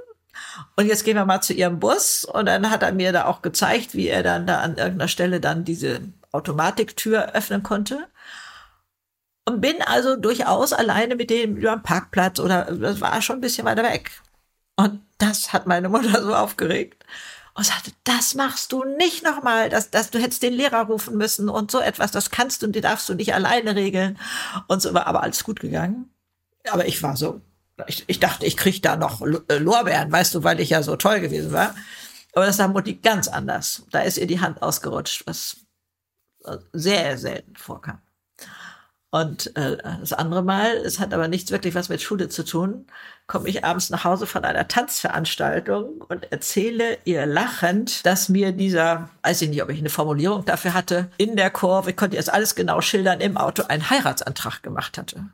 und 0.76 0.88
jetzt 0.88 1.04
gehen 1.04 1.16
wir 1.16 1.26
mal 1.26 1.42
zu 1.42 1.54
ihrem 1.54 1.80
Bus. 1.80 2.26
Und 2.26 2.46
dann 2.48 2.70
hat 2.70 2.84
er 2.84 2.92
mir 2.92 3.12
da 3.12 3.26
auch 3.26 3.42
gezeigt, 3.42 3.94
wie 3.94 4.08
er 4.08 4.24
dann 4.24 4.48
da 4.48 4.60
an 4.60 4.78
irgendeiner 4.78 5.08
Stelle 5.08 5.40
dann 5.40 5.64
diese 5.64 6.02
Automatiktür 6.32 7.34
öffnen 7.34 7.64
konnte. 7.64 8.08
Und 9.46 9.62
bin 9.62 9.82
also 9.84 10.16
durchaus 10.16 10.74
alleine 10.74 11.16
mit 11.16 11.30
dem 11.30 11.56
über 11.56 11.76
den 11.76 11.84
Parkplatz 11.84 12.40
oder 12.40 12.66
das 12.66 13.00
war 13.00 13.22
schon 13.22 13.38
ein 13.38 13.42
bisschen 13.42 13.66
weiter 13.66 13.84
weg. 13.84 14.12
Und 14.76 15.02
das 15.20 15.54
hat 15.54 15.68
meine 15.68 15.88
Mutter 15.90 16.24
so 16.24 16.34
aufgeregt 16.34 17.06
und 17.54 17.66
sagte, 17.66 17.92
das 18.04 18.36
machst 18.36 18.72
du 18.72 18.84
nicht 18.84 19.24
nochmal, 19.24 19.70
dass, 19.70 19.90
dass 19.90 20.12
du 20.12 20.20
hättest 20.20 20.44
den 20.44 20.54
Lehrer 20.54 20.82
rufen 20.88 21.18
müssen 21.18 21.48
und 21.48 21.72
so 21.72 21.80
etwas, 21.80 22.12
das 22.12 22.30
kannst 22.30 22.62
du 22.62 22.68
und 22.68 22.76
die 22.76 22.82
darfst 22.82 23.08
du 23.08 23.14
nicht 23.14 23.34
alleine 23.34 23.76
regeln. 23.76 24.20
Und 24.68 24.82
so 24.82 24.94
war 24.94 25.08
aber 25.08 25.24
alles 25.24 25.44
gut 25.44 25.62
gegangen. 25.62 26.10
Aber 26.70 26.86
ich 26.86 27.02
war 27.02 27.16
so, 27.16 27.42
ich, 27.88 28.04
ich 28.08 28.20
dachte, 28.20 28.46
ich 28.46 28.58
krieg 28.58 28.82
da 28.82 28.96
noch 28.96 29.22
äh, 29.22 29.58
Lorbeeren, 29.58 30.12
weißt 30.12 30.36
du, 30.36 30.44
weil 30.44 30.60
ich 30.60 30.70
ja 30.70 30.84
so 30.84 30.96
toll 30.96 31.20
gewesen 31.20 31.52
war. 31.52 31.76
Aber 32.34 32.46
das 32.46 32.58
sah 32.58 32.68
Mutti 32.68 32.96
ganz 32.96 33.28
anders. 33.28 33.84
Da 33.92 34.02
ist 34.02 34.18
ihr 34.18 34.28
die 34.28 34.42
Hand 34.42 34.62
ausgerutscht, 34.62 35.26
was 35.26 35.58
sehr 36.74 37.18
selten 37.18 37.56
vorkam. 37.56 38.02
Und 39.12 39.56
äh, 39.56 39.78
das 39.78 40.12
andere 40.12 40.44
Mal, 40.44 40.76
es 40.78 41.00
hat 41.00 41.14
aber 41.14 41.30
nichts 41.30 41.50
wirklich 41.50 41.74
was 41.74 41.88
mit 41.88 42.02
Schule 42.02 42.28
zu 42.28 42.44
tun, 42.44 42.86
komme 43.28 43.48
ich 43.48 43.64
abends 43.64 43.90
nach 43.90 44.04
Hause 44.04 44.28
von 44.28 44.44
einer 44.44 44.68
Tanzveranstaltung 44.68 46.02
und 46.02 46.32
erzähle 46.34 46.98
ihr 47.06 47.26
lachend, 47.26 48.06
dass 48.06 48.28
mir 48.28 48.52
dieser, 48.52 49.10
weiß 49.24 49.42
ich 49.44 49.50
nicht, 49.50 49.64
ob 49.64 49.70
ich 49.70 49.80
eine 49.80 49.90
Formulierung 49.90 50.44
dafür 50.44 50.74
hatte, 50.74 51.10
in 51.18 51.38
der 51.38 51.50
Kurve, 51.50 51.92
ich 51.92 51.96
konnte 51.96 52.18
jetzt 52.18 52.34
alles 52.34 52.56
genau 52.56 52.82
schildern, 52.82 53.22
im 53.22 53.38
Auto 53.38 53.64
einen 53.64 53.90
Heiratsantrag 53.90 54.62
gemacht 54.62 54.98
hatte. 54.98 55.26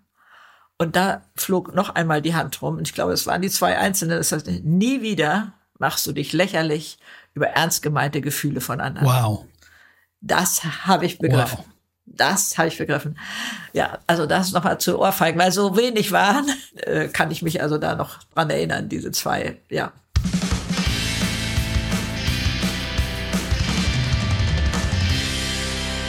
Und 0.82 0.96
da 0.96 1.22
flog 1.36 1.76
noch 1.76 1.94
einmal 1.94 2.24
die 2.24 2.34
Hand 2.34 2.60
rum. 2.64 2.78
Und 2.78 2.88
ich 2.88 2.96
glaube, 2.96 3.14
es 3.14 3.28
waren 3.28 3.44
die 3.44 3.52
zwei 3.52 3.78
Einzelnen. 3.78 4.18
Das 4.18 4.32
heißt, 4.32 4.48
nie 4.64 5.04
wieder 5.04 5.54
machst 5.78 6.08
du 6.08 6.12
dich 6.12 6.34
lächerlich 6.34 6.98
über 7.36 7.50
ernst 7.50 7.84
gemeinte 7.84 8.20
Gefühle 8.20 8.62
von 8.62 8.82
anderen. 8.82 9.08
Wow. 9.08 9.46
Das 10.22 10.64
habe 10.88 11.06
ich 11.06 11.20
begriffen. 11.20 11.60
Wow. 11.60 11.66
Das 12.08 12.58
habe 12.58 12.70
ich 12.70 12.80
begriffen. 12.80 13.16
Ja, 13.74 14.00
also 14.08 14.26
das 14.26 14.54
nochmal 14.54 14.80
zu 14.80 14.98
Ohrfeigen, 14.98 15.40
weil 15.40 15.52
so 15.52 15.78
wenig 15.78 16.12
waren, 16.12 16.50
äh, 16.78 17.10
kann 17.10 17.30
ich 17.30 17.44
mich 17.44 17.62
also 17.62 17.78
da 17.78 17.94
noch 17.94 18.24
dran 18.34 18.50
erinnern, 18.50 18.90
diese 18.90 19.12
zwei, 19.12 19.60
ja. 19.70 19.92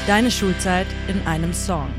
Deine 0.06 0.30
Schulzeit 0.30 0.86
in 1.08 1.26
einem 1.26 1.52
Song. 1.52 1.90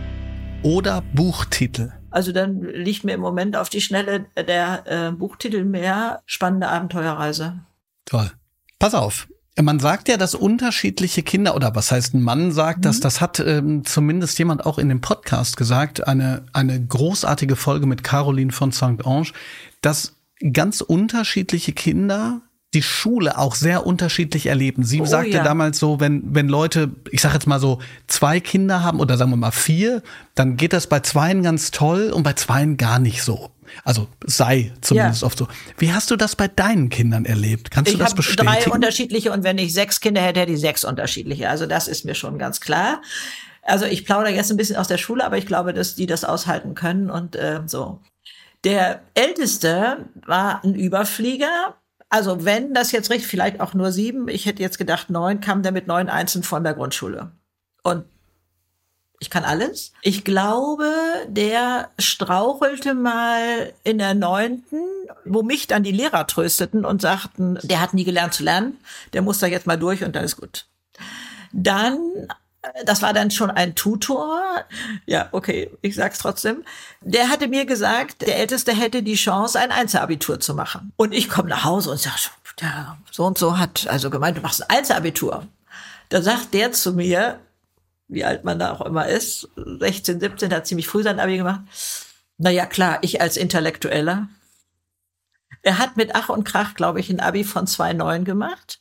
Oder 0.63 1.03
Buchtitel. 1.13 1.91
Also 2.13 2.31
dann 2.31 2.61
liegt 2.61 3.03
mir 3.03 3.13
im 3.13 3.21
Moment 3.21 3.57
auf 3.57 3.69
die 3.69 3.81
Schnelle 3.81 4.25
der 4.37 4.83
äh, 4.85 5.11
Buchtitel 5.11 5.65
mehr 5.65 6.21
spannende 6.25 6.69
Abenteuerreise. 6.69 7.59
Toll. 8.05 8.31
Pass 8.77 8.93
auf. 8.93 9.27
Man 9.59 9.79
sagt 9.79 10.09
ja, 10.09 10.17
dass 10.17 10.35
unterschiedliche 10.35 11.21
Kinder, 11.21 11.55
oder 11.55 11.75
was 11.75 11.91
heißt 11.91 12.13
ein 12.13 12.21
Mann 12.21 12.51
sagt 12.51 12.79
mhm. 12.79 12.83
das, 12.83 12.99
das 12.99 13.21
hat 13.21 13.39
ähm, 13.39 13.83
zumindest 13.85 14.37
jemand 14.39 14.65
auch 14.65 14.77
in 14.77 14.89
dem 14.89 15.01
Podcast 15.01 15.57
gesagt, 15.57 16.07
eine, 16.07 16.45
eine 16.53 16.83
großartige 16.85 17.55
Folge 17.55 17.85
mit 17.85 18.03
Caroline 18.03 18.51
von 18.51 18.71
St. 18.71 19.05
Ange, 19.05 19.31
dass 19.81 20.15
ganz 20.51 20.81
unterschiedliche 20.81 21.73
Kinder 21.73 22.41
die 22.73 22.81
Schule 22.81 23.37
auch 23.37 23.55
sehr 23.55 23.85
unterschiedlich 23.85 24.47
erleben. 24.47 24.83
Sie 24.83 25.01
oh, 25.01 25.05
sagte 25.05 25.37
ja. 25.37 25.43
damals 25.43 25.79
so, 25.79 25.99
wenn, 25.99 26.23
wenn 26.33 26.47
Leute, 26.47 26.91
ich 27.11 27.21
sag 27.21 27.33
jetzt 27.33 27.47
mal 27.47 27.59
so, 27.59 27.79
zwei 28.07 28.39
Kinder 28.39 28.83
haben 28.83 28.99
oder 28.99 29.17
sagen 29.17 29.31
wir 29.31 29.37
mal 29.37 29.51
vier, 29.51 30.01
dann 30.35 30.57
geht 30.57 30.73
das 30.73 30.87
bei 30.87 30.99
zweien 30.99 31.43
ganz 31.43 31.71
toll 31.71 32.11
und 32.11 32.23
bei 32.23 32.33
zweien 32.33 32.77
gar 32.77 32.99
nicht 32.99 33.23
so. 33.23 33.51
Also 33.83 34.07
sei 34.25 34.71
zumindest 34.81 35.21
ja. 35.21 35.25
oft 35.25 35.37
so. 35.37 35.47
Wie 35.77 35.93
hast 35.93 36.11
du 36.11 36.15
das 36.15 36.35
bei 36.35 36.47
deinen 36.47 36.89
Kindern 36.89 37.25
erlebt? 37.25 37.71
Kannst 37.71 37.91
ich 37.91 37.97
du 37.97 38.03
das 38.03 38.13
bestätigen? 38.13 38.43
Ich 38.43 38.55
habe 38.55 38.63
drei 38.63 38.71
unterschiedliche 38.71 39.31
und 39.31 39.43
wenn 39.43 39.57
ich 39.57 39.73
sechs 39.73 39.99
Kinder 39.99 40.21
hätte, 40.21 40.41
hätte 40.41 40.51
ich 40.51 40.59
sechs 40.59 40.83
unterschiedliche. 40.83 41.49
Also 41.49 41.65
das 41.65 41.87
ist 41.87 42.05
mir 42.05 42.15
schon 42.15 42.37
ganz 42.37 42.59
klar. 42.59 43.01
Also 43.63 43.85
ich 43.85 44.05
plaudere 44.05 44.33
jetzt 44.33 44.51
ein 44.51 44.57
bisschen 44.57 44.75
aus 44.75 44.87
der 44.87 44.97
Schule, 44.97 45.23
aber 45.23 45.37
ich 45.37 45.45
glaube, 45.45 45.73
dass 45.73 45.95
die 45.95 46.05
das 46.05 46.25
aushalten 46.25 46.75
können 46.75 47.09
und 47.09 47.35
äh, 47.35 47.61
so. 47.65 48.01
Der 48.63 49.01
Älteste 49.13 50.09
war 50.25 50.63
ein 50.63 50.75
Überflieger. 50.75 51.75
Also 52.13 52.45
wenn 52.45 52.75
das 52.75 52.91
jetzt 52.91 53.09
richtig, 53.09 53.25
vielleicht 53.25 53.59
auch 53.59 53.73
nur 53.73 53.91
sieben, 53.91 54.27
ich 54.27 54.45
hätte 54.45 54.61
jetzt 54.61 54.77
gedacht 54.77 55.09
neun, 55.09 55.39
kam 55.39 55.63
der 55.63 55.71
mit 55.71 55.87
neun 55.87 56.09
Einzeln 56.09 56.43
von 56.43 56.63
der 56.63 56.75
Grundschule. 56.75 57.31
Und 57.81 58.05
ich 59.17 59.31
kann 59.31 59.43
alles. 59.43 59.93
Ich 60.03 60.23
glaube, 60.23 60.93
der 61.27 61.89
strauchelte 61.97 62.93
mal 62.93 63.73
in 63.83 63.97
der 63.97 64.13
neunten, 64.13 64.83
wo 65.25 65.41
mich 65.41 65.65
dann 65.65 65.81
die 65.81 65.91
Lehrer 65.91 66.27
trösteten 66.27 66.85
und 66.85 67.01
sagten, 67.01 67.57
der 67.63 67.81
hat 67.81 67.95
nie 67.95 68.03
gelernt 68.03 68.35
zu 68.35 68.43
lernen, 68.43 68.77
der 69.13 69.23
muss 69.23 69.39
da 69.39 69.47
jetzt 69.47 69.65
mal 69.65 69.77
durch 69.77 70.03
und 70.03 70.15
dann 70.15 70.23
ist 70.23 70.37
gut. 70.37 70.67
Dann 71.51 71.97
das 72.85 73.01
war 73.01 73.13
dann 73.13 73.31
schon 73.31 73.51
ein 73.51 73.75
Tutor. 73.75 74.41
Ja, 75.05 75.29
okay, 75.31 75.69
ich 75.81 75.95
sag's 75.95 76.19
trotzdem. 76.19 76.63
Der 77.01 77.29
hatte 77.29 77.47
mir 77.47 77.65
gesagt, 77.65 78.21
der 78.21 78.37
Älteste 78.37 78.73
hätte 78.73 79.03
die 79.03 79.15
Chance, 79.15 79.59
ein 79.59 79.71
Einzelabitur 79.71 80.39
zu 80.39 80.53
machen. 80.53 80.93
Und 80.95 81.13
ich 81.13 81.29
komme 81.29 81.49
nach 81.49 81.63
Hause 81.63 81.91
und 81.91 81.99
sage, 81.99 82.15
ja, 82.61 82.97
so 83.11 83.25
und 83.25 83.37
so 83.37 83.57
hat 83.57 83.87
also 83.87 84.09
gemeint, 84.09 84.37
du 84.37 84.41
machst 84.41 84.61
ein 84.61 84.77
Einzelabitur. 84.77 85.47
Da 86.09 86.21
sagt 86.21 86.53
der 86.53 86.71
zu 86.71 86.93
mir, 86.93 87.39
wie 88.07 88.23
alt 88.23 88.43
man 88.43 88.59
da 88.59 88.71
auch 88.71 88.81
immer 88.81 89.07
ist, 89.07 89.49
16, 89.55 90.19
17, 90.19 90.53
hat 90.53 90.67
ziemlich 90.67 90.87
früh 90.87 91.03
sein 91.03 91.19
Abi 91.19 91.37
gemacht. 91.37 91.61
Na 92.37 92.49
ja, 92.49 92.65
klar, 92.65 92.99
ich 93.01 93.21
als 93.21 93.37
Intellektueller. 93.37 94.27
Er 95.61 95.77
hat 95.79 95.97
mit 95.97 96.13
Ach 96.13 96.29
und 96.29 96.43
Krach, 96.43 96.75
glaube 96.75 96.99
ich, 96.99 97.09
ein 97.09 97.19
Abi 97.19 97.43
von 97.43 97.65
2,9 97.65 98.23
gemacht, 98.23 98.79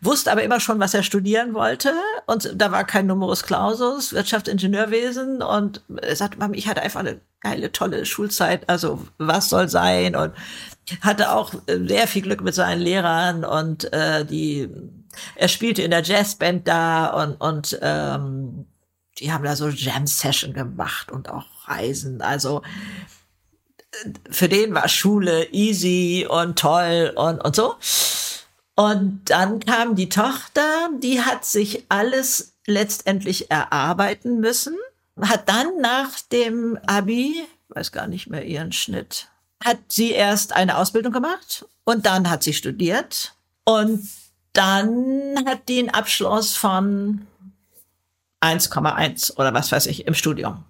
wusste 0.00 0.32
aber 0.32 0.42
immer 0.42 0.60
schon, 0.60 0.80
was 0.80 0.94
er 0.94 1.02
studieren 1.02 1.54
wollte. 1.54 1.92
Und 2.26 2.52
da 2.54 2.72
war 2.72 2.84
kein 2.84 3.06
Numerus 3.06 3.42
Clausus, 3.42 4.12
Wirtschaftsingenieurwesen. 4.12 5.42
Und 5.42 5.82
er 6.00 6.16
sagte, 6.16 6.38
Mami, 6.38 6.56
ich 6.56 6.68
hatte 6.68 6.82
einfach 6.82 7.00
eine 7.00 7.20
geile, 7.40 7.72
tolle 7.72 8.06
Schulzeit. 8.06 8.68
Also 8.68 9.06
was 9.18 9.48
soll 9.48 9.68
sein? 9.68 10.16
Und 10.16 10.32
hatte 11.00 11.32
auch 11.32 11.54
sehr 11.66 12.08
viel 12.08 12.22
Glück 12.22 12.42
mit 12.42 12.54
seinen 12.54 12.80
Lehrern 12.80 13.44
und 13.44 13.92
äh, 13.92 14.24
die 14.24 14.68
er 15.34 15.48
spielte 15.48 15.82
in 15.82 15.90
der 15.90 16.02
Jazzband 16.02 16.66
da 16.68 17.06
und, 17.08 17.40
und 17.40 17.78
ähm, 17.82 18.66
die 19.18 19.32
haben 19.32 19.44
da 19.44 19.56
so 19.56 19.68
Jam-Session 19.68 20.52
gemacht 20.52 21.10
und 21.10 21.28
auch 21.28 21.46
Reisen. 21.66 22.22
Also 22.22 22.62
für 24.30 24.48
den 24.48 24.74
war 24.74 24.88
Schule 24.88 25.50
easy 25.52 26.26
und 26.28 26.58
toll 26.58 27.12
und, 27.16 27.44
und 27.44 27.56
so. 27.56 27.74
Und 28.80 29.28
dann 29.28 29.60
kam 29.60 29.94
die 29.94 30.08
Tochter, 30.08 30.88
die 31.02 31.20
hat 31.20 31.44
sich 31.44 31.84
alles 31.90 32.54
letztendlich 32.66 33.50
erarbeiten 33.50 34.40
müssen, 34.40 34.74
hat 35.20 35.50
dann 35.50 35.82
nach 35.82 36.18
dem 36.32 36.78
Abi, 36.86 37.44
weiß 37.68 37.92
gar 37.92 38.06
nicht 38.06 38.28
mehr 38.28 38.46
ihren 38.46 38.72
Schnitt, 38.72 39.28
hat 39.62 39.76
sie 39.88 40.12
erst 40.12 40.54
eine 40.54 40.78
Ausbildung 40.78 41.12
gemacht 41.12 41.66
und 41.84 42.06
dann 42.06 42.30
hat 42.30 42.42
sie 42.42 42.54
studiert 42.54 43.34
und 43.64 44.08
dann 44.54 45.44
hat 45.44 45.68
die 45.68 45.80
einen 45.80 45.90
Abschluss 45.90 46.56
von 46.56 47.26
1,1 48.40 49.36
oder 49.36 49.52
was 49.52 49.70
weiß 49.70 49.88
ich 49.88 50.06
im 50.06 50.14
Studium 50.14 50.64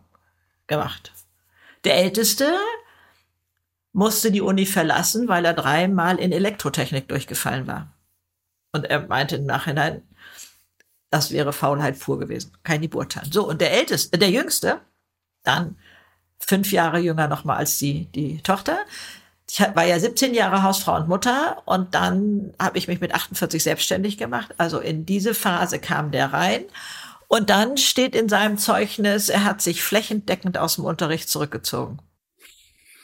gemacht. 0.66 1.12
Der 1.85 1.94
Älteste 1.94 2.59
musste 3.92 4.33
die 4.33 4.40
Uni 4.40 4.66
verlassen, 4.66 5.29
weil 5.29 5.44
er 5.44 5.55
dreimal 5.55 6.18
in 6.18 6.33
Elektrotechnik 6.33 7.07
durchgefallen 7.07 7.68
war. 7.68 7.87
Und 8.72 8.85
er 8.85 9.06
meinte 9.06 9.37
im 9.37 9.46
Nachhinein, 9.46 10.02
das 11.11 11.33
wäre 11.33 11.52
Faulheit 11.52 11.98
pur 11.98 12.18
gewesen, 12.18 12.56
kein 12.62 12.88
beurteilen. 12.88 13.33
So, 13.33 13.48
und 13.48 13.61
der 13.61 13.72
Älteste, 13.72 14.16
der 14.16 14.30
Jüngste, 14.30 14.80
dann 15.42 15.76
fünf 16.38 16.72
Jahre 16.72 17.00
jünger 17.00 17.26
nochmal 17.28 17.59
als 17.59 17.78
die, 17.78 18.06
die 18.12 18.42
Tochter, 18.42 18.78
ich 19.50 19.61
war 19.61 19.85
ja 19.85 19.98
17 19.98 20.33
Jahre 20.33 20.62
Hausfrau 20.62 20.94
und 20.94 21.09
Mutter 21.09 21.62
und 21.64 21.94
dann 21.94 22.54
habe 22.61 22.78
ich 22.78 22.87
mich 22.87 23.00
mit 23.00 23.12
48 23.12 23.61
selbstständig 23.61 24.16
gemacht. 24.16 24.54
Also 24.59 24.78
in 24.78 25.06
diese 25.06 25.35
Phase 25.35 25.80
kam 25.80 26.12
der 26.12 26.33
rein. 26.33 26.64
Und 27.26 27.50
dann 27.50 27.76
steht 27.76 28.14
in 28.14 28.28
seinem 28.28 28.59
Zeugnis, 28.59 29.28
er 29.28 29.44
hat 29.44 29.61
sich 29.61 29.83
flächendeckend 29.83 30.56
aus 30.56 30.76
dem 30.76 30.85
Unterricht 30.85 31.28
zurückgezogen. 31.28 31.98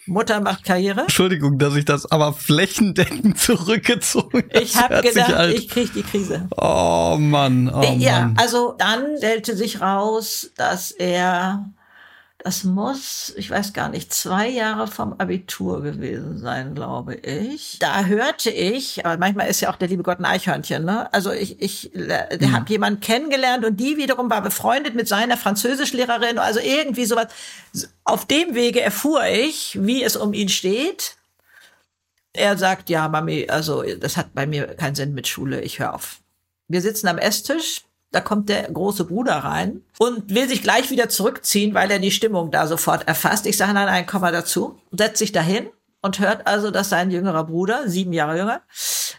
Mutter 0.07 0.41
macht 0.41 0.65
Karriere. 0.65 1.03
Entschuldigung, 1.03 1.59
dass 1.59 1.77
ich 1.77 1.85
das 1.85 2.11
aber 2.11 2.33
flächendeckend 2.33 3.39
zurückgezogen 3.39 4.45
habe. 4.53 4.63
Ich 4.63 4.77
habe 4.77 5.03
gedacht, 5.03 5.53
ich 5.55 5.69
kriege 5.69 5.91
die 5.95 6.03
Krise. 6.03 6.49
Oh 6.57 7.17
Mann, 7.19 7.73
oh 7.73 7.83
ja, 7.99 8.21
Mann. 8.21 8.37
also 8.39 8.75
dann 8.79 9.17
stellte 9.19 9.57
sich 9.57 9.81
raus, 9.81 10.51
dass 10.57 10.91
er 10.93 11.73
das 12.39 12.65
muss, 12.65 13.33
ich 13.37 13.51
weiß 13.51 13.73
gar 13.73 13.89
nicht, 13.89 14.13
zwei 14.13 14.49
Jahre 14.49 14.87
vom 14.87 15.15
Abitur 15.15 15.83
gewesen 15.83 16.39
sein, 16.39 16.75
glaube 16.75 17.15
ich. 17.15 17.79
Da 17.81 18.05
hörte 18.05 18.51
ich, 18.51 19.05
aber 19.07 19.17
manchmal 19.17 19.49
ist 19.49 19.61
ja 19.63 19.71
auch 19.71 19.77
der 19.77 19.89
liebe 19.89 20.03
Gott 20.03 20.19
ein 20.19 20.27
Eichhörnchen, 20.27 20.85
ne? 20.85 21.13
Also 21.15 21.33
ich, 21.33 21.61
ich 21.63 21.91
der 21.95 22.29
mhm. 22.39 22.53
habe 22.53 22.71
jemanden 22.71 23.01
kennengelernt 23.01 23.65
und 23.65 23.79
die 23.79 23.97
wiederum 23.97 24.29
war 24.31 24.43
befreundet 24.43 24.95
mit 24.95 25.09
seiner 25.09 25.37
Französischlehrerin, 25.37 26.39
also 26.39 26.61
irgendwie 26.61 27.07
sowas. 27.07 27.29
Auf 28.05 28.27
dem 28.27 28.55
Wege 28.55 28.83
erfuhr 28.83 29.25
ich, 29.25 29.79
wie 29.81 30.05
es 30.05 30.17
um 30.17 30.35
ihn 30.35 30.51
steht. 30.51 31.17
Er 32.35 32.59
sagt, 32.59 32.91
ja, 32.91 33.09
Mami, 33.09 33.49
also 33.49 33.83
das 33.83 34.19
hat 34.19 34.35
bei 34.35 34.47
mir 34.47 34.67
keinen 34.75 34.95
Sinn 34.95 35.15
mit 35.15 35.27
Schule, 35.27 35.63
ich 35.63 35.79
höre 35.79 35.95
auf. 35.95 36.19
Wir 36.69 36.83
sitzen 36.83 37.09
am 37.09 37.17
Esstisch 37.17 37.86
da 38.13 38.21
kommt 38.21 38.49
der 38.49 38.71
große 38.71 39.05
Bruder 39.05 39.37
rein 39.37 39.83
und 39.99 40.35
will 40.35 40.49
sich 40.49 40.63
gleich 40.63 40.91
wieder 40.91 41.09
zurückziehen, 41.09 41.75
weil 41.75 41.91
er 41.91 41.99
die 41.99 42.11
Stimmung 42.11 42.51
da 42.51 42.67
sofort 42.67 43.07
erfasst. 43.09 43.47
Ich 43.47 43.57
sage, 43.57 43.75
nein, 43.75 43.87
nein, 43.87 44.07
komm 44.07 44.23
mal 44.23 44.33
dazu. 44.33 44.79
Setzt 44.91 45.19
sich 45.19 45.33
dahin 45.33 45.69
und 46.03 46.21
hört 46.21 46.47
also, 46.47 46.71
dass 46.71 46.89
sein 46.89 47.11
jüngerer 47.11 47.45
Bruder, 47.45 47.89
sieben 47.89 48.13
Jahre 48.13 48.39
jünger, 48.39 48.63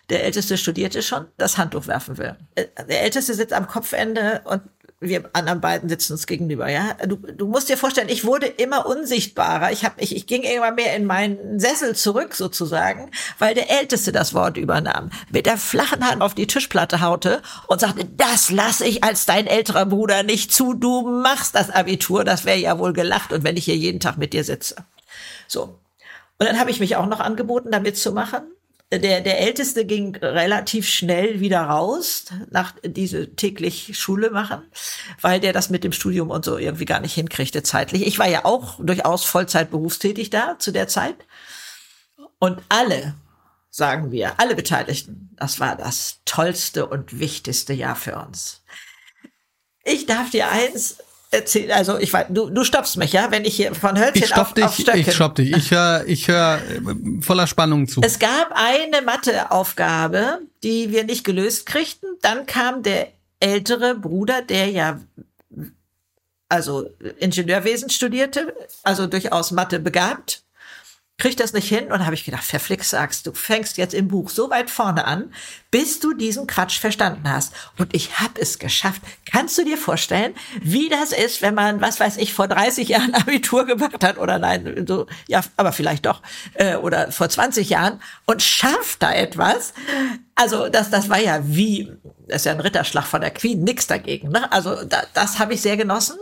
der 0.10 0.24
Älteste 0.24 0.58
studierte 0.58 1.02
schon, 1.02 1.28
das 1.38 1.58
Handtuch 1.58 1.88
werfen 1.88 2.18
will. 2.18 2.38
Äh, 2.56 2.66
der 2.88 3.02
Älteste 3.02 3.34
sitzt 3.34 3.54
am 3.54 3.68
Kopfende 3.68 4.42
und 4.46 4.62
wir 5.00 5.30
anderen 5.34 5.62
beiden 5.62 5.90
sitzen 5.90 6.14
uns 6.14 6.26
gegenüber, 6.26 6.70
ja. 6.70 6.96
Du, 7.06 7.18
du 7.18 7.48
musst 7.48 7.70
dir 7.70 7.78
vorstellen, 7.78 8.10
ich 8.10 8.26
wurde 8.26 8.48
immer 8.48 8.88
unsichtbarer. 8.88 9.72
Ich 9.72 9.86
hab, 9.86 10.02
ich, 10.02 10.16
ich 10.16 10.26
ging 10.26 10.42
irgendwann 10.42 10.74
mehr 10.74 10.96
in 10.96 11.06
meinen 11.06 11.60
Sessel 11.60 11.96
zurück 11.96 12.34
sozusagen, 12.34 13.12
weil 13.38 13.54
der 13.54 13.70
Älteste 13.70 14.12
das 14.12 14.34
Wort 14.34 14.58
übernahm, 14.58 15.12
mit 15.32 15.46
der 15.46 15.58
flachen 15.58 16.08
Hand 16.08 16.24
auf 16.24 16.34
die 16.34 16.48
Tischplatte 16.48 17.02
haute 17.02 17.44
und 17.68 17.80
sagte, 17.80 18.06
das 18.06 18.50
lasse 18.50 18.86
ich 18.86 19.04
als 19.04 19.28
dein 19.28 19.46
älterer 19.46 19.86
Bruder 19.86 20.24
nicht 20.24 20.52
zu. 20.52 20.74
Du 20.74 21.08
machst 21.08 21.54
das 21.54 21.70
Abitur, 21.70 22.24
das 22.24 22.46
wäre 22.46 22.58
ja 22.58 22.80
wohl 22.80 22.94
gelacht 22.94 23.32
und 23.32 23.44
wenn 23.44 23.58
ich 23.58 23.66
hier 23.66 23.78
jeden 23.78 24.00
Tag 24.00 24.18
mit 24.18 24.34
dir 24.34 24.44
sitze. 24.44 24.78
So. 25.48 25.80
Und 26.40 26.46
dann 26.46 26.60
habe 26.60 26.72
ich 26.72 26.80
mich 26.80 26.96
auch 26.96 27.08
noch 27.08 27.20
angeboten, 27.20 27.70
damit 27.72 27.98
zu 27.98 28.12
machen 28.12 28.42
der, 28.92 29.22
der 29.22 29.40
Älteste 29.40 29.86
ging 29.86 30.16
relativ 30.16 30.88
schnell 30.88 31.42
wieder 31.42 31.62
raus, 31.62 32.26
nach 32.50 32.74
diese 32.86 33.36
täglich 33.36 34.00
Schule 34.00 34.32
machen, 34.32 34.64
weil 35.20 35.42
der 35.42 35.52
das 35.52 35.70
mit 35.70 35.84
dem 35.84 35.92
Studium 35.92 36.30
und 36.30 36.46
so 36.46 36.58
irgendwie 36.58 36.86
gar 36.86 37.02
nicht 37.02 37.14
hinkriegte 37.14 37.64
zeitlich. 37.64 38.08
Ich 38.08 38.18
war 38.18 38.30
ja 38.30 38.46
auch 38.46 38.80
durchaus 38.80 39.26
Vollzeit 39.26 39.72
berufstätig 39.72 40.30
da 40.30 40.58
zu 40.58 40.72
der 40.72 40.88
Zeit. 40.88 41.18
Und 42.40 42.62
alle, 42.70 43.16
sagen 43.70 44.12
wir, 44.12 44.40
alle 44.40 44.56
Beteiligten, 44.56 45.36
das 45.36 45.60
war 45.60 45.76
das 45.76 46.22
tollste 46.24 46.86
und 46.86 47.20
wichtigste 47.20 47.74
Jahr 47.74 47.96
für 47.96 48.16
uns. 48.16 48.64
Ich 49.84 50.06
darf 50.06 50.30
dir 50.30 50.50
eins 50.50 50.98
erzähl, 51.32 51.72
also 51.72 51.98
ich 51.98 52.12
weiß, 52.14 52.28
du, 52.30 52.50
du 52.50 52.64
stoppst 52.64 52.98
mich, 52.98 53.14
ja, 53.14 53.32
wenn 53.32 53.46
ich 53.46 53.56
hier 53.56 53.74
von 53.76 53.98
Hölzchen 53.98 54.24
ich 54.24 54.30
stopp 54.30 54.48
auf, 54.48 54.54
dich, 54.54 54.64
auf 54.64 54.76
Stöcken. 54.76 55.00
Ich 55.00 55.14
stopp 55.14 55.36
dich. 55.36 55.56
Ich 55.56 55.72
höre 55.72 56.04
ich 56.06 56.28
hör 56.28 56.58
äh, 56.58 57.22
voller 57.22 57.48
Spannung 57.48 57.88
zu. 57.88 58.02
Es 58.02 58.20
gab 58.20 58.52
eine 58.54 59.02
Matheaufgabe, 59.02 60.40
die 60.64 60.92
wir 60.92 61.04
nicht 61.04 61.24
gelöst 61.24 61.66
kriegten. 61.66 62.10
Dann 62.22 62.46
kam 62.46 62.84
der 62.84 63.10
ältere 63.40 63.96
Bruder, 63.96 64.42
der 64.42 64.70
ja 64.70 65.00
also 66.50 66.90
Ingenieurwesen 67.20 67.90
studierte, 67.90 68.54
also 68.84 69.08
durchaus 69.08 69.52
Mathe 69.52 69.80
begabt, 69.80 70.44
kriegt 71.18 71.40
das 71.40 71.54
nicht 71.54 71.68
hin 71.68 71.92
und 71.92 72.06
habe 72.06 72.14
ich 72.14 72.26
gedacht, 72.26 72.44
verflixt 72.44 72.92
sagst 72.92 73.26
du, 73.26 73.34
fängst 73.34 73.78
jetzt 73.78 73.96
im 73.96 74.08
Buch 74.08 74.30
so 74.30 74.52
weit 74.52 74.70
vorne 74.70 75.06
an, 75.06 75.34
bis 75.72 76.00
du 76.00 76.14
diesen 76.14 76.46
Quatsch 76.46 76.80
verstanden 76.80 77.30
hast. 77.30 77.54
Und 77.80 77.96
ich 77.96 78.20
habe 78.20 78.40
es 78.40 78.60
geschafft. 78.60 79.02
Kannst 79.30 79.58
du 79.58 79.66
dir 79.66 79.78
vorstellen, 79.78 80.36
wie 80.62 80.90
das 80.90 81.12
ist, 81.12 81.42
wenn 81.42 81.56
man, 81.56 81.82
was 81.82 82.00
weiß 82.00 82.18
ich, 82.18 82.34
vor 82.34 82.48
30 82.48 82.90
Jahren 82.90 83.14
Abitur 83.16 83.66
gemacht 83.66 84.04
hat 84.04 84.20
oder 84.20 84.38
nein, 84.38 84.86
so, 84.88 85.08
ja, 85.28 85.44
aber 85.58 85.72
vielleicht 85.72 86.06
doch, 86.06 86.22
äh, 86.54 86.76
oder 86.76 87.12
vor 87.12 87.30
20 87.30 87.68
Jahren 87.70 88.00
und 88.26 88.44
schafft 88.44 89.02
da 89.02 89.12
etwas. 89.12 89.74
Also 90.36 90.70
das, 90.70 90.92
das 90.92 91.10
war 91.10 91.20
ja 91.20 91.40
wie, 91.44 91.92
das 92.28 92.42
ist 92.42 92.46
ja 92.46 92.52
ein 92.52 92.60
Ritterschlag 92.60 93.06
von 93.06 93.22
der 93.22 93.32
Queen, 93.32 93.64
nix 93.64 93.88
dagegen. 93.88 94.30
Ne? 94.30 94.52
Also 94.52 94.84
da, 94.84 95.02
das 95.16 95.40
habe 95.40 95.56
ich 95.56 95.62
sehr 95.62 95.78
genossen. 95.78 96.18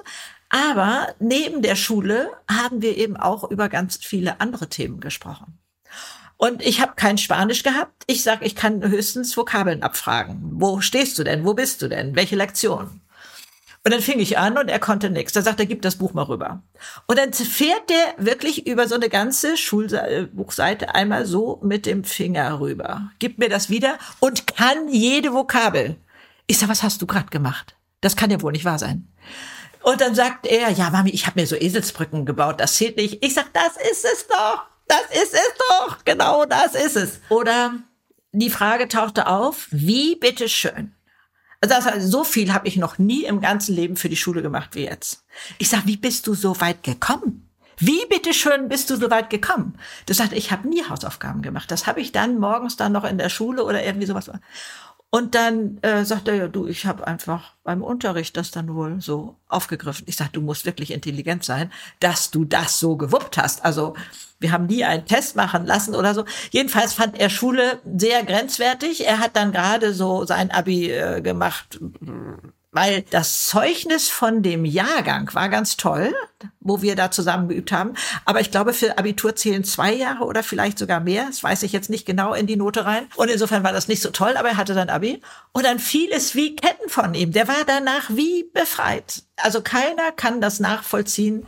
Aber 0.56 1.14
neben 1.20 1.62
der 1.62 1.76
Schule 1.76 2.30
haben 2.50 2.82
wir 2.82 2.96
eben 2.96 3.18
auch 3.18 3.52
über 3.52 3.68
ganz 3.68 3.98
viele 4.02 4.40
andere 4.40 4.70
Themen 4.70 5.02
gesprochen. 5.02 5.60
Und 6.38 6.62
ich 6.62 6.80
habe 6.80 6.94
kein 6.96 7.18
Spanisch 7.18 7.62
gehabt. 7.62 8.04
Ich 8.08 8.24
sag, 8.24 8.42
ich 8.42 8.56
kann 8.56 8.82
höchstens 8.82 9.36
Vokabeln 9.36 9.84
abfragen. 9.84 10.40
Wo 10.54 10.80
stehst 10.80 11.20
du 11.20 11.26
denn? 11.26 11.44
Wo 11.44 11.56
bist 11.56 11.82
du 11.82 11.90
denn? 11.90 12.16
Welche 12.16 12.38
Lektion? 12.38 13.02
Und 13.84 13.94
dann 13.94 14.00
fing 14.00 14.20
ich 14.20 14.38
an 14.38 14.58
und 14.58 14.70
er 14.70 14.80
konnte 14.80 15.10
nichts. 15.10 15.34
Da 15.34 15.42
sagt 15.42 15.60
er, 15.60 15.66
gib 15.66 15.82
das 15.82 15.98
Buch 15.98 16.14
mal 16.14 16.24
rüber. 16.24 16.64
Und 17.06 17.20
dann 17.20 17.34
fährt 17.34 17.90
der 17.90 18.26
wirklich 18.26 18.66
über 18.66 18.88
so 18.88 18.96
eine 18.96 19.10
ganze 19.10 19.58
Schulbuchseite 19.58 20.96
einmal 20.96 21.26
so 21.26 21.60
mit 21.64 21.86
dem 21.86 22.06
Finger 22.06 22.62
rüber. 22.62 23.12
Gibt 23.20 23.40
mir 23.40 23.50
das 23.50 23.70
wieder 23.70 23.98
und 24.22 24.48
kann 24.48 24.88
jede 24.88 25.34
Vokabel. 25.34 25.98
Ich 26.48 26.60
sag, 26.60 26.70
was 26.70 26.82
hast 26.82 27.02
du 27.02 27.08
gerade 27.08 27.30
gemacht? 27.30 27.76
Das 28.00 28.16
kann 28.16 28.32
ja 28.32 28.42
wohl 28.42 28.54
nicht 28.54 28.66
wahr 28.66 28.80
sein. 28.80 29.10
Und 29.86 30.02
dann 30.02 30.16
sagt 30.16 30.48
er, 30.48 30.72
ja, 30.72 30.90
Mami, 30.90 31.12
ich 31.12 31.28
habe 31.28 31.40
mir 31.40 31.46
so 31.46 31.56
Eselsbrücken 31.56 32.26
gebaut, 32.26 32.60
das 32.60 32.74
zählt 32.74 32.98
nicht. 32.98 33.24
Ich 33.24 33.36
sag, 33.36 33.54
das 33.54 33.78
ist 33.92 34.04
es 34.04 34.26
doch. 34.26 34.66
Das 34.88 35.04
ist 35.12 35.32
es 35.32 35.54
doch. 35.70 36.04
Genau 36.04 36.46
das 36.46 36.74
ist 36.74 36.96
es. 36.96 37.20
Oder 37.30 37.76
die 38.32 38.50
Frage 38.50 38.88
tauchte 38.88 39.28
auf, 39.28 39.68
wie 39.70 40.16
bitteschön. 40.16 40.96
Also 41.62 41.76
so 42.00 42.24
viel 42.24 42.52
habe 42.52 42.68
ich 42.68 42.78
noch 42.78 42.98
nie 42.98 43.26
im 43.26 43.42
ganzen 43.42 43.76
Leben 43.76 43.96
für 43.96 44.10
die 44.10 44.18
Schule 44.18 44.42
gemacht 44.42 44.74
wie 44.74 44.86
jetzt. 44.86 45.24
Ich 45.60 45.70
sag, 45.70 45.86
wie 45.86 45.98
bist 45.98 46.26
du 46.26 46.34
so 46.34 46.60
weit 46.62 46.82
gekommen? 46.82 47.48
Wie 47.78 48.08
bitteschön 48.10 48.70
bist 48.70 48.90
du 48.90 48.96
so 48.96 49.12
weit 49.12 49.30
gekommen? 49.30 49.78
Du 50.08 50.16
sagst, 50.16 50.34
ich 50.34 50.52
habe 50.52 50.68
nie 50.68 50.84
Hausaufgaben 50.84 51.44
gemacht. 51.44 51.70
Das 51.70 51.86
habe 51.86 52.02
ich 52.02 52.12
dann 52.12 52.40
morgens 52.40 52.76
dann 52.76 52.92
noch 52.92 53.04
in 53.04 53.20
der 53.20 53.30
Schule 53.30 53.64
oder 53.64 53.84
irgendwie 53.84 54.08
sowas. 54.08 54.32
Und 55.10 55.34
dann 55.34 55.78
äh, 55.82 56.04
sagt 56.04 56.28
er, 56.28 56.36
ja, 56.36 56.48
du, 56.48 56.68
ich 56.68 56.86
habe 56.86 57.08
einfach 57.08 57.54
beim 57.64 57.82
Unterricht 57.82 58.36
das 58.36 58.52
dann 58.52 58.76
wohl 58.76 59.00
so 59.00 59.36
aufgegriffen. 59.48 60.06
Ich 60.08 60.18
sage, 60.18 60.32
du 60.34 60.42
musst 60.42 60.66
wirklich 60.66 60.92
intelligent 60.92 61.46
sein, 61.46 61.72
dass 62.02 62.32
du 62.32 62.44
das 62.44 62.80
so 62.80 62.98
gewuppt 62.98 63.38
hast. 63.38 63.64
Also 63.64 63.96
wir 64.40 64.52
haben 64.52 64.66
nie 64.66 64.84
einen 64.84 65.06
Test 65.06 65.38
machen 65.38 65.66
lassen 65.66 65.96
oder 65.96 66.14
so. 66.14 66.26
Jedenfalls 66.52 66.94
fand 66.94 67.18
er 67.18 67.30
Schule 67.30 67.80
sehr 67.98 68.24
grenzwertig. 68.26 69.06
Er 69.06 69.20
hat 69.20 69.38
dann 69.38 69.54
gerade 69.54 69.94
so 69.94 70.26
sein 70.26 70.52
Abi 70.52 70.92
äh, 70.92 71.22
gemacht 71.22 71.80
weil 72.76 73.04
das 73.10 73.48
Zeugnis 73.48 74.10
von 74.10 74.44
dem 74.44 74.66
Jahrgang 74.66 75.34
war 75.34 75.48
ganz 75.48 75.78
toll, 75.78 76.14
wo 76.60 76.82
wir 76.82 76.98
da 76.98 77.10
zusammen 77.10 77.48
geübt 77.48 77.72
haben. 77.72 77.94
Aber 78.26 78.42
ich 78.42 78.52
glaube, 78.52 78.74
für 78.74 78.98
Abitur 78.98 79.34
zählen 79.34 79.64
zwei 79.64 79.94
Jahre 79.94 80.26
oder 80.26 80.44
vielleicht 80.44 80.78
sogar 80.78 81.00
mehr. 81.00 81.28
Das 81.28 81.42
weiß 81.42 81.64
ich 81.64 81.72
jetzt 81.72 81.90
nicht 81.90 82.06
genau 82.06 82.34
in 82.34 82.48
die 82.48 82.58
Note 82.58 82.84
rein. 82.84 83.08
Und 83.16 83.30
insofern 83.30 83.64
war 83.64 83.72
das 83.72 83.88
nicht 83.88 84.02
so 84.02 84.10
toll, 84.10 84.36
aber 84.36 84.50
er 84.50 84.58
hatte 84.58 84.74
sein 84.74 84.90
Abi. 84.90 85.22
Und 85.54 85.64
dann 85.64 85.80
fiel 85.80 86.10
es 86.12 86.36
wie 86.36 86.58
Ketten 86.58 86.90
von 86.90 87.14
ihm. 87.14 87.32
Der 87.32 87.48
war 87.48 87.64
danach 87.66 88.10
wie 88.10 88.44
befreit. 88.54 89.24
Also 89.38 89.62
keiner 89.62 90.12
kann 90.14 90.42
das 90.42 90.60
nachvollziehen. 90.60 91.48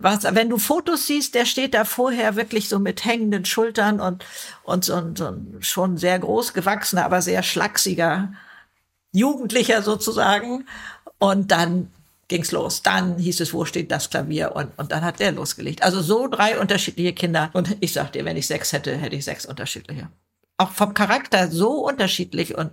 Was, 0.00 0.24
wenn 0.24 0.50
du 0.50 0.58
Fotos 0.58 1.06
siehst, 1.06 1.36
der 1.36 1.44
steht 1.44 1.72
da 1.72 1.84
vorher 1.84 2.34
wirklich 2.34 2.68
so 2.68 2.80
mit 2.80 3.04
hängenden 3.04 3.44
Schultern 3.44 4.00
und, 4.00 4.24
und 4.64 4.84
so, 4.84 4.96
und 4.96 5.18
so 5.18 5.26
ein 5.26 5.58
schon 5.60 5.98
sehr 5.98 6.18
groß 6.18 6.52
gewachsener, 6.52 7.04
aber 7.04 7.22
sehr 7.22 7.44
schlachsiger 7.44 8.32
Jugendlicher 9.18 9.82
sozusagen. 9.82 10.66
Und 11.18 11.50
dann 11.50 11.90
ging's 12.28 12.52
los. 12.52 12.82
Dann 12.82 13.18
hieß 13.18 13.40
es, 13.40 13.52
wo 13.52 13.64
steht 13.64 13.90
das 13.90 14.10
Klavier? 14.10 14.54
Und, 14.54 14.70
und 14.78 14.92
dann 14.92 15.04
hat 15.04 15.20
der 15.20 15.32
losgelegt. 15.32 15.82
Also 15.82 16.00
so 16.00 16.28
drei 16.28 16.58
unterschiedliche 16.58 17.12
Kinder. 17.12 17.50
Und 17.54 17.76
ich 17.80 17.92
sag 17.92 18.12
dir, 18.12 18.24
wenn 18.24 18.36
ich 18.36 18.46
sechs 18.46 18.72
hätte, 18.72 18.96
hätte 18.96 19.16
ich 19.16 19.24
sechs 19.24 19.46
unterschiedliche. 19.46 20.08
Auch 20.58 20.70
vom 20.70 20.94
Charakter 20.94 21.48
so 21.50 21.86
unterschiedlich 21.86 22.56
und 22.56 22.70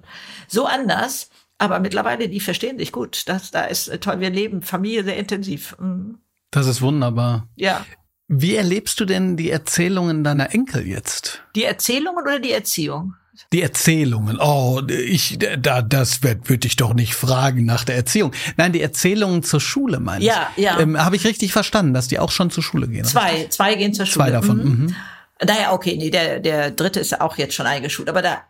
so 0.48 0.66
anders. 0.66 1.30
Aber 1.58 1.80
mittlerweile, 1.80 2.28
die 2.28 2.40
verstehen 2.40 2.78
sich 2.78 2.92
gut. 2.92 3.28
Das, 3.28 3.52
da 3.52 3.66
ist 3.66 3.92
toll. 4.02 4.20
Wir 4.20 4.30
leben 4.30 4.62
Familie 4.62 5.04
sehr 5.04 5.18
intensiv. 5.18 5.76
Mhm. 5.80 6.20
Das 6.52 6.68
ist 6.68 6.82
wunderbar. 6.82 7.48
Ja. 7.56 7.86
Wie 8.28 8.56
erlebst 8.56 9.00
du 9.00 9.06
denn 9.06 9.38
die 9.38 9.52
Erzählungen 9.52 10.24
deiner 10.24 10.54
Enkel 10.54 10.86
jetzt? 10.88 11.44
Die 11.56 11.64
Erzählungen 11.64 12.24
oder 12.24 12.40
die 12.40 12.52
Erziehung? 12.52 13.16
Die 13.54 13.62
Erzählungen. 13.62 14.40
Oh, 14.40 14.82
ich, 14.88 15.38
da, 15.40 15.82
das 15.82 16.24
würde 16.24 16.68
ich 16.68 16.76
doch 16.76 16.94
nicht 16.94 17.16
fragen 17.16 17.66
nach 17.66 17.84
der 17.84 17.96
Erziehung. 17.96 18.32
Nein, 18.58 18.74
die 18.74 18.82
Erzählungen 18.82 19.44
zur 19.44 19.62
Schule 19.62 20.00
meine 20.00 20.22
ich. 20.22 20.28
Ja, 20.28 20.50
ja. 20.56 20.80
Ähm, 20.80 20.98
Habe 20.98 21.16
ich 21.16 21.26
richtig 21.26 21.52
verstanden, 21.54 21.94
dass 21.94 22.08
die 22.08 22.20
auch 22.20 22.32
schon 22.32 22.50
zur 22.50 22.64
Schule 22.64 22.88
gehen? 22.88 23.06
Zwei, 23.06 23.32
richtig? 23.32 23.52
zwei 23.52 23.76
gehen 23.76 23.94
zur 23.94 24.06
Schule. 24.06 24.26
Zwei 24.26 24.32
davon. 24.32 24.58
Mhm. 24.58 24.86
Mhm. 24.86 24.96
Naja, 25.44 25.74
okay, 25.74 25.98
nee, 25.98 26.10
der, 26.10 26.40
der 26.40 26.72
dritte 26.72 27.02
ist 27.02 27.20
auch 27.20 27.38
jetzt 27.38 27.56
schon 27.56 27.66
eingeschult, 27.66 28.08
aber 28.08 28.22
da, 28.22 28.44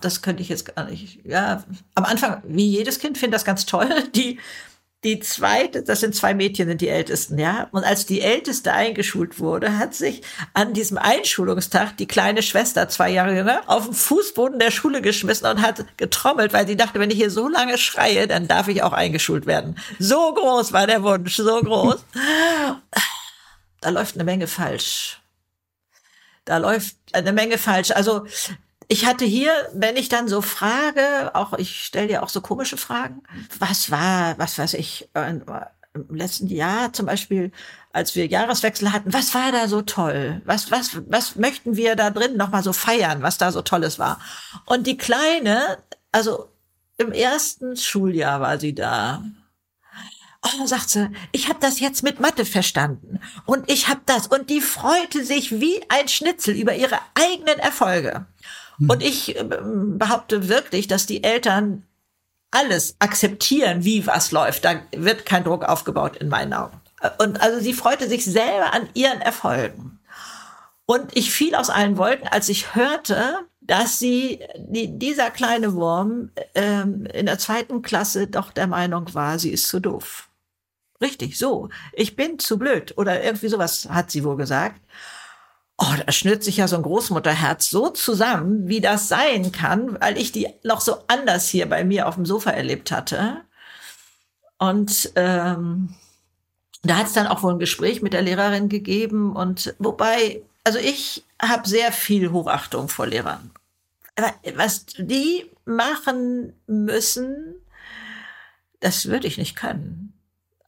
das 0.00 0.22
könnte 0.22 0.42
ich 0.42 0.48
jetzt 0.48 0.74
gar 0.74 0.88
nicht, 0.88 1.20
ja, 1.24 1.64
am 1.94 2.04
Anfang, 2.04 2.42
wie 2.46 2.66
jedes 2.66 2.98
Kind, 2.98 3.18
finde 3.18 3.34
das 3.34 3.44
ganz 3.44 3.66
toll, 3.66 3.88
die, 4.14 4.38
die 5.02 5.18
zweite, 5.20 5.82
das 5.82 6.00
sind 6.00 6.14
zwei 6.14 6.34
Mädchen, 6.34 6.76
die 6.76 6.88
ältesten, 6.88 7.38
ja. 7.38 7.68
Und 7.72 7.84
als 7.84 8.04
die 8.04 8.20
älteste 8.20 8.72
eingeschult 8.74 9.38
wurde, 9.38 9.78
hat 9.78 9.94
sich 9.94 10.22
an 10.52 10.74
diesem 10.74 10.98
Einschulungstag 10.98 11.96
die 11.96 12.06
kleine 12.06 12.42
Schwester, 12.42 12.86
zwei 12.90 13.08
Jahre 13.08 13.34
jünger, 13.34 13.62
auf 13.66 13.86
den 13.86 13.94
Fußboden 13.94 14.58
der 14.58 14.70
Schule 14.70 15.00
geschmissen 15.00 15.46
und 15.46 15.62
hat 15.62 15.86
getrommelt, 15.96 16.52
weil 16.52 16.66
sie 16.66 16.76
dachte, 16.76 17.00
wenn 17.00 17.10
ich 17.10 17.16
hier 17.16 17.30
so 17.30 17.48
lange 17.48 17.78
schreie, 17.78 18.26
dann 18.26 18.46
darf 18.46 18.68
ich 18.68 18.82
auch 18.82 18.92
eingeschult 18.92 19.46
werden. 19.46 19.78
So 19.98 20.34
groß 20.34 20.74
war 20.74 20.86
der 20.86 21.02
Wunsch, 21.02 21.36
so 21.36 21.60
groß. 21.62 22.04
Da 23.80 23.88
läuft 23.88 24.16
eine 24.16 24.24
Menge 24.24 24.46
falsch. 24.46 25.22
Da 26.44 26.58
läuft 26.58 26.96
eine 27.12 27.32
Menge 27.32 27.56
falsch. 27.56 27.90
Also 27.92 28.26
ich 28.90 29.06
hatte 29.06 29.24
hier, 29.24 29.52
wenn 29.72 29.96
ich 29.96 30.08
dann 30.08 30.26
so 30.26 30.42
frage, 30.42 31.30
auch 31.34 31.52
ich 31.52 31.84
stelle 31.84 32.08
dir 32.08 32.24
auch 32.24 32.28
so 32.28 32.40
komische 32.40 32.76
Fragen, 32.76 33.22
was 33.60 33.92
war, 33.92 34.36
was 34.36 34.58
weiß 34.58 34.74
ich, 34.74 35.08
im 35.14 36.16
letzten 36.16 36.48
Jahr 36.48 36.92
zum 36.92 37.06
Beispiel, 37.06 37.52
als 37.92 38.16
wir 38.16 38.26
Jahreswechsel 38.26 38.92
hatten, 38.92 39.12
was 39.12 39.32
war 39.32 39.52
da 39.52 39.68
so 39.68 39.82
toll? 39.82 40.42
Was, 40.44 40.72
was, 40.72 40.98
was 41.06 41.36
möchten 41.36 41.76
wir 41.76 41.94
da 41.94 42.10
drin 42.10 42.36
nochmal 42.36 42.64
so 42.64 42.72
feiern, 42.72 43.22
was 43.22 43.38
da 43.38 43.52
so 43.52 43.62
Tolles 43.62 44.00
war? 44.00 44.20
Und 44.66 44.88
die 44.88 44.96
Kleine, 44.96 45.78
also 46.10 46.48
im 46.98 47.12
ersten 47.12 47.76
Schuljahr 47.76 48.40
war 48.40 48.58
sie 48.58 48.74
da. 48.74 49.22
Oh, 50.42 50.66
sagt 50.66 50.90
sie, 50.90 51.10
ich 51.30 51.48
habe 51.48 51.60
das 51.60 51.78
jetzt 51.78 52.02
mit 52.02 52.18
Mathe 52.18 52.44
verstanden 52.44 53.20
und 53.46 53.70
ich 53.70 53.86
habe 53.86 54.00
das 54.06 54.26
und 54.26 54.50
die 54.50 54.62
freute 54.62 55.24
sich 55.24 55.60
wie 55.60 55.80
ein 55.88 56.08
Schnitzel 56.08 56.56
über 56.56 56.74
ihre 56.74 56.98
eigenen 57.14 57.60
Erfolge. 57.60 58.26
Und 58.88 59.02
ich 59.02 59.36
äh, 59.36 59.44
behaupte 59.44 60.48
wirklich, 60.48 60.86
dass 60.86 61.06
die 61.06 61.22
Eltern 61.22 61.84
alles 62.50 62.96
akzeptieren, 62.98 63.84
wie 63.84 64.06
was 64.06 64.32
läuft. 64.32 64.64
Da 64.64 64.82
wird 64.92 65.26
kein 65.26 65.44
Druck 65.44 65.64
aufgebaut 65.64 66.16
in 66.16 66.28
meinen 66.28 66.52
Augen. 66.52 66.80
Und 67.18 67.40
also 67.40 67.60
sie 67.60 67.72
freute 67.72 68.08
sich 68.08 68.24
selber 68.24 68.74
an 68.74 68.88
ihren 68.94 69.20
Erfolgen. 69.20 70.00
Und 70.86 71.16
ich 71.16 71.30
fiel 71.30 71.54
aus 71.54 71.70
allen 71.70 71.96
Wolken, 71.96 72.26
als 72.28 72.48
ich 72.48 72.74
hörte, 72.74 73.38
dass 73.60 74.00
sie, 74.00 74.40
die, 74.56 74.98
dieser 74.98 75.30
kleine 75.30 75.74
Wurm 75.74 76.30
ähm, 76.54 77.06
in 77.06 77.26
der 77.26 77.38
zweiten 77.38 77.82
Klasse 77.82 78.26
doch 78.26 78.50
der 78.50 78.66
Meinung 78.66 79.14
war, 79.14 79.38
sie 79.38 79.50
ist 79.50 79.68
zu 79.68 79.78
doof. 79.78 80.28
Richtig, 81.00 81.38
so. 81.38 81.68
Ich 81.92 82.16
bin 82.16 82.38
zu 82.38 82.58
blöd 82.58 82.98
oder 82.98 83.22
irgendwie 83.22 83.48
sowas 83.48 83.88
hat 83.88 84.10
sie 84.10 84.24
wohl 84.24 84.36
gesagt. 84.36 84.80
Oh, 85.82 85.94
da 86.04 86.12
schnürt 86.12 86.44
sich 86.44 86.58
ja 86.58 86.68
so 86.68 86.76
ein 86.76 86.82
Großmutterherz 86.82 87.70
so 87.70 87.88
zusammen, 87.88 88.68
wie 88.68 88.82
das 88.82 89.08
sein 89.08 89.50
kann, 89.50 89.98
weil 89.98 90.18
ich 90.18 90.30
die 90.30 90.46
noch 90.62 90.82
so 90.82 90.98
anders 91.06 91.48
hier 91.48 91.66
bei 91.70 91.84
mir 91.84 92.06
auf 92.06 92.16
dem 92.16 92.26
Sofa 92.26 92.50
erlebt 92.50 92.92
hatte. 92.92 93.40
Und 94.58 95.10
ähm, 95.16 95.94
da 96.82 96.96
hat 96.96 97.06
es 97.06 97.14
dann 97.14 97.26
auch 97.26 97.42
wohl 97.42 97.54
ein 97.54 97.58
Gespräch 97.58 98.02
mit 98.02 98.12
der 98.12 98.20
Lehrerin 98.20 98.68
gegeben. 98.68 99.34
Und 99.34 99.74
wobei, 99.78 100.42
also 100.64 100.78
ich 100.78 101.24
habe 101.40 101.66
sehr 101.66 101.92
viel 101.92 102.30
Hochachtung 102.30 102.90
vor 102.90 103.06
Lehrern. 103.06 103.50
Aber 104.16 104.34
was 104.56 104.84
die 104.98 105.50
machen 105.64 106.52
müssen, 106.66 107.54
das 108.80 109.06
würde 109.06 109.28
ich 109.28 109.38
nicht 109.38 109.56
können. 109.56 110.12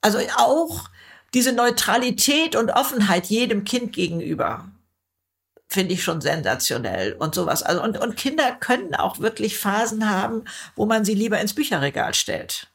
Also 0.00 0.20
auch 0.38 0.88
diese 1.34 1.52
Neutralität 1.52 2.56
und 2.56 2.70
Offenheit 2.70 3.26
jedem 3.26 3.64
Kind 3.64 3.92
gegenüber 3.92 4.71
finde 5.72 5.94
ich 5.94 6.02
schon 6.02 6.20
sensationell 6.20 7.14
und 7.14 7.34
sowas. 7.34 7.62
Also 7.62 7.82
und, 7.82 7.98
und 7.98 8.16
Kinder 8.16 8.52
können 8.58 8.94
auch 8.94 9.20
wirklich 9.20 9.58
Phasen 9.58 10.08
haben, 10.08 10.44
wo 10.76 10.86
man 10.86 11.04
sie 11.04 11.14
lieber 11.14 11.40
ins 11.40 11.54
Bücherregal 11.54 12.14
stellt. 12.14 12.68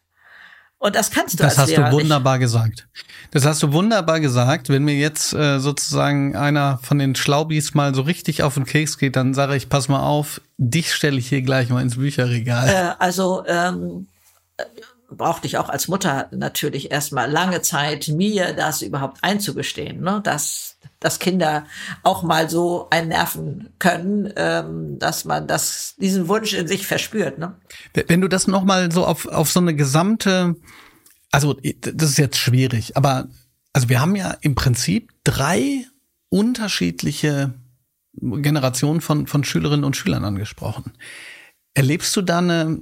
Und 0.79 0.95
das 0.95 1.09
kannst 1.09 1.39
du 1.39 1.43
das 1.43 1.57
als 1.57 1.69
Lehrer 1.69 1.85
hast 1.85 1.93
du 1.93 1.97
wunderbar 1.97 2.37
nicht. 2.37 2.45
gesagt. 2.45 2.67
Das 2.67 2.75
hast 2.75 2.83
du 2.83 2.87
wunderbar 2.87 3.19
gesagt. 3.19 3.31
Das 3.31 3.45
hast 3.45 3.63
du 3.63 3.73
wunderbar 3.73 4.19
gesagt. 4.19 4.69
Wenn 4.69 4.83
mir 4.83 4.95
jetzt 4.95 5.33
äh, 5.33 5.59
sozusagen 5.59 6.35
einer 6.35 6.79
von 6.83 6.99
den 6.99 7.15
Schlaubis 7.15 7.73
mal 7.73 7.95
so 7.95 8.03
richtig 8.03 8.43
auf 8.43 8.53
den 8.53 8.65
Keks 8.65 8.97
geht, 8.97 9.15
dann 9.15 9.33
sage 9.33 9.55
ich, 9.55 9.69
pass 9.69 9.89
mal 9.89 10.01
auf, 10.01 10.39
dich 10.57 10.93
stelle 10.93 11.17
ich 11.17 11.29
hier 11.29 11.41
gleich 11.41 11.69
mal 11.69 11.81
ins 11.81 11.97
Bücherregal. 11.97 12.69
Äh, 12.69 12.93
also 12.99 13.43
ähm, 13.47 14.07
brauchte 15.09 15.47
ich 15.47 15.57
auch 15.57 15.69
als 15.69 15.87
Mutter 15.87 16.27
natürlich 16.31 16.91
erstmal 16.91 17.29
lange 17.29 17.61
Zeit, 17.61 18.07
mir 18.09 18.53
das 18.53 18.81
überhaupt 18.81 19.23
einzugestehen, 19.23 20.01
ne? 20.01 20.21
dass, 20.23 20.76
dass 20.99 21.19
Kinder 21.19 21.65
auch 22.03 22.23
mal 22.23 22.49
so 22.49 22.87
einen 22.89 23.09
nerven 23.09 23.69
können, 23.79 24.33
ähm, 24.35 24.97
dass 24.99 25.25
man 25.25 25.47
das, 25.47 25.95
diesen 25.97 26.27
Wunsch 26.27 26.53
in 26.53 26.67
sich 26.67 26.87
verspürt. 26.87 27.37
Ne? 27.37 27.55
Wenn 27.93 28.21
du 28.21 28.27
das 28.27 28.47
nochmal 28.47 28.91
so 28.91 29.05
auf, 29.05 29.27
auf 29.27 29.51
so 29.51 29.59
eine 29.59 29.75
gesamte, 29.75 30.55
also 31.31 31.55
das 31.81 32.09
ist 32.09 32.17
jetzt 32.17 32.37
schwierig, 32.37 32.97
aber 32.97 33.27
also 33.73 33.89
wir 33.89 34.01
haben 34.01 34.15
ja 34.15 34.35
im 34.41 34.55
Prinzip 34.55 35.11
drei 35.23 35.85
unterschiedliche 36.29 37.53
Generationen 38.13 39.01
von, 39.01 39.27
von 39.27 39.43
Schülerinnen 39.43 39.83
und 39.83 39.95
Schülern 39.95 40.25
angesprochen. 40.25 40.93
Erlebst 41.75 42.15
du 42.15 42.23
da 42.23 42.39
eine 42.39 42.81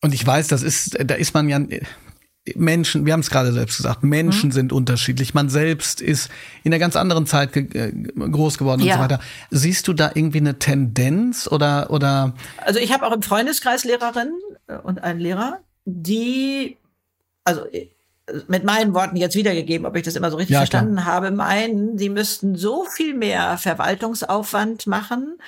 und 0.00 0.14
ich 0.14 0.26
weiß, 0.26 0.48
das 0.48 0.62
ist, 0.62 0.98
da 1.04 1.14
ist 1.14 1.32
man 1.32 1.48
ja 1.48 1.60
Menschen, 2.56 3.06
wir 3.06 3.12
haben 3.12 3.20
es 3.20 3.30
gerade 3.30 3.52
selbst 3.52 3.76
gesagt, 3.76 4.02
Menschen 4.02 4.48
mhm. 4.48 4.52
sind 4.52 4.72
unterschiedlich. 4.72 5.32
Man 5.32 5.48
selbst 5.48 6.00
ist 6.00 6.28
in 6.64 6.72
einer 6.72 6.80
ganz 6.80 6.96
anderen 6.96 7.26
Zeit 7.26 7.52
ge 7.52 7.68
äh, 7.72 7.92
groß 7.92 8.58
geworden 8.58 8.82
ja. 8.82 8.94
und 8.94 8.98
so 8.98 9.04
weiter. 9.04 9.20
Siehst 9.50 9.86
du 9.86 9.92
da 9.92 10.10
irgendwie 10.14 10.38
eine 10.38 10.58
Tendenz 10.58 11.46
oder 11.46 11.90
oder? 11.90 12.34
Also 12.58 12.80
ich 12.80 12.92
habe 12.92 13.06
auch 13.06 13.12
im 13.12 13.22
Freundeskreis 13.22 13.84
Lehrerinnen 13.84 14.40
äh, 14.66 14.76
und 14.76 15.04
einen 15.04 15.20
Lehrer, 15.20 15.60
die 15.84 16.76
also 17.44 17.64
äh, 17.66 17.90
mit 18.48 18.64
meinen 18.64 18.94
Worten 18.94 19.16
jetzt 19.16 19.36
wiedergegeben, 19.36 19.86
ob 19.86 19.96
ich 19.96 20.02
das 20.02 20.16
immer 20.16 20.30
so 20.30 20.36
richtig 20.36 20.54
ja, 20.54 20.60
verstanden 20.60 20.94
klar. 20.94 21.06
habe, 21.06 21.30
meinen, 21.32 21.98
sie 21.98 22.08
müssten 22.08 22.56
so 22.56 22.84
viel 22.84 23.14
mehr 23.14 23.58
Verwaltungsaufwand 23.58 24.86
machen, 24.86 25.38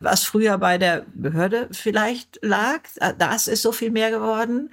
was 0.00 0.24
früher 0.24 0.56
bei 0.58 0.78
der 0.78 1.04
Behörde 1.14 1.68
vielleicht 1.72 2.38
lag. 2.42 2.80
Das 3.18 3.48
ist 3.48 3.62
so 3.62 3.72
viel 3.72 3.90
mehr 3.90 4.10
geworden. 4.10 4.70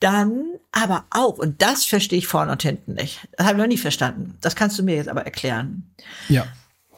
Dann 0.00 0.44
aber 0.70 1.04
auch, 1.10 1.38
und 1.38 1.60
das 1.60 1.84
verstehe 1.84 2.18
ich 2.18 2.28
vorne 2.28 2.52
und 2.52 2.62
hinten 2.62 2.94
nicht. 2.94 3.20
Das 3.36 3.46
habe 3.46 3.56
ich 3.56 3.62
noch 3.62 3.68
nie 3.68 3.78
verstanden. 3.78 4.36
Das 4.40 4.54
kannst 4.54 4.78
du 4.78 4.82
mir 4.82 4.96
jetzt 4.96 5.08
aber 5.08 5.24
erklären. 5.24 5.90
Ja. 6.28 6.46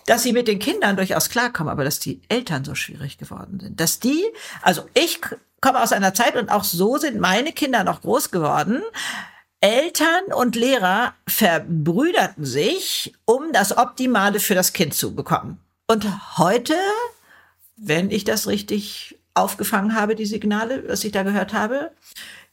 Dass 0.06 0.22
sie 0.22 0.32
mit 0.32 0.48
den 0.48 0.58
Kindern 0.58 0.96
durchaus 0.96 1.30
klarkommen, 1.30 1.70
aber 1.72 1.84
dass 1.84 1.98
die 1.98 2.20
Eltern 2.28 2.64
so 2.64 2.74
schwierig 2.74 3.16
geworden 3.16 3.60
sind. 3.60 3.80
Dass 3.80 4.00
die, 4.00 4.24
also 4.62 4.82
ich 4.94 5.20
komme 5.60 5.82
aus 5.82 5.92
einer 5.92 6.14
Zeit 6.14 6.36
und 6.36 6.50
auch 6.50 6.64
so 6.64 6.98
sind 6.98 7.20
meine 7.20 7.52
Kinder 7.52 7.84
noch 7.84 8.02
groß 8.02 8.30
geworden, 8.30 8.82
Eltern 9.60 10.32
und 10.34 10.56
Lehrer 10.56 11.14
verbrüderten 11.26 12.46
sich, 12.46 13.14
um 13.26 13.52
das 13.52 13.76
Optimale 13.76 14.40
für 14.40 14.54
das 14.54 14.72
Kind 14.72 14.94
zu 14.94 15.14
bekommen. 15.14 15.60
Und 15.86 16.06
heute, 16.38 16.74
wenn 17.76 18.10
ich 18.10 18.24
das 18.24 18.46
richtig 18.46 19.18
aufgefangen 19.34 19.94
habe, 19.94 20.16
die 20.16 20.24
Signale, 20.24 20.88
was 20.88 21.04
ich 21.04 21.12
da 21.12 21.24
gehört 21.24 21.52
habe, 21.52 21.92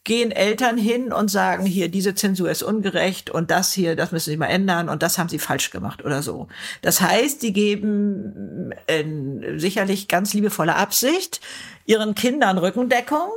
gehen 0.07 0.31
Eltern 0.31 0.77
hin 0.77 1.13
und 1.13 1.29
sagen, 1.29 1.67
hier, 1.67 1.89
diese 1.89 2.15
Zensur 2.15 2.49
ist 2.49 2.63
ungerecht 2.63 3.29
und 3.29 3.51
das 3.51 3.71
hier, 3.73 3.95
das 3.95 4.11
müssen 4.11 4.31
Sie 4.31 4.37
mal 4.37 4.47
ändern 4.47 4.89
und 4.89 5.03
das 5.03 5.19
haben 5.19 5.29
Sie 5.29 5.37
falsch 5.37 5.69
gemacht 5.69 6.03
oder 6.03 6.23
so. 6.23 6.47
Das 6.81 7.01
heißt, 7.01 7.43
die 7.43 7.53
geben 7.53 8.73
in 8.87 9.59
sicherlich 9.59 10.07
ganz 10.07 10.33
liebevoller 10.33 10.77
Absicht 10.77 11.41
ihren 11.85 12.15
Kindern 12.15 12.57
Rückendeckung 12.57 13.29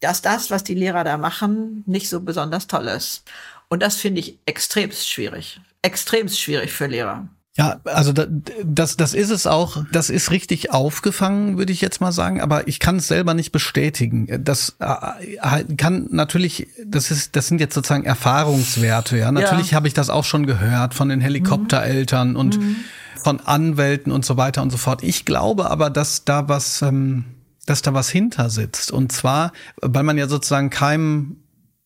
dass 0.00 0.22
das, 0.22 0.50
was 0.50 0.64
die 0.64 0.74
Lehrer 0.74 1.04
da 1.04 1.18
machen, 1.18 1.84
nicht 1.86 2.08
so 2.08 2.20
besonders 2.20 2.66
toll 2.66 2.88
ist. 2.88 3.24
Und 3.68 3.82
das 3.82 3.96
finde 3.96 4.20
ich 4.20 4.38
extremst 4.46 5.08
schwierig. 5.08 5.60
Extremst 5.82 6.40
schwierig 6.40 6.72
für 6.72 6.86
Lehrer. 6.86 7.28
Ja, 7.56 7.80
also 7.84 8.12
das, 8.12 8.96
das 8.96 9.12
ist 9.12 9.30
es 9.30 9.46
auch, 9.46 9.84
das 9.90 10.08
ist 10.08 10.30
richtig 10.30 10.70
aufgefangen, 10.70 11.58
würde 11.58 11.72
ich 11.72 11.80
jetzt 11.80 12.00
mal 12.00 12.12
sagen, 12.12 12.40
aber 12.40 12.68
ich 12.68 12.78
kann 12.78 12.96
es 12.96 13.08
selber 13.08 13.34
nicht 13.34 13.50
bestätigen. 13.50 14.28
Das 14.44 14.76
äh, 14.78 15.64
kann 15.76 16.06
natürlich, 16.10 16.68
das 16.86 17.10
ist, 17.10 17.34
das 17.34 17.48
sind 17.48 17.60
jetzt 17.60 17.74
sozusagen 17.74 18.04
Erfahrungswerte, 18.04 19.18
ja. 19.18 19.32
Natürlich 19.32 19.72
ja. 19.72 19.76
habe 19.76 19.88
ich 19.88 19.94
das 19.94 20.10
auch 20.10 20.24
schon 20.24 20.46
gehört 20.46 20.94
von 20.94 21.08
den 21.08 21.20
Helikoptereltern 21.20 22.30
mhm. 22.30 22.36
und 22.36 22.60
mhm. 22.60 22.76
von 23.22 23.40
Anwälten 23.40 24.12
und 24.12 24.24
so 24.24 24.36
weiter 24.36 24.62
und 24.62 24.70
so 24.70 24.78
fort. 24.78 25.02
Ich 25.02 25.24
glaube 25.24 25.70
aber, 25.70 25.90
dass 25.90 26.24
da 26.24 26.48
was, 26.48 26.82
ähm, 26.82 27.24
dass 27.66 27.82
da 27.82 27.92
was 27.94 28.08
hinter 28.08 28.48
sitzt. 28.48 28.92
Und 28.92 29.10
zwar, 29.10 29.52
weil 29.82 30.04
man 30.04 30.16
ja 30.16 30.28
sozusagen 30.28 30.70
keinem 30.70 31.36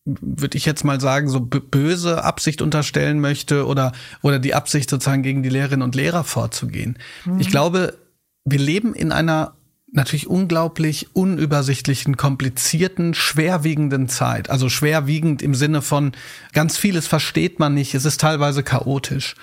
würde 0.05 0.57
ich 0.57 0.65
jetzt 0.65 0.83
mal 0.83 1.01
sagen, 1.01 1.29
so 1.29 1.39
böse 1.39 2.23
Absicht 2.23 2.61
unterstellen 2.61 3.19
möchte 3.19 3.65
oder, 3.65 3.91
oder 4.21 4.39
die 4.39 4.53
Absicht 4.53 4.89
sozusagen 4.89 5.23
gegen 5.23 5.41
die 5.41 5.49
Lehrerinnen 5.49 5.81
und 5.81 5.95
Lehrer 5.95 6.23
vorzugehen. 6.23 6.99
Mhm. 7.25 7.39
Ich 7.39 7.49
glaube, 7.49 7.97
wir 8.45 8.59
leben 8.59 8.93
in 8.93 9.11
einer 9.11 9.55
natürlich 9.95 10.27
unglaublich 10.27 11.07
unübersichtlichen, 11.13 12.17
komplizierten, 12.17 13.13
schwerwiegenden 13.13 14.07
Zeit. 14.07 14.49
Also 14.49 14.69
schwerwiegend 14.69 15.41
im 15.41 15.55
Sinne 15.55 15.81
von 15.81 16.11
ganz 16.53 16.77
vieles 16.77 17.07
versteht 17.07 17.59
man 17.59 17.73
nicht, 17.73 17.95
es 17.95 18.05
ist 18.05 18.21
teilweise 18.21 18.63
chaotisch. 18.63 19.35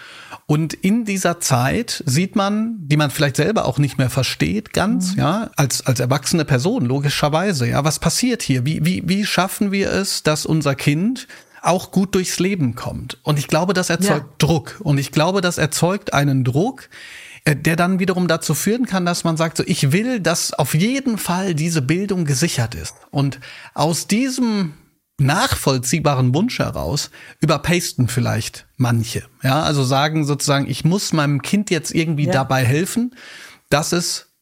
Und 0.46 0.74
in 0.74 1.04
dieser 1.04 1.40
Zeit 1.40 2.02
sieht 2.06 2.36
man, 2.36 2.76
die 2.78 2.96
man 2.96 3.10
vielleicht 3.10 3.36
selber 3.36 3.64
auch 3.64 3.78
nicht 3.78 3.98
mehr 3.98 4.10
versteht, 4.10 4.72
ganz, 4.72 5.12
mhm. 5.12 5.18
ja, 5.18 5.50
als, 5.56 5.86
als 5.86 6.00
erwachsene 6.00 6.44
Person, 6.44 6.84
logischerweise, 6.84 7.68
ja, 7.68 7.84
was 7.84 7.98
passiert 7.98 8.42
hier? 8.42 8.66
Wie, 8.66 8.84
wie, 8.84 9.02
wie 9.06 9.24
schaffen 9.24 9.72
wir 9.72 9.90
es, 9.90 10.22
dass 10.22 10.44
unser 10.44 10.74
Kind 10.74 11.28
auch 11.62 11.92
gut 11.92 12.14
durchs 12.14 12.38
Leben 12.38 12.74
kommt? 12.74 13.18
Und 13.22 13.38
ich 13.38 13.48
glaube, 13.48 13.72
das 13.72 13.88
erzeugt 13.88 14.26
ja. 14.42 14.46
Druck. 14.46 14.80
Und 14.80 14.98
ich 14.98 15.12
glaube, 15.12 15.40
das 15.40 15.58
erzeugt 15.58 16.12
einen 16.12 16.44
Druck, 16.44 16.88
der 17.46 17.76
dann 17.76 17.98
wiederum 17.98 18.28
dazu 18.28 18.54
führen 18.54 18.86
kann, 18.86 19.04
dass 19.04 19.24
man 19.24 19.36
sagt, 19.36 19.56
so 19.56 19.64
ich 19.66 19.92
will, 19.92 20.20
dass 20.20 20.52
auf 20.52 20.74
jeden 20.74 21.18
Fall 21.18 21.54
diese 21.54 21.82
Bildung 21.82 22.24
gesichert 22.24 22.74
ist. 22.74 22.94
Und 23.10 23.40
aus 23.74 24.06
diesem 24.06 24.74
nachvollziehbaren 25.18 26.34
Wunsch 26.34 26.58
heraus 26.58 27.10
überpasten 27.40 28.08
vielleicht 28.08 28.66
manche. 28.76 29.24
Ja, 29.42 29.62
also 29.62 29.82
sagen 29.84 30.24
sozusagen, 30.24 30.68
ich 30.68 30.84
muss 30.84 31.12
meinem 31.12 31.42
Kind 31.42 31.70
jetzt 31.70 31.94
irgendwie 31.94 32.26
ja. 32.26 32.32
dabei 32.32 32.64
helfen, 32.64 33.14
dass 33.68 33.92
es 33.92 34.32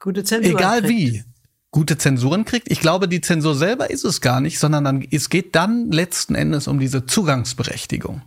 gute 0.00 0.24
Zensuren 0.24 0.56
egal 0.56 0.80
kriegt. 0.82 0.90
wie 0.90 1.24
gute 1.70 1.98
Zensuren 1.98 2.44
kriegt. 2.44 2.70
Ich 2.70 2.80
glaube, 2.80 3.08
die 3.08 3.20
Zensur 3.20 3.54
selber 3.54 3.90
ist 3.90 4.04
es 4.04 4.20
gar 4.20 4.40
nicht, 4.40 4.58
sondern 4.58 4.84
dann, 4.84 5.06
es 5.10 5.28
geht 5.28 5.54
dann 5.54 5.90
letzten 5.90 6.34
Endes 6.34 6.66
um 6.66 6.78
diese 6.78 7.04
Zugangsberechtigung. 7.04 8.22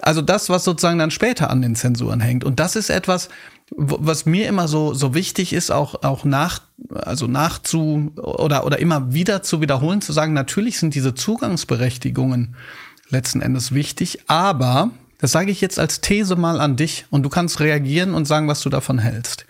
Also 0.00 0.22
das, 0.22 0.48
was 0.48 0.64
sozusagen 0.64 0.98
dann 0.98 1.10
später 1.10 1.50
an 1.50 1.62
den 1.62 1.74
Zensuren 1.74 2.20
hängt. 2.20 2.44
Und 2.44 2.60
das 2.60 2.76
ist 2.76 2.90
etwas, 2.90 3.28
was 3.70 4.26
mir 4.26 4.48
immer 4.48 4.68
so 4.68 4.94
so 4.94 5.14
wichtig 5.14 5.52
ist, 5.52 5.70
auch 5.70 6.02
auch 6.02 6.24
nach 6.24 6.60
also 6.94 7.26
nachzu 7.26 8.12
oder 8.16 8.64
oder 8.64 8.78
immer 8.78 9.12
wieder 9.12 9.42
zu 9.42 9.60
wiederholen, 9.60 10.00
zu 10.00 10.12
sagen, 10.12 10.32
natürlich 10.32 10.78
sind 10.78 10.94
diese 10.94 11.14
Zugangsberechtigungen 11.14 12.54
letzten 13.08 13.40
Endes 13.40 13.72
wichtig, 13.72 14.20
aber 14.28 14.90
das 15.18 15.32
sage 15.32 15.50
ich 15.50 15.60
jetzt 15.60 15.78
als 15.78 16.00
These 16.00 16.36
mal 16.36 16.60
an 16.60 16.76
dich 16.76 17.06
und 17.10 17.22
du 17.22 17.28
kannst 17.28 17.60
reagieren 17.60 18.14
und 18.14 18.26
sagen, 18.26 18.48
was 18.48 18.60
du 18.60 18.68
davon 18.68 18.98
hältst. 18.98 19.46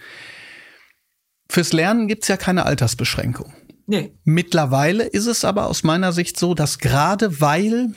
Fürs 1.49 1.73
Lernen 1.73 2.09
gibt's 2.09 2.29
ja 2.29 2.37
keine 2.37 2.67
Altersbeschränkung. 2.67 3.53
Nee. 3.87 4.15
Mittlerweile 4.25 5.05
ist 5.05 5.27
es 5.27 5.45
aber 5.45 5.67
aus 5.67 5.85
meiner 5.85 6.13
Sicht 6.13 6.39
so, 6.39 6.55
dass 6.55 6.79
gerade 6.79 7.41
weil 7.41 7.95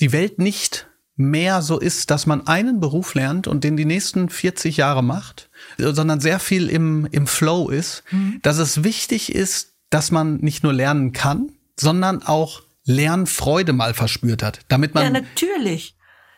die 0.00 0.12
Welt 0.12 0.38
nicht 0.38 0.87
mehr 1.18 1.62
so 1.62 1.78
ist, 1.78 2.10
dass 2.10 2.26
man 2.26 2.46
einen 2.46 2.80
Beruf 2.80 3.14
lernt 3.14 3.46
und 3.46 3.64
den 3.64 3.76
die 3.76 3.84
nächsten 3.84 4.28
40 4.28 4.76
Jahre 4.78 5.02
macht, 5.02 5.50
sondern 5.76 6.20
sehr 6.20 6.38
viel 6.38 6.70
im, 6.70 7.06
im 7.10 7.26
Flow 7.26 7.68
ist, 7.68 8.04
mhm. 8.10 8.38
dass 8.42 8.58
es 8.58 8.84
wichtig 8.84 9.34
ist, 9.34 9.74
dass 9.90 10.10
man 10.10 10.36
nicht 10.36 10.62
nur 10.62 10.72
lernen 10.72 11.12
kann, 11.12 11.50
sondern 11.78 12.22
auch 12.22 12.62
Lernfreude 12.84 13.72
mal 13.72 13.94
verspürt 13.94 14.42
hat, 14.42 14.60
damit 14.68 14.94
man. 14.94 15.04
Ja, 15.04 15.10
natürlich. 15.10 15.94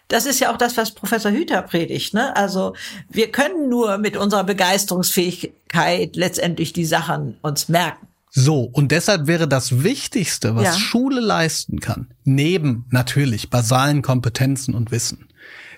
Das 0.08 0.26
ist 0.26 0.40
ja 0.40 0.52
auch 0.52 0.56
das, 0.56 0.76
was 0.76 0.90
Professor 0.90 1.30
Hüter 1.30 1.62
predigt. 1.62 2.14
Ne? 2.14 2.34
Also 2.36 2.74
wir 3.08 3.30
können 3.30 3.68
nur 3.68 3.96
mit 3.98 4.16
unserer 4.16 4.42
Begeisterungsfähigkeit 4.42 6.16
letztendlich 6.16 6.72
die 6.72 6.84
Sachen 6.84 7.38
uns 7.42 7.68
merken. 7.68 8.08
So, 8.30 8.62
und 8.62 8.92
deshalb 8.92 9.26
wäre 9.26 9.48
das 9.48 9.82
Wichtigste, 9.82 10.54
was 10.54 10.64
ja. 10.64 10.72
Schule 10.72 11.20
leisten 11.20 11.80
kann, 11.80 12.14
neben 12.24 12.86
natürlich 12.90 13.50
basalen 13.50 14.02
Kompetenzen 14.02 14.74
und 14.74 14.92
Wissen, 14.92 15.28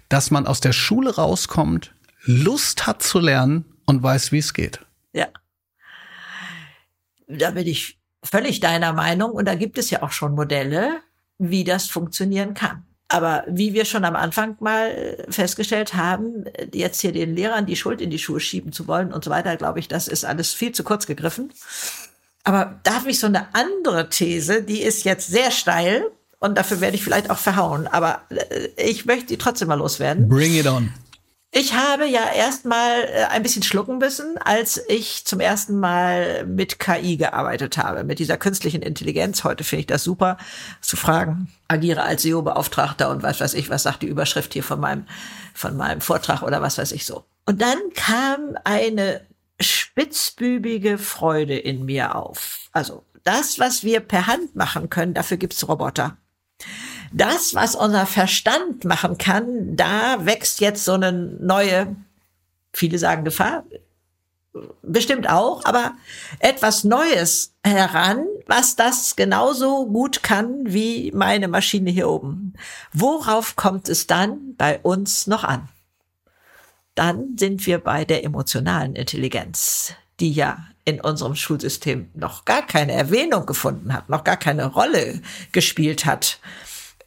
dass 0.09 0.31
man 0.31 0.47
aus 0.47 0.61
der 0.61 0.73
Schule 0.73 1.15
rauskommt, 1.17 1.95
Lust 2.25 2.87
hat 2.87 3.03
zu 3.03 3.19
lernen 3.19 3.65
und 3.87 4.03
weiß, 4.03 4.33
wie 4.33 4.39
es 4.39 4.53
geht. 4.53 4.81
Ja. 5.13 5.29
Da 7.27 7.53
bin 7.53 7.67
ich 7.67 7.99
völlig 8.23 8.61
deiner 8.61 8.93
Meinung 8.93 9.33
und 9.33 9.47
da 9.47 9.55
gibt 9.55 9.79
es 9.79 9.91
ja 9.91 10.03
auch 10.03 10.13
schon 10.13 10.35
Modelle, 10.35 11.01
wie 11.39 11.65
das 11.65 11.87
funktionieren 11.87 12.55
kann. 12.55 12.85
Aber 13.09 13.45
wie 13.47 13.75
wir 13.75 13.85
schon 13.85 14.05
am 14.05 14.17
Anfang 14.17 14.57
mal 14.61 15.27
festgestellt 15.29 15.95
haben, 15.95 16.45
jetzt 16.73 17.01
hier 17.01 17.13
den 17.13 17.35
Lehrern 17.35 17.67
die 17.67 17.77
Schuld 17.77 18.01
in 18.01 18.09
die 18.09 18.19
Schuhe 18.19 18.41
schieben 18.41 18.73
zu 18.73 18.87
wollen 18.87 19.13
und 19.13 19.23
so 19.25 19.31
weiter, 19.31 19.57
glaube 19.57 19.81
ich, 19.81 19.89
das 19.89 20.09
ist 20.09 20.25
alles 20.25 20.55
viel 20.55 20.73
zu 20.73 20.83
kurz 20.83 21.07
gegriffen. 21.07 21.53
Aber 22.45 22.81
da 22.83 22.95
habe 22.95 23.11
ich 23.11 23.21
so 23.21 23.27
eine 23.27 23.55
andere 23.55 24.09
These, 24.09 24.63
die 24.63 24.83
ist 24.83 25.05
jetzt 25.05 25.29
sehr 25.29 25.51
steil 25.51 26.07
und 26.39 26.59
dafür 26.59 26.81
werde 26.81 26.97
ich 26.97 27.05
vielleicht 27.05 27.31
auch 27.31 27.39
verhauen. 27.39 27.87
Aber 27.87 28.23
äh, 28.31 28.69
ich 28.77 29.05
möchte 29.05 29.27
die 29.27 29.39
trotzdem 29.39 29.69
mal 29.69 29.79
loswerden. 29.79 30.29
Bring 30.29 30.55
it 30.55 30.67
on. 30.67 30.93
Ich 31.55 31.75
habe 31.75 32.07
ja 32.07 32.33
erstmal 32.35 33.05
äh, 33.05 33.25
ein 33.31 33.43
bisschen 33.43 33.63
schlucken 33.63 33.99
müssen, 33.99 34.39
als 34.39 34.83
ich 34.89 35.27
zum 35.27 35.39
ersten 35.39 35.79
Mal 35.79 36.47
mit 36.47 36.79
KI 36.79 37.19
gearbeitet 37.19 37.77
habe, 37.77 38.05
mit 38.05 38.19
dieser 38.19 38.39
künstlichen 38.39 38.81
Intelligenz. 38.81 39.45
Heute 39.45 39.63
finde 39.63 39.81
ich 39.81 39.87
das 39.87 40.03
super, 40.03 40.39
zu 40.81 40.97
fragen, 40.97 41.53
agiere 41.69 42.05
als 42.05 42.23
SEO-Beauftragter 42.23 43.11
und 43.11 43.23
was 43.23 43.41
weiß 43.41 43.53
ich, 43.53 43.69
was 43.69 43.83
sagt 43.83 44.03
die 44.03 44.07
Überschrift 44.07 44.55
hier 44.55 44.65
von 44.65 44.81
meinem, 44.81 45.05
von 45.53 45.77
meinem 45.77 46.01
Vortrag 46.01 46.43
oder 46.43 46.63
was 46.63 46.79
weiß 46.79 46.91
ich 46.93 47.05
so. 47.05 47.25
Und 47.45 47.61
dann 47.61 47.79
kam 47.95 48.57
eine 48.65 49.21
spitzbübige 49.63 50.99
Freude 50.99 51.57
in 51.57 51.85
mir 51.85 52.15
auf. 52.15 52.69
Also 52.73 53.05
das, 53.25 53.59
was 53.59 53.85
wir 53.85 54.01
per 54.01 54.27
Hand 54.27 54.57
machen 54.57 54.91
können, 54.91 55.15
dafür 55.15 55.37
gibt's 55.37 55.67
Roboter. 55.69 56.17
Das, 57.13 57.55
was 57.55 57.75
unser 57.75 58.07
Verstand 58.07 58.85
machen 58.85 59.19
kann, 59.19 59.77
da 59.77 60.25
wächst 60.25 60.61
jetzt 60.61 60.85
so 60.85 60.93
eine 60.93 61.13
neue, 61.13 61.95
viele 62.73 62.99
sagen 62.99 63.25
Gefahr, 63.25 63.65
bestimmt 64.83 65.29
auch, 65.29 65.65
aber 65.65 65.93
etwas 66.39 66.85
Neues 66.85 67.55
heran, 67.65 68.27
was 68.47 68.77
das 68.77 69.17
genauso 69.17 69.87
gut 69.87 70.23
kann 70.23 70.73
wie 70.73 71.11
meine 71.13 71.49
Maschine 71.49 71.91
hier 71.91 72.09
oben. 72.09 72.55
Worauf 72.93 73.57
kommt 73.57 73.89
es 73.89 74.07
dann 74.07 74.57
bei 74.57 74.79
uns 74.81 75.27
noch 75.27 75.45
an? 75.45 75.69
Dann 76.95 77.37
sind 77.39 77.67
wir 77.67 77.79
bei 77.79 78.05
der 78.05 78.25
emotionalen 78.25 78.95
Intelligenz, 78.95 79.95
die 80.21 80.33
ja 80.33 80.59
in 80.85 81.01
unserem 81.01 81.35
Schulsystem 81.35 82.11
noch 82.15 82.45
gar 82.45 82.67
keine 82.67 82.93
Erwähnung 82.93 83.47
gefunden 83.47 83.93
hat, 83.93 84.09
noch 84.09 84.25
gar 84.25 84.37
keine 84.37 84.67
Rolle 84.67 85.23
gespielt 85.53 86.05
hat. 86.05 86.39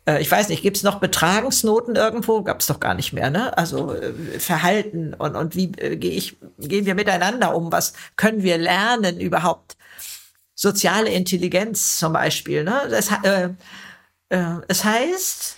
Äh, 0.08 0.22
ich 0.22 0.32
weiß 0.32 0.50
nicht, 0.50 0.64
gibt 0.64 0.78
es 0.78 0.84
noch 0.84 1.00
Betragensnoten 1.00 1.96
irgendwo? 1.96 2.42
Gab 2.44 2.62
es 2.62 2.68
doch 2.68 2.80
gar 2.80 2.94
nicht 2.94 3.14
mehr, 3.14 3.30
ne? 3.30 3.58
Also 3.58 3.94
äh, 3.94 4.40
Verhalten 4.40 5.14
und, 5.14 5.36
und 5.36 5.56
wie 5.56 5.72
äh, 5.78 5.98
gehe 5.98 6.12
ich, 6.12 6.38
gehen 6.60 6.86
wir 6.86 6.96
miteinander 6.96 7.56
um? 7.56 7.72
Was 7.72 7.94
können 8.16 8.44
wir 8.44 8.58
lernen 8.58 9.20
überhaupt? 9.20 9.76
Soziale 10.56 11.10
Intelligenz 11.10 11.98
zum 11.98 12.14
Beispiel, 12.14 12.64
ne? 12.64 12.88
Das, 12.90 13.10
äh, 13.24 13.50
äh, 14.30 14.62
es 14.68 14.86
heißt, 14.86 15.58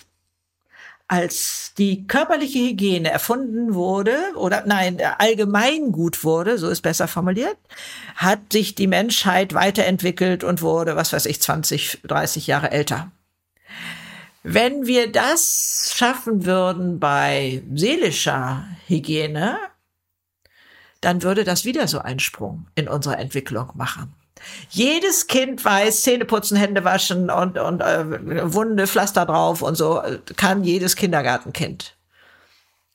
als 1.08 1.72
die 1.78 2.06
körperliche 2.06 2.58
Hygiene 2.58 3.10
erfunden 3.10 3.74
wurde, 3.74 4.16
oder 4.36 4.64
nein, 4.66 5.00
allgemein 5.18 5.90
gut 5.90 6.22
wurde, 6.22 6.58
so 6.58 6.68
ist 6.68 6.82
besser 6.82 7.08
formuliert, 7.08 7.56
hat 8.14 8.52
sich 8.52 8.74
die 8.74 8.86
Menschheit 8.86 9.54
weiterentwickelt 9.54 10.44
und 10.44 10.60
wurde, 10.60 10.96
was 10.96 11.14
weiß 11.14 11.24
ich, 11.26 11.40
20, 11.40 12.02
30 12.04 12.46
Jahre 12.46 12.70
älter. 12.70 13.10
Wenn 14.42 14.86
wir 14.86 15.10
das 15.10 15.92
schaffen 15.94 16.44
würden 16.44 17.00
bei 17.00 17.62
seelischer 17.74 18.66
Hygiene, 18.86 19.58
dann 21.00 21.22
würde 21.22 21.44
das 21.44 21.64
wieder 21.64 21.88
so 21.88 22.00
einen 22.00 22.20
Sprung 22.20 22.66
in 22.74 22.86
unserer 22.86 23.18
Entwicklung 23.18 23.70
machen. 23.74 24.14
Jedes 24.70 25.26
Kind 25.26 25.64
weiß, 25.64 26.02
Zähne 26.02 26.24
putzen, 26.24 26.56
Hände 26.56 26.84
waschen 26.84 27.30
und, 27.30 27.58
und 27.58 27.80
äh, 27.80 28.52
Wunde, 28.52 28.86
Pflaster 28.86 29.26
drauf 29.26 29.62
und 29.62 29.76
so, 29.76 30.02
kann 30.36 30.64
jedes 30.64 30.96
Kindergartenkind. 30.96 31.96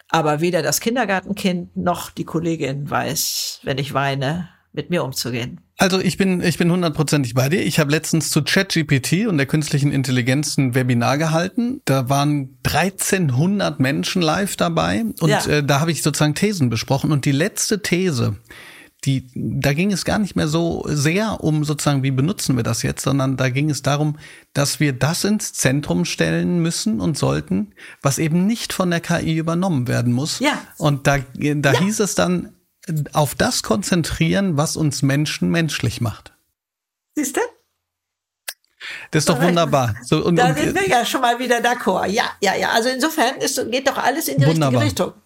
Aber 0.10 0.41
weder 0.41 0.62
das 0.62 0.80
Kindergartenkind 0.80 1.76
noch 1.76 2.12
die 2.12 2.26
Kollegin 2.26 2.89
weiß, 2.89 3.62
wenn 3.64 3.78
ich 3.78 3.94
weine, 3.94 4.50
mit 4.74 4.89
mir 4.89 5.04
umzugehen. 5.04 5.62
Also 5.78 6.00
ich 6.00 6.18
bin 6.18 6.41
ich 6.41 6.58
bin 6.58 6.72
hundertprozentig 6.72 7.34
bei 7.34 7.50
dir. 7.50 7.64
Ich 7.64 7.80
habe 7.80 7.91
letztens 7.91 8.30
zu 8.30 8.44
ChatGPT 8.44 9.28
und 9.28 9.38
der 9.38 9.46
künstlichen 9.46 9.91
Intelligenz 9.91 10.58
ein 10.58 10.76
Webinar 10.76 11.18
gehalten. 11.18 11.82
Da 11.86 12.10
waren 12.10 12.58
1300 12.64 13.80
Menschen 13.80 14.22
live 14.22 14.56
dabei 14.56 15.04
und 15.20 15.30
ja. 15.30 15.46
äh, 15.46 15.64
da 15.64 15.80
habe 15.80 15.91
ich 15.91 16.02
sozusagen 16.02 16.36
Thesen 16.36 16.70
besprochen 16.70 17.12
und 17.12 17.26
die 17.26 17.32
letzte 17.32 17.82
These, 17.82 18.36
die, 19.06 19.28
da 19.36 19.74
ging 19.74 19.91
es 19.91 20.06
gar 20.06 20.20
nicht 20.20 20.36
mehr 20.36 20.47
so 20.47 20.86
sehr 20.88 21.43
um 21.43 21.64
sozusagen, 21.64 22.04
wie 22.04 22.12
benutzen 22.12 22.56
wir 22.56 22.64
das 22.64 22.84
jetzt, 22.84 23.04
sondern 23.04 23.38
da 23.38 23.49
ging 23.49 23.70
es 23.70 23.82
darum, 23.82 24.18
dass 24.54 24.80
wir 24.80 24.93
das 24.93 25.24
ins 25.24 25.54
Zentrum 25.54 26.06
stellen 26.06 26.62
müssen 26.62 27.01
und 27.01 27.18
sollten, 27.18 27.74
was 28.01 28.18
eben 28.18 28.47
nicht 28.47 28.72
von 28.72 28.89
der 28.89 29.01
KI 29.01 29.38
übernommen 29.38 29.88
werden 29.88 30.14
muss. 30.14 30.39
Ja. 30.39 30.62
Und 30.78 31.08
da, 31.08 31.18
da 31.18 31.74
ja. 31.74 31.80
hieß 31.80 31.99
es 31.99 32.16
dann, 32.16 32.54
auf 33.14 33.36
das 33.36 33.64
konzentrieren, 33.64 34.58
was 34.58 34.76
uns 34.76 35.01
Menschen 35.01 35.49
menschlich 35.49 36.01
macht. 36.01 36.34
Siehst 37.16 37.38
du? 37.38 37.41
Das 39.12 39.22
ist 39.22 39.30
doch 39.30 39.41
wunderbar. 39.41 39.95
So, 40.04 40.26
und, 40.26 40.36
da 40.36 40.54
sind 40.54 40.76
wir 40.76 40.88
ja 40.88 41.06
schon 41.06 41.22
mal 41.22 41.39
wieder 41.39 41.60
d'accord. 41.60 42.08
Ja, 42.08 42.26
ja, 42.41 42.56
ja. 42.56 42.72
Also 42.72 42.89
insofern 42.89 43.38
ist, 43.38 43.72
geht 43.72 43.88
doch 43.88 43.97
alles 43.97 44.28
in 44.28 44.39
die 44.39 44.45
wunderbar. 44.45 44.82
richtige 44.82 45.06
Richtung. 45.06 45.22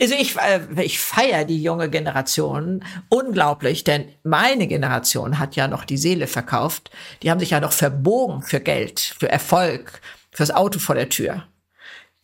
Also 0.00 0.14
ich, 0.14 0.36
äh, 0.36 0.60
ich 0.82 1.00
feiere 1.00 1.44
die 1.44 1.62
junge 1.62 1.90
Generation 1.90 2.84
unglaublich, 3.08 3.84
denn 3.84 4.08
meine 4.22 4.66
Generation 4.66 5.38
hat 5.38 5.56
ja 5.56 5.68
noch 5.68 5.84
die 5.84 5.98
Seele 5.98 6.26
verkauft. 6.26 6.90
Die 7.22 7.30
haben 7.30 7.40
sich 7.40 7.50
ja 7.50 7.60
noch 7.60 7.72
verbogen 7.72 8.42
für 8.42 8.60
Geld, 8.60 9.00
für 9.18 9.30
Erfolg, 9.30 10.00
fürs 10.30 10.50
Auto 10.50 10.78
vor 10.78 10.94
der 10.94 11.08
Tür. 11.08 11.44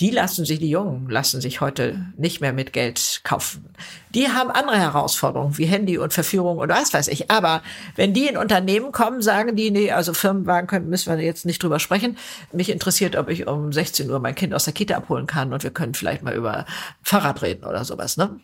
Die 0.02 0.10
lassen 0.10 0.44
sich, 0.44 0.58
die 0.58 0.68
Jungen 0.68 1.08
lassen 1.08 1.40
sich 1.40 1.62
heute 1.62 2.12
nicht 2.18 2.42
mehr 2.42 2.52
mit 2.52 2.74
Geld 2.74 3.22
kaufen. 3.24 3.70
Die 4.10 4.28
haben 4.28 4.50
andere 4.50 4.78
Herausforderungen 4.78 5.56
wie 5.56 5.64
Handy 5.64 5.96
und 5.96 6.12
Verführung 6.12 6.58
und 6.58 6.68
was 6.68 6.92
weiß 6.92 7.08
ich. 7.08 7.30
Aber 7.30 7.62
wenn 7.94 8.12
die 8.12 8.26
in 8.26 8.36
Unternehmen 8.36 8.92
kommen, 8.92 9.22
sagen 9.22 9.56
die, 9.56 9.70
nee, 9.70 9.90
also 9.90 10.12
Firmenwagen 10.12 10.66
können, 10.66 10.90
müssen 10.90 11.16
wir 11.16 11.24
jetzt 11.24 11.46
nicht 11.46 11.62
drüber 11.62 11.80
sprechen. 11.80 12.18
Mich 12.52 12.68
interessiert, 12.68 13.16
ob 13.16 13.30
ich 13.30 13.46
um 13.46 13.72
16 13.72 14.10
Uhr 14.10 14.20
mein 14.20 14.34
Kind 14.34 14.52
aus 14.52 14.64
der 14.64 14.74
Kita 14.74 14.96
abholen 14.96 15.26
kann 15.26 15.54
und 15.54 15.62
wir 15.62 15.70
können 15.70 15.94
vielleicht 15.94 16.22
mal 16.22 16.34
über 16.34 16.66
Fahrrad 17.02 17.40
reden 17.40 17.64
oder 17.64 17.86
sowas, 17.86 18.18
ne? 18.18 18.38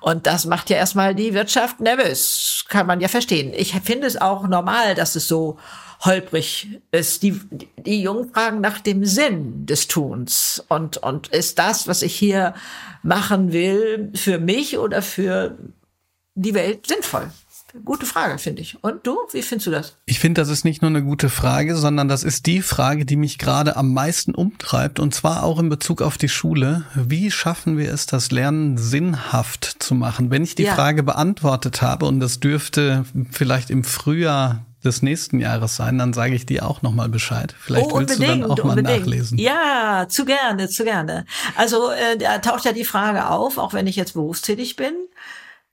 Und 0.00 0.28
das 0.28 0.44
macht 0.46 0.70
ja 0.70 0.76
erstmal 0.76 1.16
die 1.16 1.34
Wirtschaft 1.34 1.80
nervös. 1.80 2.64
Kann 2.68 2.86
man 2.86 3.00
ja 3.00 3.08
verstehen. 3.08 3.52
Ich 3.56 3.72
finde 3.80 4.06
es 4.06 4.20
auch 4.20 4.46
normal, 4.46 4.94
dass 4.94 5.16
es 5.16 5.26
so 5.26 5.58
holprig 6.04 6.80
ist. 6.90 7.22
Die, 7.22 7.40
die 7.78 8.02
Jungen 8.02 8.32
fragen 8.32 8.60
nach 8.60 8.80
dem 8.80 9.04
Sinn 9.04 9.66
des 9.66 9.88
Tuns. 9.88 10.64
Und, 10.68 10.98
und 10.98 11.28
ist 11.28 11.58
das, 11.58 11.86
was 11.86 12.02
ich 12.02 12.14
hier 12.14 12.54
machen 13.02 13.52
will, 13.52 14.10
für 14.14 14.38
mich 14.38 14.78
oder 14.78 15.02
für 15.02 15.56
die 16.34 16.54
Welt 16.54 16.86
sinnvoll? 16.86 17.30
Gute 17.86 18.04
Frage, 18.04 18.36
finde 18.36 18.60
ich. 18.60 18.76
Und 18.84 19.06
du, 19.06 19.16
wie 19.32 19.40
findest 19.40 19.66
du 19.66 19.70
das? 19.70 19.96
Ich 20.04 20.18
finde, 20.18 20.42
das 20.42 20.50
ist 20.50 20.62
nicht 20.62 20.82
nur 20.82 20.90
eine 20.90 21.02
gute 21.02 21.30
Frage, 21.30 21.74
sondern 21.74 22.06
das 22.06 22.22
ist 22.22 22.44
die 22.44 22.60
Frage, 22.60 23.06
die 23.06 23.16
mich 23.16 23.38
gerade 23.38 23.76
am 23.76 23.94
meisten 23.94 24.34
umtreibt. 24.34 25.00
Und 25.00 25.14
zwar 25.14 25.42
auch 25.42 25.58
in 25.58 25.70
Bezug 25.70 26.02
auf 26.02 26.18
die 26.18 26.28
Schule. 26.28 26.84
Wie 26.94 27.30
schaffen 27.30 27.78
wir 27.78 27.90
es, 27.90 28.04
das 28.04 28.30
Lernen 28.30 28.76
sinnhaft 28.76 29.76
zu 29.78 29.94
machen? 29.94 30.30
Wenn 30.30 30.44
ich 30.44 30.54
die 30.54 30.64
ja. 30.64 30.74
Frage 30.74 31.02
beantwortet 31.02 31.80
habe, 31.80 32.04
und 32.04 32.20
das 32.20 32.40
dürfte 32.40 33.06
vielleicht 33.30 33.70
im 33.70 33.84
Frühjahr 33.84 34.66
des 34.84 35.02
nächsten 35.02 35.40
Jahres 35.40 35.76
sein, 35.76 35.98
dann 35.98 36.12
sage 36.12 36.34
ich 36.34 36.46
dir 36.46 36.66
auch 36.66 36.82
nochmal 36.82 37.08
Bescheid. 37.08 37.54
Vielleicht 37.58 37.92
oh, 37.92 37.98
willst 37.98 38.18
du 38.18 38.26
dann 38.26 38.44
auch 38.44 38.56
mal 38.58 38.78
unbedingt. 38.78 39.00
nachlesen. 39.00 39.38
Ja, 39.38 40.06
zu 40.08 40.24
gerne, 40.24 40.68
zu 40.68 40.84
gerne. 40.84 41.24
Also 41.56 41.90
äh, 41.90 42.16
da 42.18 42.38
taucht 42.38 42.64
ja 42.64 42.72
die 42.72 42.84
Frage 42.84 43.28
auf, 43.28 43.58
auch 43.58 43.72
wenn 43.72 43.86
ich 43.86 43.96
jetzt 43.96 44.14
berufstätig 44.14 44.76
bin, 44.76 44.94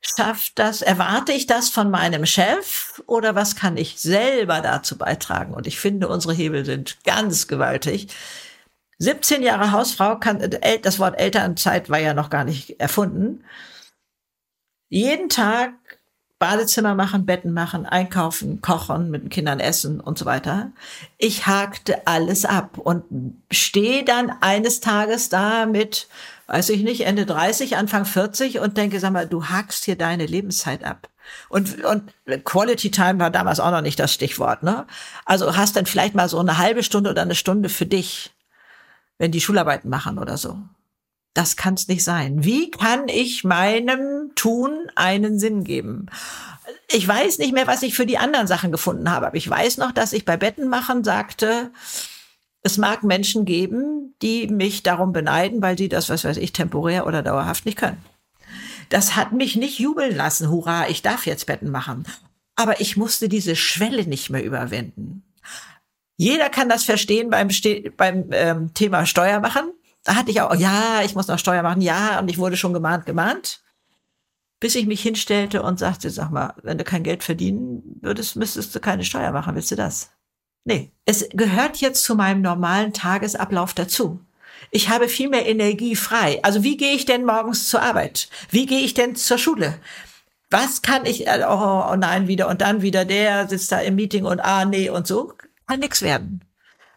schafft 0.01 0.60
das, 0.60 0.82
erwarte 0.82 1.32
ich 1.32 1.47
das 1.47 1.70
von 1.70 1.91
meinem 1.91 2.26
Chef 2.26 3.01
oder 3.05 3.36
was 3.36 3.55
kann 3.55 3.78
ich 3.78 3.99
selber 3.99 4.62
dazu 4.62 4.97
beitragen? 4.97 5.53
Und 5.53 5.68
ich 5.68 5.80
finde, 5.80 6.07
unsere 6.07 6.34
Hebel 6.34 6.66
sind 6.66 7.03
ganz 7.03 7.47
gewaltig. 7.47 8.07
17 8.99 9.43
Jahre 9.43 9.72
Hausfrau 9.72 10.18
kann, 10.18 10.39
äh, 10.41 10.80
das 10.80 10.99
Wort 10.99 11.20
Elternzeit 11.20 11.89
war 11.89 11.99
ja 11.99 12.14
noch 12.14 12.30
gar 12.30 12.43
nicht 12.43 12.80
erfunden. 12.80 13.43
Jeden 14.89 15.30
Tag 15.30 15.74
Badezimmer 16.40 16.96
machen, 16.96 17.26
Betten 17.26 17.54
machen, 17.54 17.86
einkaufen, 17.86 18.62
kochen, 18.62 19.12
mit 19.12 19.24
den 19.24 19.30
Kindern 19.30 19.60
essen 19.60 20.00
und 20.00 20.18
so 20.18 20.26
weiter. 20.26 20.72
Ich 21.18 21.48
hakte 21.48 22.08
alles 22.08 22.46
ab 22.46 22.78
und 22.78 23.04
stehe 23.52 24.06
dann 24.06 24.32
eines 24.40 24.80
Tages 24.80 25.28
da 25.28 25.66
mit, 25.66 26.08
weiß 26.48 26.70
ich 26.70 26.84
nicht, 26.84 27.02
Ende 27.02 27.26
30, 27.26 27.76
Anfang 27.76 28.06
40 28.06 28.60
und 28.60 28.78
denke, 28.78 29.02
sag 29.02 29.12
mal, 29.12 29.28
du 29.28 29.46
hakst 29.46 29.84
hier 29.84 29.98
deine 29.98 30.26
Lebenszeit 30.26 30.86
ab. 30.86 31.10
Und, 31.50 31.84
und 31.84 32.14
Quality 32.46 32.90
Time 32.90 33.20
war 33.20 33.30
damals 33.30 33.60
auch 33.60 33.72
noch 33.72 33.82
nicht 33.82 34.00
das 34.00 34.14
Stichwort, 34.14 34.64
ne? 34.64 34.88
Also 35.26 35.58
hast 35.58 35.76
dann 35.76 35.86
vielleicht 35.86 36.16
mal 36.16 36.30
so 36.30 36.40
eine 36.40 36.58
halbe 36.58 36.84
Stunde 36.84 37.10
oder 37.10 37.22
eine 37.22 37.36
Stunde 37.36 37.70
für 37.70 37.86
dich, 37.86 38.32
wenn 39.18 39.32
die 39.32 39.42
Schularbeiten 39.42 39.90
machen 39.90 40.18
oder 40.18 40.38
so. 40.38 40.58
Das 41.34 41.56
kann 41.56 41.76
es 41.76 41.88
nicht 41.88 42.04
sein. 42.04 42.44
Wie 42.44 42.72
kann 42.72 43.08
ich 43.08 43.44
meinem 43.44 44.32
Tun 44.36 44.90
einen 44.96 45.40
Sinn 45.40 45.64
geben? 45.64 46.08
Ich 46.92 47.08
weiß 47.08 47.38
nicht 47.38 47.54
mehr, 47.54 47.68
was 47.68 47.84
ich 47.84 47.96
für 47.96 48.06
die 48.06 48.18
anderen 48.18 48.48
Sachen 48.48 48.72
gefunden 48.72 49.12
habe, 49.12 49.28
aber 49.28 49.38
ich 49.38 49.50
weiß 49.50 49.78
noch, 49.78 49.92
dass 49.92 50.14
ich 50.14 50.26
bei 50.26 50.38
Bettenmachen 50.38 51.04
sagte, 51.04 51.72
es 52.62 52.78
mag 52.78 53.04
Menschen 53.04 53.46
geben, 53.46 54.16
die 54.22 54.48
mich 54.48 54.84
darum 54.84 55.14
beneiden, 55.14 55.62
weil 55.62 55.78
sie 55.78 55.88
das, 55.88 56.10
was 56.10 56.24
weiß 56.24 56.38
ich, 56.38 56.52
temporär 56.52 57.08
oder 57.08 57.22
dauerhaft 57.22 57.66
nicht 57.66 57.78
können. 57.78 58.04
Das 58.90 59.16
hat 59.16 59.32
mich 59.32 59.56
nicht 59.56 59.80
jubeln 59.80 60.16
lassen, 60.16 60.50
hurra, 60.50 60.90
ich 60.90 61.02
darf 61.02 61.26
jetzt 61.26 61.46
Betten 61.46 61.70
machen. 61.70 62.06
Aber 62.56 62.82
ich 62.82 62.98
musste 62.98 63.30
diese 63.30 63.56
Schwelle 63.56 64.06
nicht 64.06 64.30
mehr 64.30 64.44
überwinden. 64.44 65.24
Jeder 66.18 66.50
kann 66.50 66.68
das 66.68 66.84
verstehen 66.84 67.30
beim, 67.30 67.50
Ste 67.50 67.94
beim 67.96 68.30
ähm, 68.32 68.74
Thema 68.74 69.06
Steuer 69.06 69.40
machen. 69.40 69.72
Da 70.10 70.16
hatte 70.16 70.32
ich 70.32 70.41
auch, 70.41 70.55
ja, 70.55 71.03
ich 71.05 71.14
muss 71.14 71.28
noch 71.28 71.38
Steuer 71.38 71.62
machen, 71.62 71.82
ja, 71.82 72.18
und 72.18 72.32
ich 72.32 72.39
wurde 72.39 72.57
schon 72.57 72.74
gemahnt, 72.74 73.05
gemahnt. 73.05 73.62
Bis 74.60 74.74
ich 74.74 74.88
mich 74.88 75.03
hinstellte 75.03 75.62
und 75.62 75.78
sagte, 75.78 76.10
sag 76.10 76.32
mal, 76.32 76.55
wenn 76.64 76.80
du 76.80 76.84
kein 76.84 77.03
Geld 77.03 77.24
verdienen 77.24 77.84
würdest, 78.01 78.36
müsstest 78.36 78.74
du 78.74 78.80
keine 78.80 79.03
Steuer 79.03 79.32
machen. 79.32 79.53
Willst 79.53 79.70
du 79.70 79.76
das? 79.76 80.10
Nee, 80.64 80.91
es 81.05 81.30
gehört 81.32 81.78
jetzt 81.78 82.03
zu 82.03 82.16
meinem 82.16 82.41
normalen 82.41 82.91
Tagesablauf 82.91 83.76
dazu. 83.76 84.20
Ich 84.72 84.89
habe 84.89 85.10
viel 85.10 85.30
mehr 85.30 85.45
Energie 85.45 85.95
frei. 85.95 86.39
Also 86.41 86.64
wie 86.64 86.76
gehe 86.76 86.95
ich 86.95 87.05
denn 87.05 87.24
morgens 87.24 87.70
zur 87.70 87.84
Arbeit? 87.84 88.30
Wie 88.49 88.66
gehe 88.66 88.82
ich 88.82 88.95
denn 88.95 89.16
zur 89.16 89.38
Schule? 89.38 89.80
Was 90.49 90.82
kann 90.82 91.05
ich, 91.05 91.28
äh, 91.28 91.45
oh, 91.47 91.84
oh 91.91 91.95
nein, 91.95 92.28
wieder 92.28 92.47
und 92.47 92.62
dann 92.62 92.82
wieder 92.82 93.05
der 93.05 93.47
sitzt 93.47 93.72
da 93.72 93.80
im 93.80 93.93
Meeting 93.93 94.26
und 94.26 94.39
ah, 94.39 94.66
nee 94.66 94.89
und 94.89 95.05
so. 95.05 95.34
Kann 95.68 95.82
nix 95.82 96.01
werden. 96.01 96.43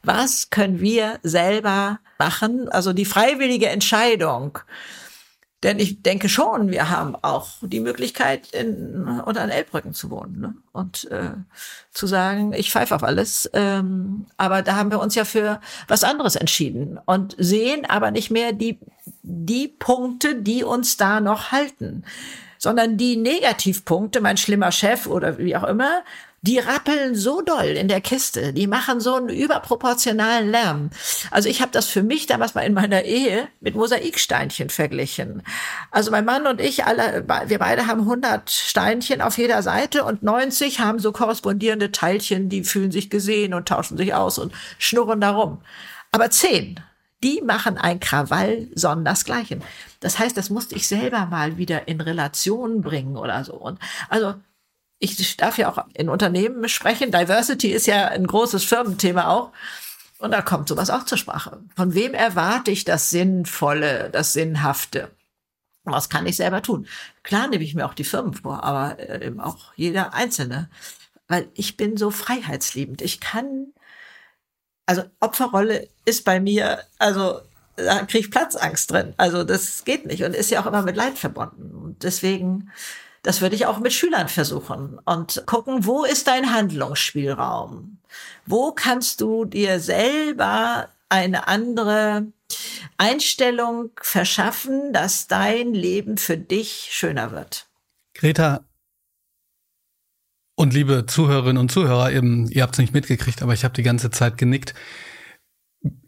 Was 0.02 0.48
können 0.48 0.80
wir 0.80 1.18
selber 1.22 1.98
machen? 2.24 2.68
Also 2.68 2.92
die 2.92 3.04
freiwillige 3.04 3.68
Entscheidung 3.68 4.58
denn 5.62 5.78
ich 5.78 6.02
denke 6.02 6.28
schon, 6.28 6.70
wir 6.70 6.90
haben 6.90 7.14
auch 7.22 7.50
die 7.62 7.78
Möglichkeit, 7.78 8.50
in, 8.52 9.20
unter 9.24 9.42
den 9.42 9.50
Elbbrücken 9.50 9.94
zu 9.94 10.10
wohnen 10.10 10.40
ne? 10.40 10.54
und 10.72 11.08
äh, 11.12 11.34
zu 11.92 12.08
sagen, 12.08 12.52
ich 12.52 12.72
pfeife 12.72 12.94
auf 12.96 13.04
alles. 13.04 13.48
Ähm, 13.52 14.26
aber 14.36 14.62
da 14.62 14.74
haben 14.74 14.90
wir 14.90 14.98
uns 14.98 15.14
ja 15.14 15.24
für 15.24 15.60
was 15.86 16.02
anderes 16.02 16.34
entschieden 16.34 16.98
und 17.04 17.36
sehen 17.38 17.88
aber 17.88 18.10
nicht 18.10 18.32
mehr 18.32 18.52
die, 18.52 18.80
die 19.22 19.68
Punkte, 19.68 20.34
die 20.34 20.64
uns 20.64 20.96
da 20.96 21.20
noch 21.20 21.52
halten, 21.52 22.04
sondern 22.58 22.96
die 22.96 23.16
Negativpunkte, 23.16 24.20
mein 24.20 24.38
schlimmer 24.38 24.72
Chef 24.72 25.06
oder 25.06 25.38
wie 25.38 25.54
auch 25.54 25.64
immer, 25.64 26.02
die 26.44 26.58
rappeln 26.58 27.14
so 27.14 27.40
doll 27.40 27.66
in 27.66 27.86
der 27.86 28.00
Kiste, 28.00 28.52
die 28.52 28.66
machen 28.66 29.00
so 29.00 29.14
einen 29.14 29.28
überproportionalen 29.28 30.50
Lärm. 30.50 30.90
Also 31.30 31.48
ich 31.48 31.62
habe 31.62 31.70
das 31.70 31.86
für 31.86 32.02
mich 32.02 32.26
damals 32.26 32.54
mal 32.54 32.62
in 32.62 32.74
meiner 32.74 33.02
Ehe 33.04 33.46
mit 33.60 33.76
Mosaiksteinchen 33.76 34.68
verglichen. 34.68 35.44
Also 35.92 36.10
mein 36.10 36.24
Mann 36.24 36.48
und 36.48 36.60
ich, 36.60 36.84
alle, 36.84 37.24
wir 37.46 37.58
beide 37.60 37.86
haben 37.86 38.00
100 38.00 38.50
Steinchen 38.50 39.20
auf 39.20 39.38
jeder 39.38 39.62
Seite 39.62 40.04
und 40.04 40.24
90 40.24 40.80
haben 40.80 40.98
so 40.98 41.12
korrespondierende 41.12 41.92
Teilchen, 41.92 42.48
die 42.48 42.64
fühlen 42.64 42.90
sich 42.90 43.08
gesehen 43.08 43.54
und 43.54 43.68
tauschen 43.68 43.96
sich 43.96 44.12
aus 44.12 44.38
und 44.38 44.52
schnurren 44.78 45.20
darum. 45.20 45.62
Aber 46.10 46.28
10, 46.28 46.80
die 47.22 47.40
machen 47.40 47.78
ein 47.78 48.00
Krawall 48.00 48.66
sondersgleichen. 48.74 49.62
Das 50.00 50.18
heißt, 50.18 50.36
das 50.36 50.50
musste 50.50 50.74
ich 50.74 50.88
selber 50.88 51.26
mal 51.26 51.56
wieder 51.56 51.86
in 51.86 52.00
Relation 52.00 52.82
bringen 52.82 53.16
oder 53.16 53.44
so. 53.44 53.54
Und 53.54 53.78
also 54.08 54.34
ich 55.02 55.36
darf 55.36 55.58
ja 55.58 55.70
auch 55.70 55.84
in 55.94 56.08
Unternehmen 56.08 56.68
sprechen. 56.68 57.10
Diversity 57.10 57.72
ist 57.72 57.86
ja 57.86 58.08
ein 58.08 58.26
großes 58.26 58.64
Firmenthema 58.64 59.28
auch. 59.28 59.52
Und 60.18 60.30
da 60.30 60.40
kommt 60.42 60.68
sowas 60.68 60.90
auch 60.90 61.04
zur 61.04 61.18
Sprache. 61.18 61.60
Von 61.74 61.94
wem 61.94 62.14
erwarte 62.14 62.70
ich 62.70 62.84
das 62.84 63.10
Sinnvolle, 63.10 64.08
das 64.10 64.32
Sinnhafte? 64.32 65.10
Was 65.82 66.08
kann 66.08 66.26
ich 66.26 66.36
selber 66.36 66.62
tun? 66.62 66.86
Klar 67.24 67.48
nehme 67.48 67.64
ich 67.64 67.74
mir 67.74 67.86
auch 67.86 67.94
die 67.94 68.04
Firmen 68.04 68.34
vor, 68.34 68.62
aber 68.62 69.00
äh, 69.00 69.26
eben 69.26 69.40
auch 69.40 69.72
jeder 69.74 70.14
Einzelne. 70.14 70.70
Weil 71.26 71.48
ich 71.54 71.76
bin 71.76 71.96
so 71.96 72.12
freiheitsliebend. 72.12 73.02
Ich 73.02 73.18
kann, 73.18 73.72
also 74.86 75.02
Opferrolle 75.18 75.88
ist 76.04 76.24
bei 76.24 76.38
mir, 76.38 76.84
also 77.00 77.40
da 77.74 78.04
kriege 78.04 78.20
ich 78.20 78.30
Platzangst 78.30 78.92
drin. 78.92 79.14
Also 79.16 79.42
das 79.42 79.84
geht 79.84 80.06
nicht 80.06 80.22
und 80.22 80.36
ist 80.36 80.52
ja 80.52 80.62
auch 80.62 80.66
immer 80.66 80.82
mit 80.82 80.94
Leid 80.94 81.18
verbunden. 81.18 81.74
Und 81.74 82.04
deswegen 82.04 82.70
das 83.22 83.40
würde 83.40 83.54
ich 83.54 83.66
auch 83.66 83.78
mit 83.78 83.92
Schülern 83.92 84.28
versuchen 84.28 84.98
und 85.04 85.44
gucken, 85.46 85.86
wo 85.86 86.04
ist 86.04 86.26
dein 86.26 86.52
Handlungsspielraum? 86.52 87.98
Wo 88.46 88.72
kannst 88.72 89.20
du 89.20 89.44
dir 89.44 89.80
selber 89.80 90.88
eine 91.08 91.46
andere 91.46 92.26
Einstellung 92.98 93.90
verschaffen, 94.00 94.92
dass 94.92 95.28
dein 95.28 95.72
Leben 95.72 96.18
für 96.18 96.36
dich 96.36 96.88
schöner 96.90 97.30
wird? 97.30 97.66
Greta, 98.14 98.64
und 100.54 100.74
liebe 100.74 101.06
Zuhörerinnen 101.06 101.58
und 101.58 101.72
Zuhörer, 101.72 102.12
eben, 102.12 102.48
ihr 102.48 102.62
habt 102.62 102.74
es 102.74 102.78
nicht 102.78 102.92
mitgekriegt, 102.92 103.42
aber 103.42 103.54
ich 103.54 103.64
habe 103.64 103.74
die 103.74 103.82
ganze 103.82 104.10
Zeit 104.10 104.36
genickt. 104.36 104.74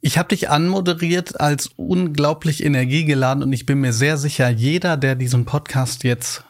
Ich 0.00 0.18
habe 0.18 0.28
dich 0.28 0.50
anmoderiert 0.50 1.40
als 1.40 1.70
unglaublich 1.76 2.62
energiegeladen 2.62 3.42
und 3.42 3.52
ich 3.52 3.66
bin 3.66 3.80
mir 3.80 3.92
sehr 3.92 4.16
sicher, 4.18 4.48
jeder, 4.48 4.96
der 4.96 5.16
diesen 5.16 5.44
Podcast 5.46 6.04
jetzt 6.04 6.44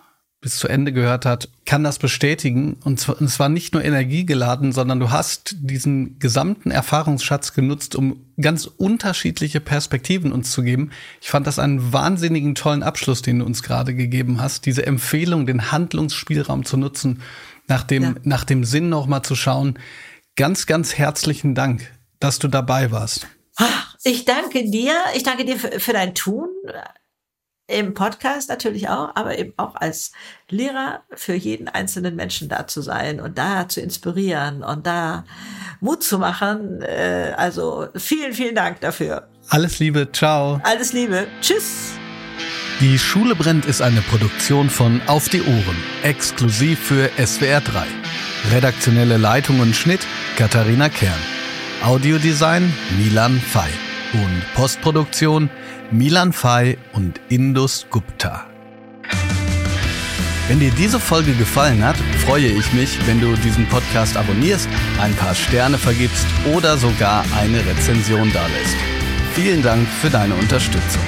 bis 0.44 0.58
zu 0.58 0.68
Ende 0.68 0.92
gehört 0.92 1.24
hat, 1.24 1.48
kann 1.64 1.84
das 1.84 1.98
bestätigen. 1.98 2.76
Und 2.84 3.00
zwar, 3.00 3.48
nicht 3.48 3.72
nur 3.72 3.82
energiegeladen, 3.82 4.72
sondern 4.72 5.00
du 5.00 5.10
hast 5.10 5.56
diesen 5.58 6.18
gesamten 6.18 6.70
Erfahrungsschatz 6.70 7.54
genutzt, 7.54 7.96
um 7.96 8.26
ganz 8.38 8.66
unterschiedliche 8.66 9.60
Perspektiven 9.60 10.32
uns 10.32 10.50
zu 10.50 10.62
geben. 10.62 10.90
Ich 11.22 11.30
fand 11.30 11.46
das 11.46 11.58
einen 11.58 11.94
wahnsinnigen 11.94 12.54
tollen 12.54 12.82
Abschluss, 12.82 13.22
den 13.22 13.38
du 13.38 13.46
uns 13.46 13.62
gerade 13.62 13.94
gegeben 13.94 14.38
hast. 14.38 14.66
Diese 14.66 14.84
Empfehlung, 14.84 15.46
den 15.46 15.72
Handlungsspielraum 15.72 16.66
zu 16.66 16.76
nutzen, 16.76 17.22
nach 17.66 17.82
dem, 17.82 18.02
ja. 18.02 18.14
nach 18.24 18.44
dem 18.44 18.64
Sinn 18.64 18.90
nochmal 18.90 19.22
zu 19.22 19.36
schauen. 19.36 19.78
Ganz, 20.36 20.66
ganz 20.66 20.98
herzlichen 20.98 21.54
Dank, 21.54 21.90
dass 22.20 22.38
du 22.38 22.48
dabei 22.48 22.90
warst. 22.90 23.26
Ich 24.02 24.26
danke 24.26 24.68
dir. 24.68 24.92
Ich 25.16 25.22
danke 25.22 25.46
dir 25.46 25.56
für, 25.56 25.80
für 25.80 25.94
dein 25.94 26.14
Tun 26.14 26.50
im 27.66 27.94
Podcast 27.94 28.48
natürlich 28.48 28.88
auch, 28.88 29.14
aber 29.14 29.38
eben 29.38 29.54
auch 29.56 29.74
als 29.74 30.12
Lehrer 30.50 31.02
für 31.14 31.34
jeden 31.34 31.68
einzelnen 31.68 32.14
Menschen 32.14 32.48
da 32.48 32.66
zu 32.66 32.82
sein 32.82 33.20
und 33.20 33.38
da 33.38 33.68
zu 33.68 33.80
inspirieren 33.80 34.62
und 34.62 34.86
da 34.86 35.24
Mut 35.80 36.02
zu 36.02 36.18
machen. 36.18 36.82
Äh, 36.82 37.32
also 37.36 37.88
vielen, 37.96 38.34
vielen 38.34 38.54
Dank 38.54 38.80
dafür. 38.80 39.28
Alles 39.48 39.78
Liebe, 39.78 40.10
ciao. 40.12 40.60
Alles 40.62 40.92
Liebe, 40.92 41.26
tschüss. 41.40 41.92
Die 42.80 42.98
Schule 42.98 43.34
brennt 43.34 43.66
ist 43.66 43.80
eine 43.80 44.00
Produktion 44.02 44.68
von 44.68 45.00
Auf 45.06 45.28
die 45.28 45.42
Ohren, 45.42 45.76
exklusiv 46.02 46.78
für 46.80 47.08
SWR 47.24 47.60
3. 47.60 47.86
Redaktionelle 48.52 49.16
Leitung 49.16 49.60
und 49.60 49.74
Schnitt 49.74 50.00
Katharina 50.36 50.88
Kern. 50.88 51.12
Audiodesign 51.82 52.72
Milan 52.98 53.40
Fei 53.40 53.68
und 54.12 54.42
Postproduktion 54.54 55.50
Milan 55.90 56.32
Fay 56.32 56.78
und 56.92 57.20
Indus 57.28 57.86
Gupta. 57.90 58.46
Wenn 60.48 60.60
dir 60.60 60.70
diese 60.72 60.98
Folge 60.98 61.32
gefallen 61.34 61.84
hat, 61.84 61.96
freue 62.26 62.46
ich 62.46 62.72
mich, 62.72 62.98
wenn 63.06 63.20
du 63.20 63.34
diesen 63.36 63.66
Podcast 63.68 64.16
abonnierst, 64.16 64.68
ein 65.00 65.14
paar 65.14 65.34
Sterne 65.34 65.78
vergibst 65.78 66.26
oder 66.54 66.76
sogar 66.76 67.24
eine 67.38 67.64
Rezension 67.64 68.32
dalässt. 68.32 68.76
Vielen 69.34 69.62
Dank 69.62 69.86
für 69.88 70.10
deine 70.10 70.34
Unterstützung. 70.34 71.02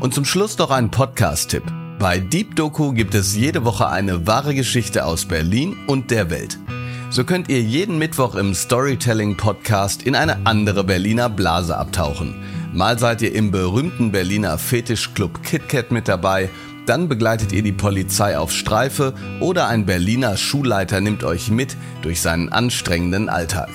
Und 0.00 0.14
zum 0.14 0.24
Schluss 0.24 0.56
noch 0.58 0.70
ein 0.70 0.90
Podcast-Tipp. 0.90 1.64
Bei 1.98 2.18
Deep 2.18 2.56
Doku 2.56 2.92
gibt 2.92 3.14
es 3.14 3.36
jede 3.36 3.64
Woche 3.64 3.88
eine 3.88 4.26
wahre 4.26 4.54
Geschichte 4.54 5.04
aus 5.04 5.26
Berlin 5.26 5.76
und 5.86 6.10
der 6.10 6.30
Welt. 6.30 6.58
So 7.12 7.24
könnt 7.24 7.48
ihr 7.48 7.60
jeden 7.60 7.98
Mittwoch 7.98 8.36
im 8.36 8.54
Storytelling 8.54 9.36
Podcast 9.36 10.04
in 10.04 10.14
eine 10.14 10.46
andere 10.46 10.84
Berliner 10.84 11.28
Blase 11.28 11.76
abtauchen. 11.76 12.36
Mal 12.72 13.00
seid 13.00 13.20
ihr 13.20 13.34
im 13.34 13.50
berühmten 13.50 14.12
Berliner 14.12 14.58
Fetischclub 14.58 15.42
KitKat 15.42 15.90
mit 15.90 16.06
dabei, 16.06 16.50
dann 16.86 17.08
begleitet 17.08 17.50
ihr 17.50 17.64
die 17.64 17.72
Polizei 17.72 18.38
auf 18.38 18.52
Streife 18.52 19.12
oder 19.40 19.66
ein 19.66 19.86
Berliner 19.86 20.36
Schulleiter 20.36 21.00
nimmt 21.00 21.24
euch 21.24 21.50
mit 21.50 21.76
durch 22.02 22.20
seinen 22.20 22.48
anstrengenden 22.48 23.28
Alltag. 23.28 23.70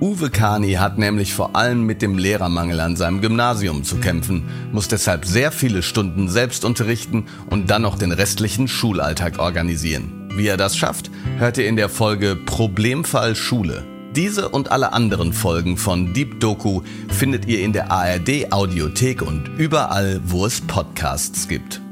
Uwe 0.00 0.30
Kani 0.30 0.72
hat 0.72 0.98
nämlich 0.98 1.34
vor 1.34 1.54
allem 1.54 1.86
mit 1.86 2.02
dem 2.02 2.18
Lehrermangel 2.18 2.80
an 2.80 2.96
seinem 2.96 3.20
Gymnasium 3.20 3.84
zu 3.84 3.98
kämpfen, 3.98 4.42
muss 4.72 4.88
deshalb 4.88 5.24
sehr 5.24 5.52
viele 5.52 5.84
Stunden 5.84 6.28
selbst 6.28 6.64
unterrichten 6.64 7.26
und 7.48 7.70
dann 7.70 7.82
noch 7.82 7.96
den 7.96 8.10
restlichen 8.10 8.66
Schulalltag 8.66 9.38
organisieren. 9.38 10.21
Wie 10.34 10.46
er 10.46 10.56
das 10.56 10.76
schafft, 10.76 11.10
hört 11.38 11.58
ihr 11.58 11.68
in 11.68 11.76
der 11.76 11.88
Folge 11.88 12.36
Problemfall 12.36 13.36
Schule. 13.36 13.84
Diese 14.16 14.48
und 14.48 14.72
alle 14.72 14.92
anderen 14.92 15.32
Folgen 15.32 15.76
von 15.76 16.14
Deep 16.14 16.40
Doku 16.40 16.82
findet 17.08 17.46
ihr 17.46 17.60
in 17.60 17.72
der 17.72 17.90
ARD 17.90 18.50
Audiothek 18.50 19.22
und 19.22 19.48
überall, 19.58 20.20
wo 20.24 20.46
es 20.46 20.60
Podcasts 20.62 21.48
gibt. 21.48 21.82